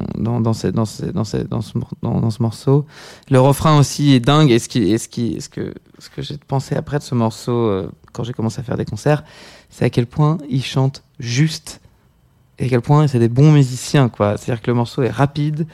ce 0.53 2.43
morceau. 2.43 2.87
Le 3.31 3.41
refrain 3.41 3.79
aussi 3.79 4.13
est 4.13 4.21
dingue. 4.21 4.51
Et 4.51 4.59
ce 4.59 4.69
qui 4.69 4.93
est 4.93 4.99
ce 4.99 5.09
qui 5.09 5.41
ce 5.41 5.49
que 5.49 5.75
ce 5.99 6.11
que 6.11 6.23
j'ai 6.23 6.37
pensé 6.37 6.75
après 6.77 6.99
de 6.99 7.03
ce 7.03 7.15
morceau 7.15 7.53
euh, 7.53 7.91
quand 8.13 8.25
j'ai 8.25 8.33
commencé 8.33 8.61
à 8.61 8.63
faire 8.63 8.77
des 8.77 8.85
concerts, 8.85 9.25
c'est 9.71 9.85
à 9.85 9.91
quel 9.91 10.07
point 10.07 10.39
il 10.49 10.63
chante 10.63 11.03
juste 11.19 11.81
et 12.59 12.67
à 12.67 12.69
quel 12.69 12.81
point 12.81 13.07
c'est 13.07 13.19
des 13.19 13.29
bons 13.29 13.53
musiciens 13.53 14.09
quoi. 14.09 14.37
C'est-à-dire 14.37 14.63
que 14.63 14.71
le 14.71 14.75
morceau 14.75 15.03
est 15.03 15.11
rapide, 15.11 15.67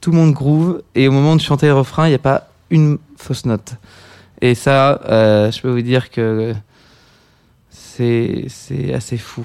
tout 0.00 0.12
le 0.12 0.16
monde 0.16 0.32
groove 0.32 0.82
et 0.94 1.08
au 1.08 1.12
moment 1.12 1.34
de 1.34 1.40
chanter 1.40 1.66
le 1.66 1.74
refrain, 1.74 2.06
il 2.06 2.10
n'y 2.10 2.16
a 2.16 2.20
pas 2.20 2.48
une 2.70 2.98
fausse 3.16 3.46
note. 3.46 3.74
Et 4.40 4.54
ça, 4.54 5.00
euh, 5.06 5.50
je 5.50 5.60
peux 5.60 5.70
vous 5.70 5.82
dire 5.82 6.10
que 6.10 6.54
c'est 7.70 8.46
assez 8.94 9.16
fou. 9.16 9.44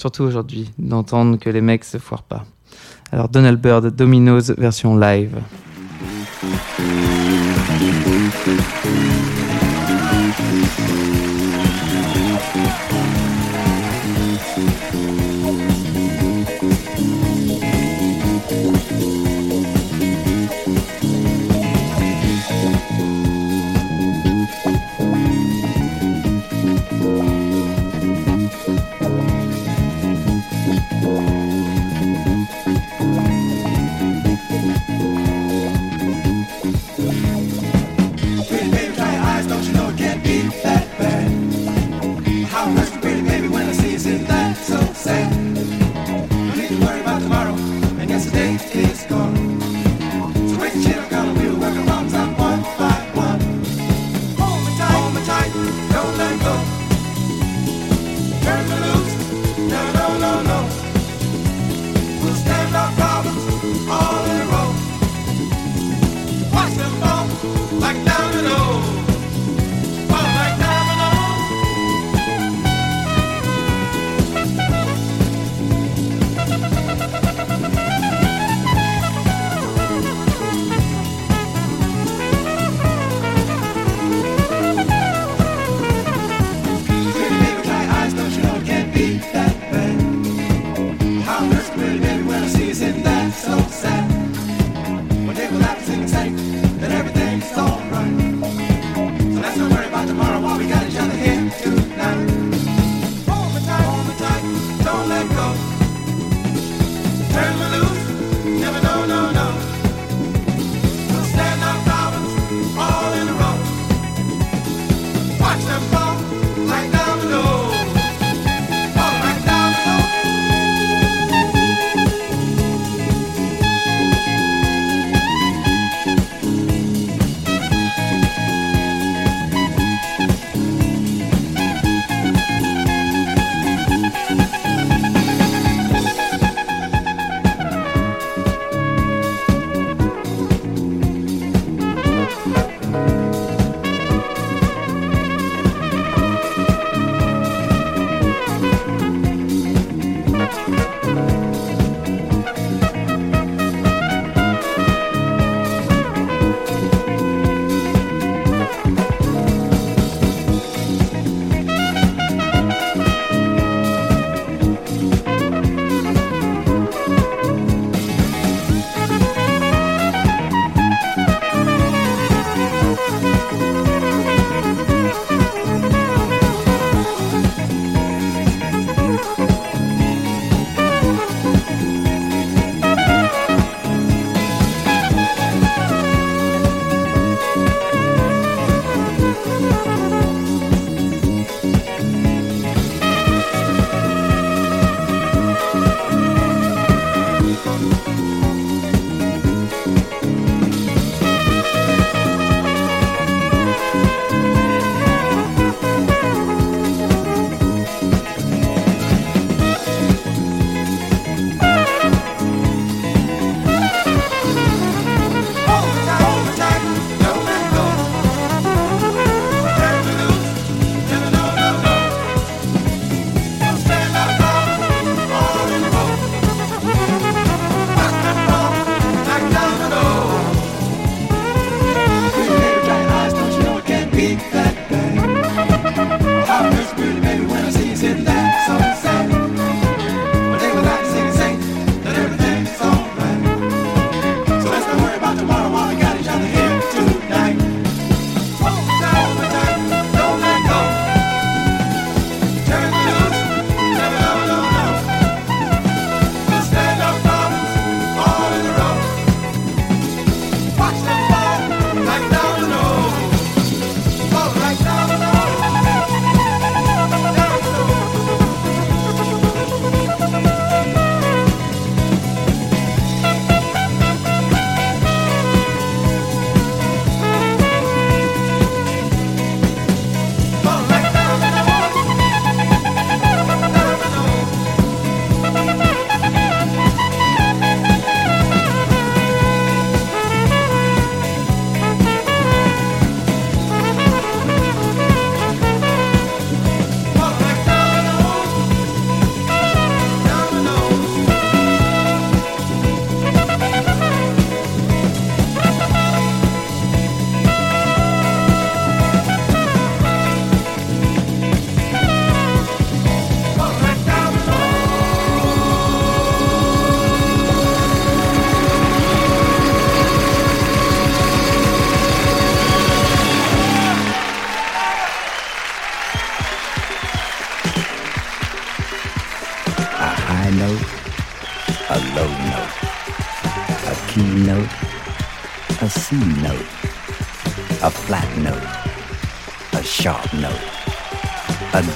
Surtout 0.00 0.22
aujourd'hui, 0.22 0.70
d'entendre 0.78 1.38
que 1.38 1.50
les 1.50 1.60
mecs 1.60 1.84
se 1.84 1.98
foirent 1.98 2.22
pas. 2.22 2.46
Alors 3.12 3.28
Donald 3.28 3.60
Byrd, 3.60 3.94
Domino's 3.94 4.50
version 4.56 4.96
live. 4.96 5.36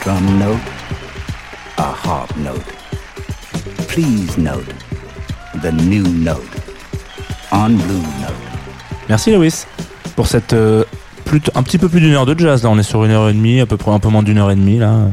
Drum 0.04 0.38
note, 0.38 0.58
a 1.78 1.94
harp 2.04 2.36
note. 2.36 2.62
Please 3.88 4.36
note 4.36 4.66
the 5.62 5.72
new 5.72 6.02
note 6.02 6.44
on 7.52 7.70
blue 7.70 8.02
note. 8.20 8.34
Merci 9.08 9.30
Lewis 9.30 9.64
pour 10.14 10.26
cette 10.26 10.52
euh, 10.52 10.84
un 11.54 11.62
petit 11.62 11.78
peu 11.78 11.88
plus 11.88 12.00
d'une 12.00 12.12
heure 12.12 12.26
de 12.26 12.38
jazz. 12.38 12.62
Là, 12.62 12.70
on 12.70 12.78
est 12.78 12.82
sur 12.82 13.04
une 13.04 13.12
heure 13.12 13.28
et 13.30 13.32
demie, 13.32 13.60
à 13.60 13.66
peu 13.66 13.76
près 13.76 13.90
un 13.90 13.98
peu 13.98 14.08
moins 14.08 14.22
d'une 14.22 14.38
heure 14.38 14.50
et 14.50 14.56
demie 14.56 14.78
là. 14.78 15.08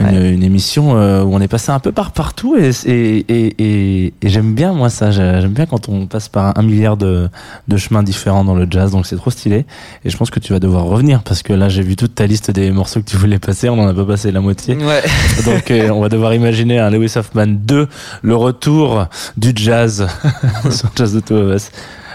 Une, 0.00 0.06
Ouais. 0.06 0.30
une 0.32 0.42
émission 0.44 0.96
euh, 0.96 1.22
où 1.24 1.34
on 1.34 1.40
est 1.40 1.48
passé 1.48 1.72
un 1.72 1.80
peu 1.80 1.90
par 1.92 2.12
partout 2.12 2.56
et, 2.56 2.70
et, 2.86 3.24
et, 3.28 3.54
et- 3.58 4.14
et 4.22 4.28
j'aime 4.28 4.54
bien 4.54 4.72
moi 4.72 4.90
ça. 4.90 5.10
J'ai- 5.10 5.40
J'aime 5.40 5.52
bien 5.52 5.66
quand 5.66 5.88
on 5.88 6.06
passe 6.06 6.28
par 6.28 6.56
un 6.58 6.62
milliard 6.62 6.96
de, 6.96 7.28
de 7.66 7.76
chemins 7.76 8.02
différents 8.02 8.44
dans 8.44 8.54
le 8.54 8.66
jazz, 8.70 8.92
donc 8.92 9.06
c'est 9.06 9.16
trop 9.16 9.30
stylé. 9.30 9.66
Et 10.04 10.10
je 10.10 10.16
pense 10.16 10.30
que 10.30 10.38
tu 10.40 10.52
vas 10.52 10.60
devoir 10.60 10.84
revenir 10.84 11.22
parce 11.22 11.42
que 11.42 11.52
là 11.52 11.68
j'ai 11.68 11.82
vu 11.82 11.96
toute 11.96 12.14
ta 12.14 12.26
liste 12.26 12.50
des 12.50 12.70
morceaux 12.70 13.00
que 13.00 13.10
tu 13.10 13.16
voulais 13.16 13.38
passer, 13.40 13.68
on 13.68 13.78
en 13.80 13.88
a 13.88 13.94
pas 13.94 14.04
passé 14.04 14.30
la 14.30 14.40
moitié. 14.40 14.76
Ouais. 14.76 15.02
Donc 15.44 15.70
euh, 15.70 15.90
on 15.90 16.00
va 16.00 16.08
devoir 16.08 16.32
imaginer 16.34 16.78
un 16.78 16.90
Lewis 16.90 17.12
Hoffman 17.16 17.46
2, 17.48 17.88
le 18.22 18.36
retour 18.36 19.06
du 19.36 19.52
jazz 19.54 20.06
sur 20.70 20.90
Jazz 20.96 21.12
de 21.14 21.20
Two 21.20 21.36
of 21.36 21.56
Us. 21.56 21.70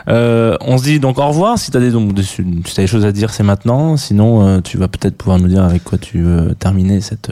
Euh, 0.09 0.57
on 0.61 0.77
se 0.77 0.83
dit 0.83 0.99
donc 0.99 1.17
au 1.17 1.27
revoir. 1.27 1.57
Si 1.57 1.71
tu 1.71 1.77
as 1.77 1.79
des, 1.79 2.87
choses 2.87 3.05
à 3.05 3.11
dire, 3.11 3.33
c'est 3.33 3.43
maintenant. 3.43 3.97
Sinon, 3.97 4.45
euh, 4.45 4.61
tu 4.61 4.77
vas 4.77 4.87
peut-être 4.87 5.17
pouvoir 5.17 5.39
nous 5.39 5.47
dire 5.47 5.63
avec 5.63 5.83
quoi 5.83 5.97
tu 5.97 6.21
veux 6.21 6.55
terminer 6.55 7.01
cette, 7.01 7.29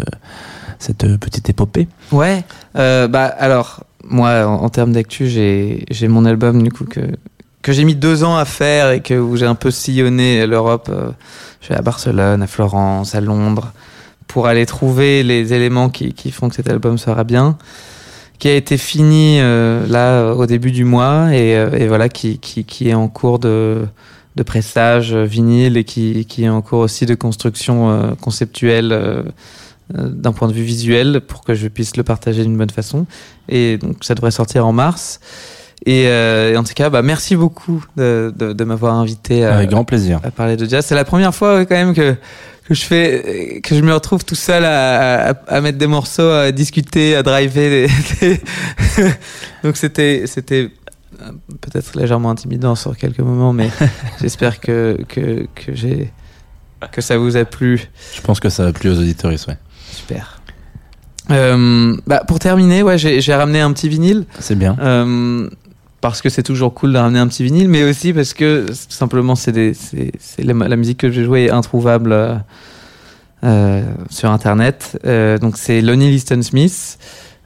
euh, 1.03 1.17
petite 1.17 1.49
épopée. 1.49 1.87
Ouais. 2.11 2.43
Bah 2.73 3.25
alors, 3.25 3.83
moi, 4.03 4.45
en, 4.45 4.69
termes 4.69 4.93
d'actu, 4.93 5.27
j'ai 5.27 6.07
mon 6.07 6.25
album 6.25 6.63
du 6.63 6.71
coup 6.71 6.85
que 6.85 7.71
j'ai 7.71 7.83
mis 7.83 7.95
deux 7.95 8.23
ans 8.23 8.37
à 8.37 8.45
faire 8.45 8.91
et 8.91 9.01
que 9.01 9.13
où 9.13 9.35
j'ai 9.35 9.45
un 9.45 9.55
peu 9.55 9.71
sillonné 9.71 10.47
l'Europe. 10.47 10.89
je 11.59 11.65
suis 11.65 11.75
à 11.75 11.81
Barcelone, 11.81 12.41
à 12.41 12.47
Florence, 12.47 13.15
à 13.15 13.21
Londres 13.21 13.73
pour 14.27 14.47
aller 14.47 14.65
trouver 14.65 15.23
les 15.23 15.53
éléments 15.53 15.89
qui 15.89 16.31
font 16.31 16.47
que 16.47 16.55
cet 16.55 16.69
album 16.69 16.97
sera 16.97 17.25
bien 17.25 17.57
qui 18.41 18.47
a 18.47 18.55
été 18.55 18.79
fini 18.79 19.37
euh, 19.39 19.85
là 19.87 20.33
au 20.33 20.47
début 20.47 20.71
du 20.71 20.83
mois 20.83 21.27
et, 21.31 21.55
euh, 21.55 21.77
et 21.77 21.87
voilà 21.87 22.09
qui, 22.09 22.39
qui, 22.39 22.63
qui 22.65 22.89
est 22.89 22.95
en 22.95 23.07
cours 23.07 23.37
de, 23.37 23.85
de 24.35 24.41
pressage 24.43 25.13
vinyle 25.13 25.77
et 25.77 25.83
qui, 25.83 26.25
qui 26.25 26.45
est 26.45 26.49
en 26.49 26.63
cours 26.63 26.79
aussi 26.79 27.05
de 27.05 27.13
construction 27.13 27.91
euh, 27.91 28.15
conceptuelle 28.19 28.93
euh, 28.93 29.21
euh, 29.95 30.07
d'un 30.09 30.31
point 30.33 30.47
de 30.47 30.53
vue 30.53 30.63
visuel 30.63 31.21
pour 31.21 31.43
que 31.43 31.53
je 31.53 31.67
puisse 31.67 31.95
le 31.97 32.01
partager 32.03 32.41
d'une 32.41 32.57
bonne 32.57 32.71
façon. 32.71 33.05
Et 33.47 33.77
donc 33.77 33.97
ça 34.01 34.15
devrait 34.15 34.31
sortir 34.31 34.65
en 34.65 34.73
mars. 34.73 35.19
Et, 35.85 36.07
euh, 36.07 36.53
et 36.53 36.57
en 36.57 36.63
tout 36.63 36.73
cas 36.73 36.89
bah 36.89 37.03
merci 37.03 37.35
beaucoup 37.35 37.85
de, 37.95 38.33
de, 38.35 38.53
de 38.53 38.63
m'avoir 38.63 38.95
invité 38.95 39.45
à, 39.45 39.57
Avec 39.57 39.69
grand 39.69 39.83
plaisir. 39.83 40.19
à 40.23 40.31
parler 40.31 40.57
de 40.57 40.65
jazz. 40.65 40.83
C'est 40.83 40.95
la 40.95 41.05
première 41.05 41.35
fois 41.35 41.63
quand 41.65 41.75
même 41.75 41.93
que 41.93 42.15
que 42.67 42.73
je 42.73 42.83
fais 42.83 43.59
que 43.63 43.75
je 43.75 43.81
me 43.81 43.93
retrouve 43.93 44.23
tout 44.23 44.35
seul 44.35 44.63
à, 44.65 45.29
à, 45.29 45.33
à 45.47 45.61
mettre 45.61 45.77
des 45.77 45.87
morceaux 45.87 46.29
à 46.29 46.51
discuter 46.51 47.15
à 47.15 47.23
driver 47.23 47.89
donc 49.63 49.77
c'était 49.77 50.23
c'était 50.27 50.69
peut-être 51.61 51.97
légèrement 51.99 52.29
intimidant 52.31 52.75
sur 52.75 52.95
quelques 52.97 53.19
moments 53.19 53.53
mais 53.53 53.69
j'espère 54.21 54.59
que 54.59 54.97
que 55.07 55.47
que 55.55 55.73
j'ai 55.75 56.11
que 56.91 57.01
ça 57.01 57.17
vous 57.17 57.37
a 57.37 57.45
plu 57.45 57.89
Je 58.15 58.21
pense 58.21 58.39
que 58.39 58.49
ça 58.49 58.65
va 58.65 58.73
plus 58.73 58.89
aux 58.89 58.97
auditeurs, 58.99 59.31
ouais. 59.31 59.57
super 59.91 60.41
euh, 61.29 61.95
bah 62.07 62.23
pour 62.27 62.39
terminer 62.39 62.81
ouais 62.83 62.97
j'ai 62.97 63.21
j'ai 63.21 63.35
ramené 63.35 63.61
un 63.61 63.71
petit 63.71 63.87
vinyle 63.87 64.25
C'est 64.39 64.55
bien. 64.57 64.75
euh, 64.81 65.47
parce 66.01 66.21
que 66.21 66.29
c'est 66.29 66.43
toujours 66.43 66.73
cool 66.73 66.93
de 66.93 66.97
ramener 66.97 67.19
un 67.19 67.27
petit 67.27 67.43
vinyle, 67.43 67.69
mais 67.69 67.83
aussi 67.83 68.11
parce 68.13 68.33
que 68.33 68.65
tout 68.67 68.73
simplement 68.89 69.35
c'est 69.35 69.53
la, 70.39 70.53
la 70.53 70.75
musique 70.75 70.97
que 70.97 71.11
j'ai 71.11 71.23
jouée 71.23 71.45
est 71.45 71.51
introuvable 71.51 72.11
euh, 72.11 72.35
euh, 73.43 73.83
sur 74.09 74.29
internet. 74.31 74.99
Euh, 75.05 75.37
donc 75.37 75.57
c'est 75.57 75.81
Lonnie 75.81 76.09
Liston 76.09 76.41
Smith, 76.41 76.97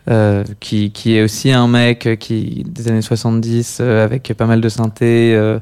euh, 0.09 0.43
qui, 0.59 0.91
qui 0.91 1.15
est 1.17 1.23
aussi 1.23 1.51
un 1.51 1.67
mec 1.67 2.17
qui 2.19 2.63
des 2.67 2.87
années 2.87 3.01
70 3.01 3.79
euh, 3.81 4.03
avec 4.03 4.33
pas 4.37 4.45
mal 4.45 4.61
de 4.61 4.69
synthé. 4.69 5.33
euh, 5.35 5.59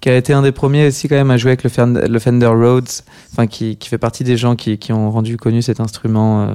qui 0.00 0.10
a 0.10 0.16
été 0.16 0.32
un 0.32 0.42
des 0.42 0.52
premiers 0.52 0.86
aussi 0.88 1.08
quand 1.08 1.16
même 1.16 1.30
à 1.30 1.36
jouer 1.36 1.52
avec 1.52 1.64
le 1.64 2.18
Fender, 2.18 2.46
Rhodes, 2.46 2.88
enfin 3.32 3.46
qui, 3.46 3.76
qui 3.76 3.88
fait 3.88 3.98
partie 3.98 4.24
des 4.24 4.36
gens 4.36 4.54
qui, 4.54 4.78
qui 4.78 4.92
ont 4.92 5.10
rendu 5.10 5.36
connu 5.36 5.62
cet 5.62 5.80
instrument 5.80 6.42
euh, 6.42 6.52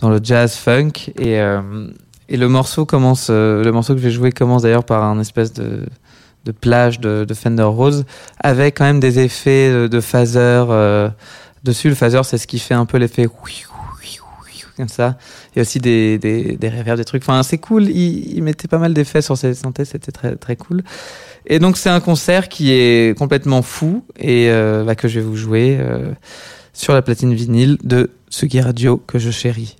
dans 0.00 0.10
le 0.10 0.20
jazz 0.22 0.54
funk 0.56 0.90
et 1.18 1.40
euh, 1.40 1.60
et 2.28 2.36
le 2.36 2.48
morceau 2.48 2.86
commence, 2.86 3.28
euh, 3.30 3.62
le 3.62 3.72
morceau 3.72 3.94
que 3.94 4.00
je 4.00 4.04
vais 4.06 4.10
jouer 4.10 4.32
commence 4.32 4.62
d'ailleurs 4.62 4.84
par 4.84 5.04
un 5.04 5.20
espèce 5.20 5.52
de, 5.52 5.86
de 6.44 6.52
plage 6.52 7.00
de, 7.00 7.24
de 7.24 7.34
Fender 7.34 7.62
Rose 7.62 8.04
avec 8.40 8.78
quand 8.78 8.84
même 8.84 9.00
des 9.00 9.18
effets 9.18 9.70
de, 9.70 9.86
de 9.86 10.00
phaser 10.00 10.38
euh, 10.40 11.08
dessus. 11.64 11.88
Le 11.88 11.94
phaser, 11.94 12.22
c'est 12.24 12.38
ce 12.38 12.46
qui 12.46 12.58
fait 12.58 12.74
un 12.74 12.86
peu 12.86 12.98
l'effet 12.98 13.26
comme 14.76 14.88
ça. 14.88 15.16
Et 15.54 15.60
aussi 15.60 15.78
des, 15.80 16.18
des, 16.18 16.56
des 16.56 16.68
reverbs, 16.68 16.98
des 16.98 17.04
trucs. 17.04 17.22
Enfin, 17.22 17.42
c'est 17.42 17.58
cool. 17.58 17.84
Il, 17.88 18.36
il 18.36 18.42
mettait 18.42 18.68
pas 18.68 18.78
mal 18.78 18.94
d'effets 18.94 19.22
sur 19.22 19.36
ses 19.36 19.54
synthés. 19.54 19.84
C'était 19.84 20.12
très, 20.12 20.36
très 20.36 20.56
cool. 20.56 20.82
Et 21.46 21.58
donc, 21.58 21.76
c'est 21.76 21.88
un 21.88 22.00
concert 22.00 22.48
qui 22.48 22.72
est 22.72 23.16
complètement 23.16 23.62
fou 23.62 24.04
et 24.18 24.50
euh, 24.50 24.84
bah, 24.84 24.94
que 24.94 25.08
je 25.08 25.20
vais 25.20 25.26
vous 25.26 25.36
jouer 25.36 25.78
euh, 25.80 26.12
sur 26.72 26.92
la 26.92 27.02
platine 27.02 27.34
vinyle 27.34 27.78
de 27.82 28.10
Sugi 28.28 28.60
Radio 28.60 28.98
que 28.98 29.18
je 29.18 29.30
chéris. 29.30 29.76